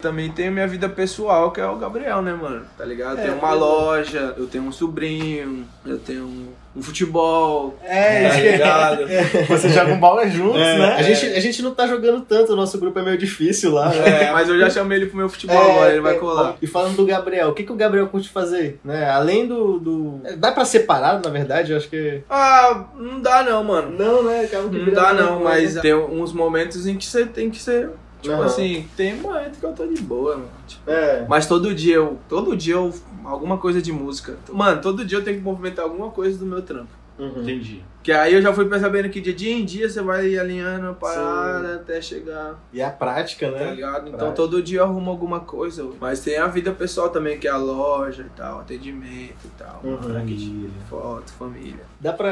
[0.00, 2.64] Também tenho minha vida pessoal, que é o Gabriel, né, mano?
[2.78, 3.18] Tá ligado?
[3.18, 3.54] Eu É, tenho uma é.
[3.54, 6.46] loja, eu tenho um sobrinho, eu tenho um,
[6.76, 7.76] um futebol.
[7.82, 9.02] É, tá isso que- ligado?
[9.48, 10.94] Vocês jogam bola juntos, É, né?
[10.94, 13.88] a, gente, a gente não tá jogando tanto, o nosso grupo é meio difícil lá.
[13.88, 14.26] né?
[14.26, 16.54] É, mas eu já chamei ele pro meu futebol É, agora, ele vai é, colar.
[16.62, 18.78] E falando do Gabriel, o que, que o Gabriel curte fazer?
[18.84, 19.10] Né?
[19.10, 20.20] Além do, do.
[20.36, 22.22] Dá pra separar, na verdade, eu acho que.
[22.30, 23.90] Ah, não dá não, mano.
[23.98, 24.42] Não, né?
[24.44, 27.90] Acaba que Não dá não, mas tem uns momentos em que você tem que ser.
[28.20, 28.44] Tipo Aham.
[28.46, 30.50] assim, tem momento que eu tô de boa, mano.
[30.66, 31.24] Tipo, É.
[31.28, 32.18] Mas todo dia eu.
[32.28, 32.92] Todo dia eu.
[33.24, 34.36] Alguma coisa de música.
[34.50, 36.90] Mano, todo dia eu tenho que movimentar alguma coisa do meu trampo.
[37.18, 37.42] Uhum.
[37.42, 37.82] Entendi.
[38.02, 40.94] Que aí eu já fui percebendo que de dia em dia você vai alinhando a
[40.94, 43.74] parada até chegar, E a prática, tá né?
[43.74, 44.06] ligado?
[44.08, 44.36] Então Prática.
[44.36, 45.86] todo dia eu arrumo alguma coisa.
[46.00, 49.80] Mas tem a vida pessoal também, que é a loja e tal, atendimento e tal.
[49.84, 50.70] Uhum.
[50.88, 51.80] Foto, família.
[52.00, 52.30] Dá pra.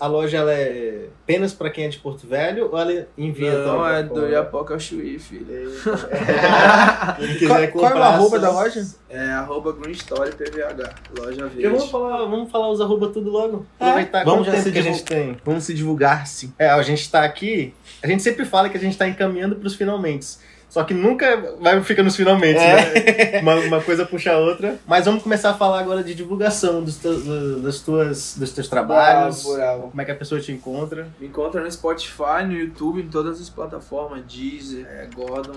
[0.00, 3.56] A, a loja ela é apenas pra quem é de Porto Velho ou ela envia
[3.58, 4.28] Não, também é do?
[4.28, 5.46] Iapoca Chuí, filho.
[7.18, 8.86] Quem quiser Qual, qual é o comprar arroba da loja?
[9.08, 11.68] É arroba Green Story PVH, loja Eu verde.
[11.68, 13.64] vamos falar, vamos falar os arroba tudo logo.
[13.78, 14.72] É, Aproveitar vamos já se
[15.06, 15.36] tem.
[15.44, 16.52] Vamos se divulgar, sim.
[16.58, 17.72] É, a gente tá aqui.
[18.02, 20.26] A gente sempre fala que a gente tá encaminhando pros finalmente.
[20.68, 23.40] Só que nunca vai fica nos finalmente, né?
[23.40, 24.78] Uma, uma coisa puxa a outra.
[24.86, 29.42] Mas vamos começar a falar agora de divulgação dos, teus- das tuas, dos teus trabalhos.
[29.42, 29.82] Bravo, bravo.
[29.90, 31.08] Como é que a pessoa te encontra?
[31.20, 35.56] Me encontra no Spotify, no YouTube, em todas as plataformas, Deezer, é Gordon.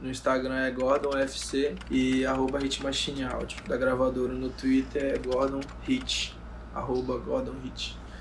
[0.00, 3.58] No Instagram é Gordon FC e arroba Hit Machine Audio.
[3.68, 6.34] Da gravadora no Twitter é Gordon Hit.
[6.72, 7.54] Arroba Gordon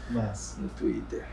[0.09, 0.57] Mas.
[0.59, 1.25] no Twitter.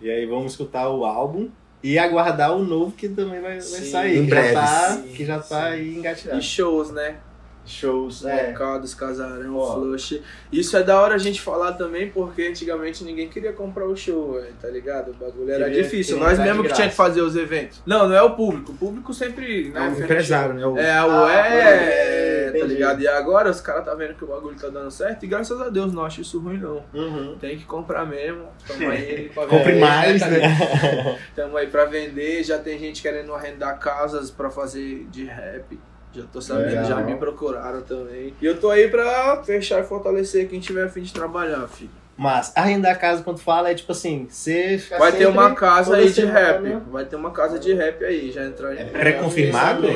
[0.00, 1.48] E aí vamos escutar o álbum
[1.82, 4.18] e aguardar o novo que também vai, vai Sim, sair.
[4.18, 6.38] em que breve, Já tá, sim, que já tá aí engatilhado.
[6.40, 7.16] E shows, né?
[7.64, 8.24] Shows.
[8.24, 8.48] É.
[8.48, 9.74] Mercados, Casarão, Ó.
[9.74, 10.20] Flush.
[10.52, 14.32] Isso é da hora a gente falar também, porque antigamente ninguém queria comprar o show,
[14.34, 15.10] velho, tá ligado?
[15.12, 16.16] O bagulho era Queria- difícil.
[16.16, 17.80] queria Nós mesmo que tinha que fazer os eventos.
[17.86, 18.72] Não, não é o público.
[18.72, 19.68] O público sempre.
[19.68, 20.66] É Né, o fez empresário, né?
[20.66, 22.74] O- É, o Ah, é, tá entendi.
[22.74, 23.00] ligado?
[23.00, 25.68] E agora os caras tá vendo que o bagulho tá dando certo e graças a
[25.68, 26.82] Deus não acho isso ruim não.
[26.92, 27.36] Uhum.
[27.40, 28.46] Tem que comprar mesmo.
[28.66, 31.18] Tamo aí pra Compre vender, mais, tá né?
[31.36, 32.42] Tamo aí pra vender.
[32.42, 35.78] Já tem gente querendo arrendar casas pra fazer de rap.
[36.14, 36.84] Já tô sabendo, Legal.
[36.84, 38.34] já me procuraram também.
[38.40, 41.90] E eu tô aí pra fechar e fortalecer quem tiver a fim de trabalhar, filho.
[42.16, 46.24] Mas arrendar casa, quando fala, é tipo assim, você Vai ter uma casa aí de
[46.26, 46.78] rap.
[46.90, 48.30] Vai ter uma casa de rap aí.
[48.30, 49.86] Já entrar É pré-confirmado?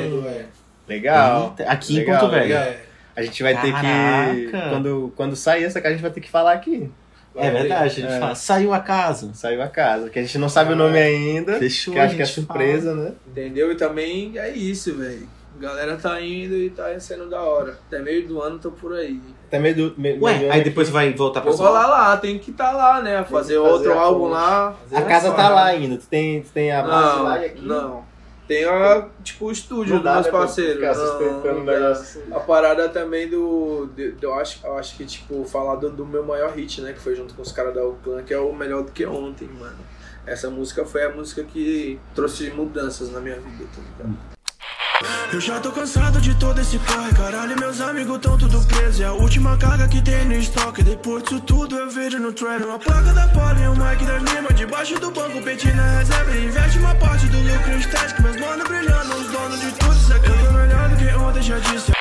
[0.87, 1.55] Legal.
[1.57, 2.43] Eita, Aqui em Legal, Porto Velho.
[2.47, 2.67] legal.
[3.15, 4.51] A gente vai ter que.
[4.51, 4.69] Caraca.
[4.69, 6.89] Quando, quando sair essa casa, a gente vai ter que falar aqui.
[7.35, 8.19] É verdade, a gente É.
[8.19, 9.31] fala, saiu a casa.
[9.35, 10.09] Saiu a casa.
[10.09, 11.59] Que a gente não sabe o nome ainda.
[11.59, 13.11] Fechou, Que acho que é surpresa, né?
[13.27, 13.71] Entendeu?
[13.71, 15.27] E também é isso, velho.
[15.57, 17.79] A galera tá indo e tá sendo da hora.
[17.87, 19.19] Até meio do ano tô por aí.
[19.47, 19.99] Até meio do.
[19.99, 20.69] Meio, Ué, meio aí aqui.
[20.69, 23.23] depois vai voltar pra Vou rolar lá, tem que estar tá lá, né?
[23.23, 24.75] Fazer fazer outro a álbum lá.
[24.93, 25.97] A casa tá lá ainda.
[25.97, 27.61] Tu tem, tu tem a base Não, lá e aqui.
[27.65, 28.05] não.
[28.47, 30.97] Tem a, tipo, o estúdio Não dos dá, meus né, parceiros.
[30.97, 32.21] Não, não assim.
[32.31, 33.89] A parada também do.
[33.95, 36.93] de- de- eu, acho, eu acho que, tipo, falar do, do meu maior hit, né?
[36.93, 39.49] Que foi junto com os caras da Oclan, que é o melhor do que ontem,
[39.49, 39.75] mano.
[40.25, 44.36] Essa música foi a música que trouxe mudanças na minha vida, tá ligado?
[45.31, 48.99] Eu já tô cansado de todo esse corre, caralho, meus amigos tão tudo presos.
[49.01, 50.81] É a última carga que tem no estoque.
[50.81, 52.67] Depois disso tudo eu vejo no trailer.
[52.67, 54.51] Uma placa da Poli e um mic da Lima.
[54.53, 56.35] Debaixo do banco, peitinho na reserva.
[56.35, 58.23] Investe uma parte do lucro estético.
[58.23, 59.97] Meus mano brilhando, os donos de tudo.
[60.13, 61.91] Eu tô melhor do que ontem, já disse.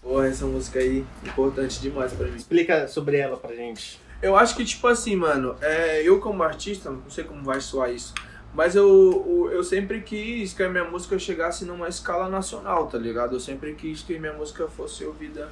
[0.00, 2.36] Porra, essa música aí, importante demais pra mim.
[2.36, 4.00] Explica sobre ela pra gente.
[4.22, 7.90] Eu acho que, tipo assim, mano, é, eu como artista, não sei como vai soar
[7.90, 8.14] isso,
[8.54, 13.34] mas eu, eu, sempre quis que a minha música chegasse numa escala nacional, tá ligado?
[13.34, 15.50] Eu sempre quis que minha música fosse ouvida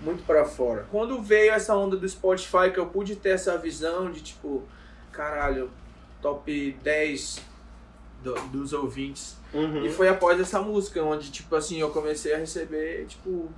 [0.00, 0.86] muito pra fora.
[0.90, 4.62] Quando veio essa onda do Spotify, que eu pude ter essa visão de, tipo,
[5.10, 5.70] caralho,
[6.20, 7.40] top 10
[8.22, 9.36] do- dos ouvintes.
[9.54, 9.84] Uhum.
[9.84, 13.50] E foi após essa música, onde, tipo assim, eu comecei a receber, tipo,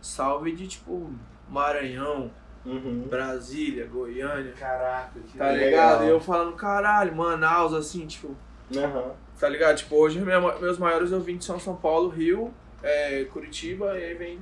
[0.00, 1.10] salve de, tipo,
[1.48, 2.30] Maranhão,
[2.64, 3.06] Uhum.
[3.08, 4.52] Brasília, Goiânia.
[4.58, 5.64] Caraca, que Tá Legal.
[5.70, 6.04] ligado?
[6.04, 8.36] E eu falando, caralho, Manaus, assim, tipo,
[8.76, 9.12] Aham.
[9.38, 9.76] tá ligado?
[9.78, 14.38] Tipo, hoje minha- meus maiores ouvintes são São Paulo, Rio, é, Curitiba, e aí vem,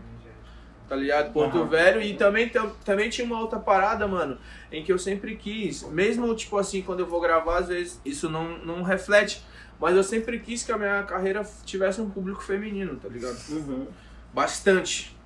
[0.89, 1.33] tá ligado?
[1.33, 1.67] Porto Aham.
[1.69, 2.03] Velho.
[2.03, 4.37] E também, tam- também tinha uma outra parada, mano,
[4.73, 8.29] em que eu sempre quis, mesmo, tipo assim, quando eu vou gravar, às vezes isso
[8.29, 9.45] não, não reflete,
[9.81, 13.37] mas eu sempre quis que a minha carreira tivesse um público feminino, tá ligado?
[13.51, 13.87] Uhum.
[14.35, 15.17] Bastante.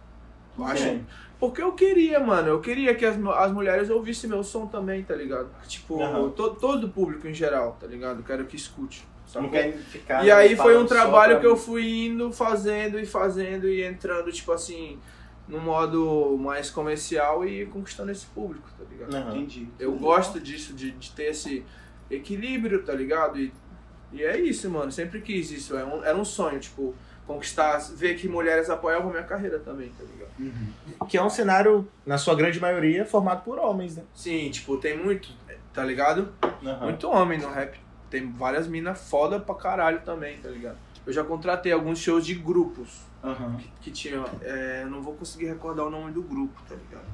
[0.58, 1.00] Eu acho.
[1.42, 2.46] Porque eu queria, mano.
[2.46, 5.48] Eu queria que as, as mulheres ouvissem meu som também, tá ligado?
[5.66, 6.30] Tipo, Aham.
[6.30, 8.20] to- todo o público em geral, tá ligado?
[8.20, 9.04] Eu quero que escute.
[9.34, 13.68] Não quer ficar E aí foi um trabalho que eu fui indo, fazendo e fazendo
[13.68, 15.00] e entrando, tipo assim,
[15.48, 19.12] no modo mais comercial e conquistando esse público, tá ligado?
[19.12, 19.34] Aham.
[19.36, 19.66] Entendi.
[19.80, 21.64] Eu gosto disso, de, de ter esse
[22.08, 23.40] equilíbrio, tá ligado?
[23.40, 23.52] E,
[24.12, 24.92] e é isso, mano.
[24.92, 25.76] Sempre quis isso.
[25.76, 26.94] Era um, era um sonho, tipo,
[27.26, 31.06] conquistar, ver que mulheres apoiavam minha carreira também, tá ligado?
[31.08, 34.02] Que é um cenário, na sua grande maioria, formado por homens, né?
[34.14, 35.30] Sim, tipo, tem muito,
[35.72, 36.32] tá ligado?
[36.64, 36.84] Aham.
[36.84, 37.78] Muito homem no rap.
[38.10, 40.76] Tem várias minas foda pra caralho também, tá ligado?
[41.06, 43.58] Eu já contratei alguns shows de grupos Aham.
[43.80, 44.24] que tinham.
[44.42, 47.06] É, eu não vou conseguir recordar o nome do grupo, tá ligado?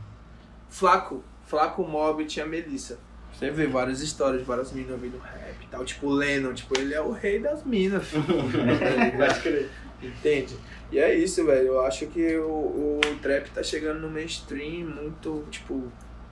[0.69, 1.23] Flaco.
[1.47, 2.99] Flaco Mob tinha Melissa.
[3.33, 5.85] Você vê várias histórias de várias minas vindo rap e tal.
[5.85, 8.25] Tipo o Lennon, tipo, ele é o rei das minas, filho.
[8.79, 9.69] tá ligado?
[10.03, 10.57] Entende?
[10.93, 11.67] E é isso, velho.
[11.69, 15.91] Eu acho que o, o trap tá chegando no mainstream muito, tipo,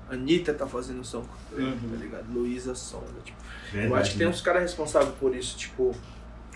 [0.09, 1.91] Anitta tá fazendo som com o trap, Uhum.
[1.91, 2.33] tá ligado?
[2.33, 3.39] Luísa Sonda, tipo.
[3.73, 4.33] Verdade, eu acho que tem né?
[4.33, 5.95] uns caras responsáveis por isso, tipo,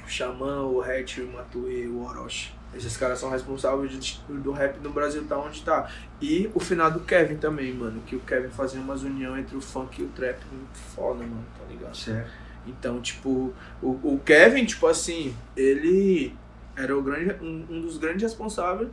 [0.04, 2.52] o Xamã, o Hatch, o Matue, o Orochi.
[2.72, 5.90] Esses caras são responsáveis de- do rap no Brasil tá onde tá.
[6.22, 8.00] E o final do Kevin também, mano.
[8.06, 11.44] Que o Kevin fazia umas união entre o funk e o trap muito foda, mano,
[11.58, 11.96] tá ligado?
[11.96, 12.30] Certo.
[12.68, 16.32] Então, tipo, o, o Kevin, tipo assim, ele
[16.80, 18.88] era o grande, um, um dos grandes responsáveis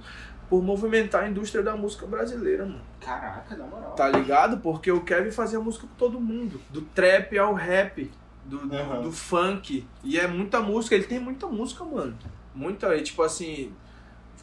[0.50, 2.82] por movimentar a indústria da música brasileira, mano.
[3.02, 3.92] Caraca, na moral.
[3.96, 4.58] Tá ligado?
[4.60, 6.62] Porque o Kevin fazia música com todo mundo.
[6.70, 8.10] Do trap ao rap,
[8.46, 9.02] do, do, Aham.
[9.02, 9.86] do funk.
[10.04, 12.18] E é muita música, ele tem muita música, mano.
[12.56, 13.74] Muita, e tipo assim.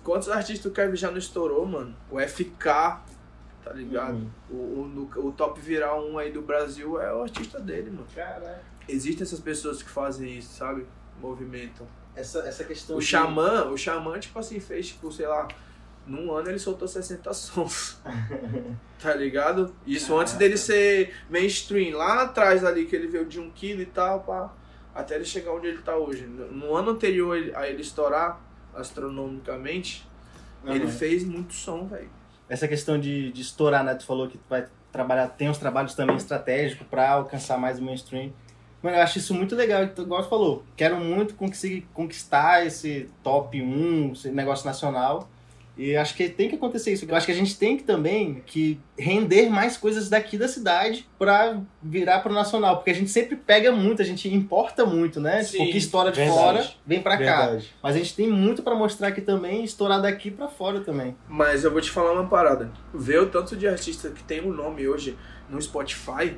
[0.02, 1.94] Quantos artistas o Kevin já não estourou, mano?
[2.10, 3.00] O FK,
[3.64, 4.16] tá ligado?
[4.16, 4.30] Uhum.
[4.50, 8.06] O, o, no- o top viral 1 aí do Brasil é o artista dele, mano.
[8.14, 8.58] Caralho.
[8.86, 10.84] Existem essas pessoas que fazem isso, sabe?
[11.18, 11.86] Movimentam.
[12.16, 15.48] Essa, essa questão O de- Xamã, o Xamã, tipo assim, fez, tipo, sei lá,
[16.06, 17.98] num ano ele soltou 60 sons.
[19.02, 19.74] tá ligado?
[19.86, 21.96] Isso antes dele ser mainstream.
[21.96, 24.52] Lá atrás ali, que ele veio de um quilo e tal, pá,
[24.94, 26.24] até ele chegar onde ele tá hoje.
[26.26, 28.40] No no ano anterior ele- a ele estourar
[28.74, 30.06] astronomicamente,
[30.64, 30.92] ele Aham.
[30.92, 32.10] fez muito som, velho.
[32.48, 33.94] Essa questão de, de estourar, né?
[33.94, 37.82] Tu falou que tu vai trabalhar, tem uns trabalhos também estratégicos pra alcançar mais o
[37.82, 38.32] mainstream.
[38.84, 40.62] Mano, eu acho isso muito legal, igual tu falou.
[40.76, 45.26] Quero muito conseguir conquistar esse top 1, esse negócio nacional.
[45.74, 47.06] E acho que tem que acontecer isso.
[47.08, 51.08] Eu acho que a gente tem que também que render mais coisas daqui da cidade
[51.18, 52.76] pra virar pro nacional.
[52.76, 55.42] Porque a gente sempre pega muito, a gente importa muito, né?
[55.42, 56.38] Sim, tipo, que estoura de verdade.
[56.38, 57.46] fora, vem pra cá.
[57.46, 57.74] Verdade.
[57.82, 61.16] Mas a gente tem muito pra mostrar aqui também, e estourar daqui pra fora também.
[61.26, 62.70] Mas eu vou te falar uma parada.
[62.92, 65.16] Vê o tanto de artista que tem o nome hoje
[65.48, 66.36] no Spotify.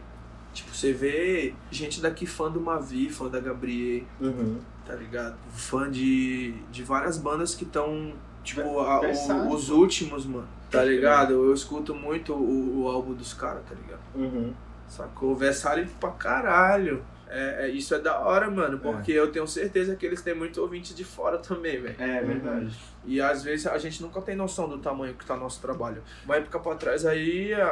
[0.56, 4.58] Tipo, você vê gente daqui fã do Mavi, fã da Gabriel, Uhum.
[4.86, 5.36] tá ligado?
[5.54, 8.12] Fã de, de várias bandas que estão,
[8.42, 10.48] tipo, a- o- os últimos, mano.
[10.70, 11.32] Tá ligado?
[11.34, 14.00] Eu escuto muito o, o álbum dos caras, tá ligado?
[14.14, 14.52] Uhum.
[14.88, 15.34] Sacou?
[15.36, 17.02] Versátil pra caralho.
[17.28, 20.60] É, é- isso é da hora, mano, porque eu tenho certeza que eles têm muito
[20.60, 21.96] ouvinte de fora também, velho.
[21.98, 22.76] É verdade.
[23.04, 26.02] E às vezes a gente nunca tem noção do tamanho que tá nosso trabalho.
[26.24, 27.66] Uma época pra trás aí a,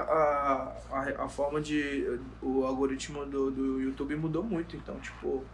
[0.91, 2.19] a, a, forma de.
[2.43, 4.77] O algoritmo do, do YouTube mudou muito.
[4.77, 5.45] Então, tipo,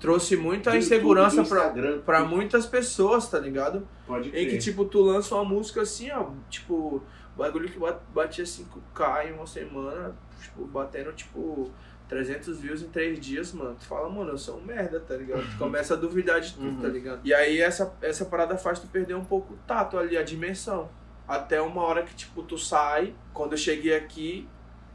[0.00, 3.86] trouxe muita insegurança YouTube, do pra, pra muitas pessoas, tá ligado?
[4.06, 4.48] Pode Em crer.
[4.50, 7.02] que, tipo, tu lança uma música assim, ó, tipo,
[7.36, 11.70] bagulho que bat- batia 5k em uma semana, tipo, batendo, tipo,
[12.10, 13.76] 300 views em 3 dias, mano.
[13.78, 15.42] Tu fala, mano, eu sou um merda, tá ligado?
[15.50, 16.80] Tu começa a duvidar de tudo, Uhum.
[16.82, 17.20] tá ligado?
[17.24, 20.88] E aí essa, essa parada faz tu perder um pouco o tato ali, a dimensão.
[21.26, 24.46] Até uma hora que, tipo, tu sai, quando eu cheguei aqui,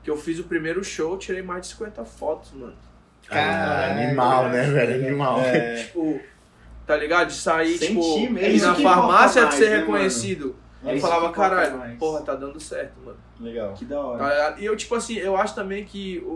[0.04, 2.76] que eu fiz o primeiro show, eu tirei mais de 50 fotos, mano.
[3.28, 5.06] Cara, animal, né, velho?
[5.08, 5.40] Animal.
[5.40, 5.76] É.
[5.88, 6.20] Tipo,
[6.86, 7.30] Tá ligado?
[7.30, 8.38] De sair, tipo, mesmo.
[8.38, 10.56] ir Isso na farmácia de mais, ser né, reconhecido.
[10.86, 11.98] É eu falava, caralho, mais.
[11.98, 13.18] porra, tá dando certo, mano.
[13.40, 13.74] Legal.
[13.74, 14.30] Que da Tá hora.
[14.30, 14.60] ligado?
[14.62, 16.32] E eu, tipo assim, eu acho também que o, o,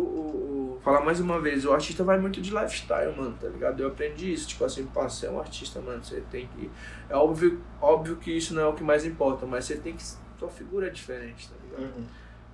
[0.80, 3.82] o- Falar mais uma vez, o artista vai muito de lifestyle, mano, tá ligado?
[3.82, 6.70] Eu aprendi isso, tipo assim, pra ser um artista, mano, você tem que.
[7.10, 10.04] É óbvio, óbvio que isso não é o que mais importa, mas você tem que.
[10.40, 11.96] Sua figura é diferente, tá ligado?
[11.98, 12.06] Uhum.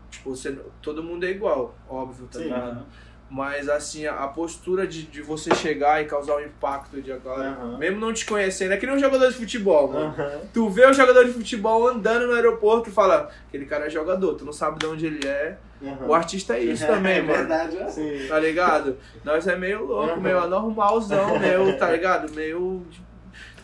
[0.10, 2.46] Tipo, você, todo mundo é igual, óbvio, tá Sim.
[2.46, 2.86] ligado?
[3.30, 7.50] Mas assim, a, a postura de, de você chegar e causar um impacto de agora,
[7.50, 7.78] Aham.
[7.80, 10.06] mesmo não te conhecendo, é que nem um jogador de futebol, mano.
[10.18, 10.42] Aham.
[10.54, 14.36] Tu vê o jogador de futebol andando no aeroporto e fala, aquele cara é jogador,
[14.36, 15.58] tu não sabe de onde ele é.
[16.08, 17.38] O artista é isso também, é mano.
[17.40, 17.88] verdade, é.
[17.90, 18.28] Sim.
[18.28, 18.98] Tá ligado?
[19.24, 20.22] Nós é meio louco, Uhum.
[20.22, 22.32] meio anormalzão, meio, tá ligado?
[22.34, 23.02] Meio di-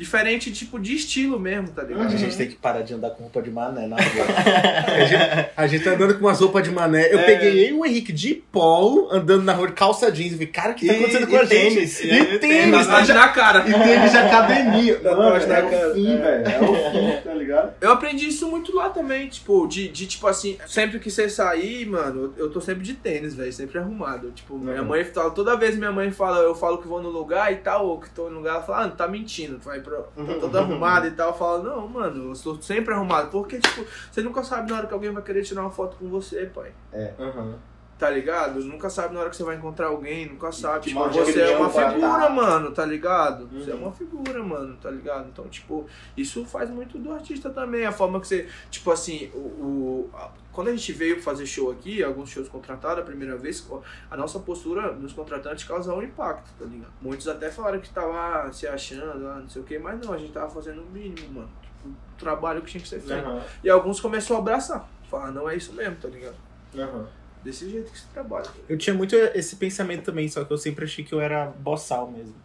[0.02, 2.07] diferente, tipo, de estilo mesmo, tá ligado?
[2.07, 4.26] A gente tem que parar de andar com roupa de mané na rua.
[4.88, 7.14] a, gente, a gente tá andando com umas roupas de mané.
[7.14, 7.23] Eu É.
[7.23, 10.32] peguei eu e o Henrique de polo andando na rua de calça jeans.
[10.32, 11.73] Eu falei, cara, o que tá E- acontecendo e com a gente?
[11.76, 13.60] tênis, E, e tênis, tênis, Tatuagem na cara.
[13.69, 14.99] E tênis de academia.
[15.03, 15.91] Mano, na é cara.
[15.91, 16.48] o fim, velho.
[16.48, 17.73] É o fim, tá ligado?
[17.80, 21.86] Eu aprendi isso muito lá também, tipo, de, de tipo assim, sempre que você sair,
[21.86, 24.32] mano, eu tô sempre de tênis, velho, sempre arrumado.
[24.32, 24.88] Tipo, minha Uhum.
[24.88, 27.88] mãe fala, toda vez minha mãe fala, eu falo que vou no lugar e tal,
[27.88, 30.57] ou que tô no lugar, ela fala, ah, tá mentindo, tu vai pra, tá todo
[30.57, 31.30] arrumado e tal.
[31.30, 33.30] Eu falo, não, mano, eu sou sempre arrumado.
[33.30, 36.09] Porque, tipo, você nunca sabe na hora que alguém vai querer tirar uma foto com
[36.09, 36.72] você, pai.
[37.19, 37.55] Aham.
[38.02, 38.60] Tá ligado?
[38.64, 40.86] Nunca sabe na hora que você vai encontrar alguém, nunca sabe.
[40.88, 42.30] Tipo, Uma você é uma figura, tá.
[42.32, 43.48] mano, tá ligado?
[43.49, 43.82] Você é Uhum.
[43.84, 45.28] uma figura, mano, tá ligado?
[45.30, 45.86] Então, tipo,
[46.18, 47.86] isso faz muito do artista também.
[47.86, 48.48] A forma que você.
[48.72, 49.38] Tipo assim, o.
[49.38, 53.64] o- a- quando a gente veio fazer show aqui, alguns shows contratados a primeira vez,
[54.10, 56.91] a nossa postura nos contratantes causou um impacto, tá ligado?
[56.99, 60.18] Muitos até falaram que tava se achando, ah, não sei o que, mas não, a
[60.18, 61.49] gente tava fazendo o mínimo, mano.
[61.61, 63.23] Tipo, o trabalho que tinha que ser feito.
[63.30, 63.41] Aham.
[63.64, 64.90] E alguns começaram a abraçar.
[65.07, 66.36] Falar, não é isso mesmo, tá ligado?
[66.76, 67.06] Aham.
[67.43, 68.45] Desse jeito que se trabalha.
[68.69, 72.09] Eu tinha muito esse pensamento também, só que eu sempre achei que eu era boçal
[72.11, 72.35] mesmo.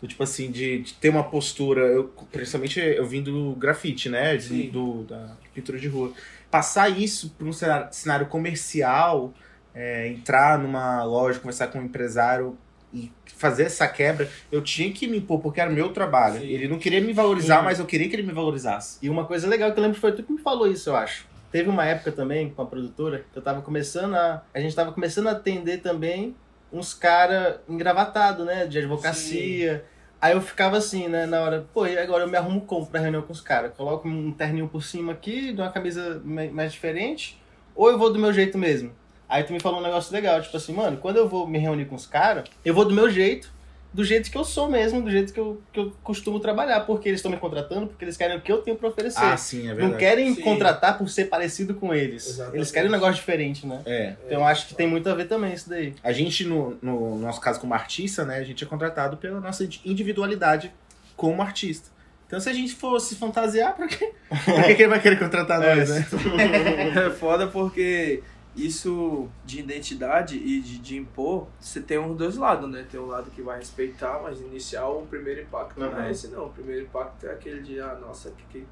[0.00, 4.36] Do, tipo assim, de, de ter uma postura, eu, principalmente eu vim do grafite, né?
[4.36, 6.12] De- do, da pintura de rua.
[6.50, 9.32] Passar isso para um cenário, cenário comercial,
[9.74, 12.56] é, entrar numa loja, conversar com um empresário
[12.92, 16.40] e fazer essa quebra, eu tinha que me impor, porque era meu trabalho.
[16.40, 16.46] Sim.
[16.48, 17.64] Ele não queria me valorizar, Sim.
[17.64, 18.98] mas eu queria que ele me valorizasse.
[19.00, 21.24] E uma coisa legal que eu lembro foi tu que me falou isso, eu acho.
[21.50, 24.42] Teve uma época também com a produtora que eu tava começando a.
[24.54, 26.36] A gente tava começando a atender também
[26.72, 28.66] uns cara engravatados, né?
[28.66, 29.84] De advocacia.
[30.20, 33.00] Aí eu ficava assim, né, na hora, pô, e agora eu me arrumo como pra
[33.00, 33.72] reunião com os caras?
[33.74, 37.40] Coloco um terninho por cima aqui, de uma camisa mais diferente,
[37.74, 38.92] ou eu vou do meu jeito mesmo?
[39.26, 41.86] Aí tu me falou um negócio legal, tipo assim, mano, quando eu vou me reunir
[41.86, 43.50] com os caras, eu vou do meu jeito,
[43.92, 47.08] do jeito que eu sou mesmo, do jeito que eu, que eu costumo trabalhar, porque
[47.08, 49.18] eles estão me contratando, porque eles querem o que eu tenho pra oferecer.
[49.22, 49.98] Ah, sim, é Não verdade.
[49.98, 50.42] querem Sim.
[50.42, 52.26] contratar por ser parecido com eles.
[52.26, 52.56] Exatamente.
[52.56, 53.82] Eles querem um negócio diferente, né?
[53.84, 54.14] É.
[54.26, 55.92] Então eu acho que tem muito a ver também isso daí.
[56.04, 59.68] A gente, no, no nosso caso como artista, né, a gente é contratado pela nossa
[59.84, 60.72] individualidade
[61.16, 61.88] como artista.
[62.26, 64.12] Então se a gente for se fantasiar, pra quê?
[64.44, 66.06] Pra que, que ele vai querer contratar nós, né?
[67.06, 68.22] É foda porque
[68.56, 72.84] isso de identidade e de, de impor, você tem os dois lados, né?
[72.90, 76.00] Tem um lado que vai respeitar, mas inicial o primeiro impacto não Uhum.
[76.02, 76.46] é esse não.
[76.46, 78.66] O primeiro impacto é aquele de, ah, nossa, que, que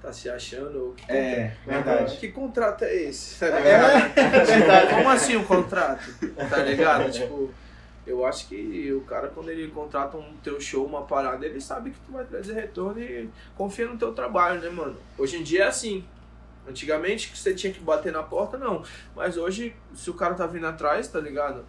[0.00, 2.16] tá se achando, ou que, É, contra- verdade.
[2.18, 3.38] que contrato é esse?
[3.40, 4.14] Tá ligado?
[4.46, 4.94] verdade.
[4.94, 6.04] Como assim um contrato?
[6.48, 7.10] Tá ligado?
[7.10, 7.50] tipo,
[8.06, 11.90] eu acho que o cara, quando ele contrata um teu show, uma parada, ele sabe
[11.90, 14.96] que tu vai trazer retorno e confia no teu trabalho, né, mano?
[15.18, 16.04] Hoje em dia é assim.
[16.68, 18.82] Antigamente que você tinha que bater na porta, não.
[19.14, 21.64] Mas hoje, se o cara tá vindo atrás, tá ligado?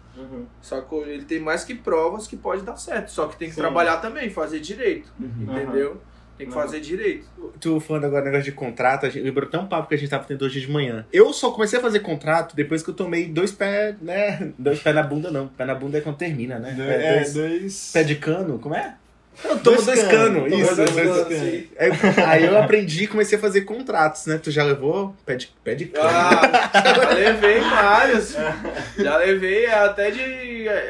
[0.60, 1.06] Sacou?
[1.06, 3.10] Ele tem mais que provas que pode dar certo.
[3.10, 3.60] Só que tem que Sim.
[3.60, 5.12] trabalhar também, fazer direito.
[5.20, 5.46] Uhum.
[5.50, 6.00] Entendeu?
[6.36, 6.60] Tem que Uhum.
[6.60, 7.26] fazer direito.
[7.60, 10.08] Tu falando agora negócio de contrato, a gente lembrou até um papo que a gente
[10.08, 11.04] tava tendo hoje de manhã.
[11.12, 14.52] Eu só comecei a fazer contrato depois que eu tomei dois pés, né?
[14.56, 15.48] Dois pés na bunda, não.
[15.48, 16.72] Pé na bunda é quando termina, né?
[16.76, 17.90] Dois, dois.
[17.92, 18.96] pé de cano, como é?
[19.44, 20.76] Eu tomo Dois dois, cano, canos, toma isso.
[20.76, 21.40] dois dois cano, cano.
[21.40, 21.68] sim.
[21.78, 21.90] Aí,
[22.26, 24.38] aí eu aprendi e comecei a fazer contratos, né?
[24.42, 26.08] Tu já levou pé de, pé de cano.
[26.08, 28.34] Ah, já levei vários.
[28.98, 30.20] Já levei até de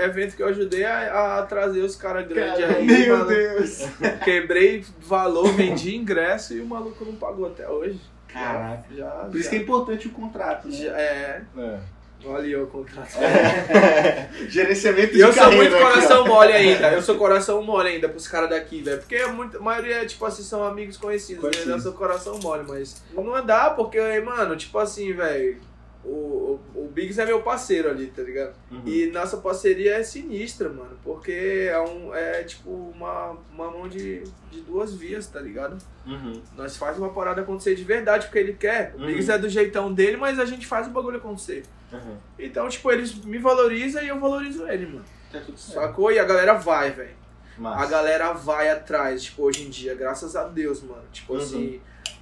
[0.02, 2.86] evento que eu ajudei a, a trazer os caras grandes aí.
[2.86, 3.28] Meu mano.
[3.28, 3.82] Deus.
[4.24, 8.00] Quebrei valor, vendi ingresso e o maluco não pagou até hoje.
[8.32, 8.84] Caraca.
[8.96, 10.76] Já, Por isso já, que é importante o contrato, né?
[10.76, 11.78] já- é, É.
[12.24, 13.12] valeu o contrato.
[14.48, 15.90] Gerenciamento E de eu sou carreira muito aqui, ó.
[15.92, 16.92] coração mole ainda.
[16.92, 18.98] Eu sou coração mole ainda pros caras daqui, velho.
[18.98, 21.42] Porque é muito, a maioria, tipo assim, são amigos conhecidos.
[21.44, 21.50] né?
[21.50, 21.74] Conhecidos.
[21.76, 25.60] Eu sou coração mole, mas não dá, porque, mano, tipo assim, velho.
[26.04, 28.54] O, o, o Biggs é meu parceiro ali, tá ligado?
[28.70, 28.80] Uhum.
[28.86, 30.96] E nossa parceria é sinistra, mano.
[31.04, 35.76] Porque é, um, é tipo uma, uma mão de, de duas vias, tá ligado?
[36.06, 36.40] Uhum.
[36.56, 38.94] Nós faz uma parada acontecer de verdade, porque ele quer.
[38.96, 39.06] O Uhum.
[39.06, 41.64] Biggs é do jeitão dele, mas a gente faz o bagulho acontecer.
[41.92, 42.16] Uhum.
[42.38, 45.04] Então, tipo, eles me valorizam e eu valorizo ele, mano.
[45.32, 45.74] Tá tudo certo.
[45.80, 46.12] Sacou?
[46.12, 47.16] E a galera vai, velho.
[47.56, 47.82] Massa.
[47.82, 51.02] a galera vai atrás, tipo, hoje em dia, graças a Deus, mano.
[51.12, 51.38] Tipo Uhum.
[51.40, 51.80] assim,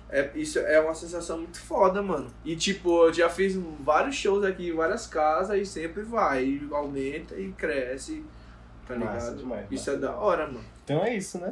[0.09, 2.29] é, isso é uma sensação muito foda, mano.
[2.43, 6.69] E tipo, eu já fiz vários shows aqui em várias casas e sempre vai, e
[6.73, 8.25] aumenta e cresce,
[8.89, 9.37] tá Massa ligado?
[9.37, 10.65] demais, isso é da hora, mano.
[10.85, 11.51] Então é isso, né?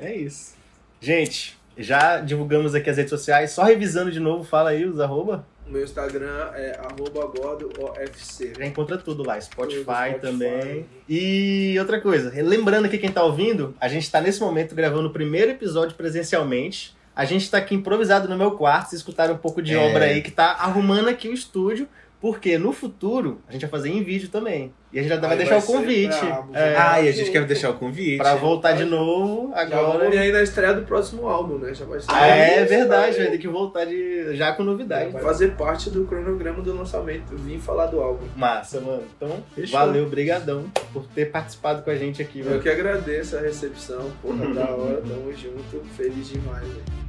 [0.00, 0.56] É isso.
[1.00, 3.52] Gente, já divulgamos aqui as redes sociais.
[3.52, 5.46] Só revisando de novo, fala aí os arroba.
[5.70, 8.54] O meu Instagram é arroba GodoOFC.
[8.58, 10.18] Já encontra tudo lá, Spotify, Spotify.
[10.20, 10.84] também.
[11.08, 15.12] E outra coisa, lembrando aqui quem tá ouvindo, a gente tá nesse momento gravando o
[15.12, 16.92] primeiro episódio presencialmente.
[17.14, 19.78] A gente tá aqui improvisado no meu quarto, vocês escutaram um pouco de É.
[19.78, 21.88] obra aí que tá arrumando aqui o estúdio,
[22.20, 24.72] porque no futuro a gente vai fazer em vídeo também.
[24.92, 26.18] E a gente já vai deixar vai o convite.
[26.18, 28.16] brabo, É, Ah, e a gente quer deixar o convite.
[28.18, 29.98] pra voltar de novo agora.
[30.00, 31.72] vamos aí na estreia do próximo álbum, né?
[31.72, 32.06] Já vai ser.
[32.10, 35.12] Ah, é verdade, vai ter que voltar de, já com novidade.
[35.12, 37.36] Vai fazer parte do cronograma do lançamento.
[37.36, 38.26] Vim falar do álbum.
[38.36, 39.04] Massa, mano.
[39.16, 39.78] Então, Fechou.
[39.78, 42.60] valeu, brigadão por ter participado com a gente aqui, Eu velho.
[42.60, 47.00] que agradeço a recepção, porra, da hora, tamo junto, feliz demais, velho.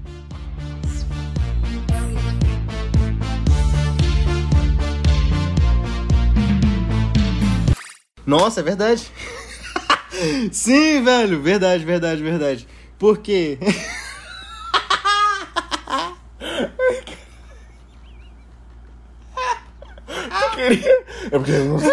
[8.31, 9.11] Nossa, é verdade.
[10.53, 12.65] Sim, velho, verdade, verdade, verdade.
[12.97, 13.57] Por quê?
[20.07, 21.05] Eu queria.
[21.25, 21.77] É porque eu não.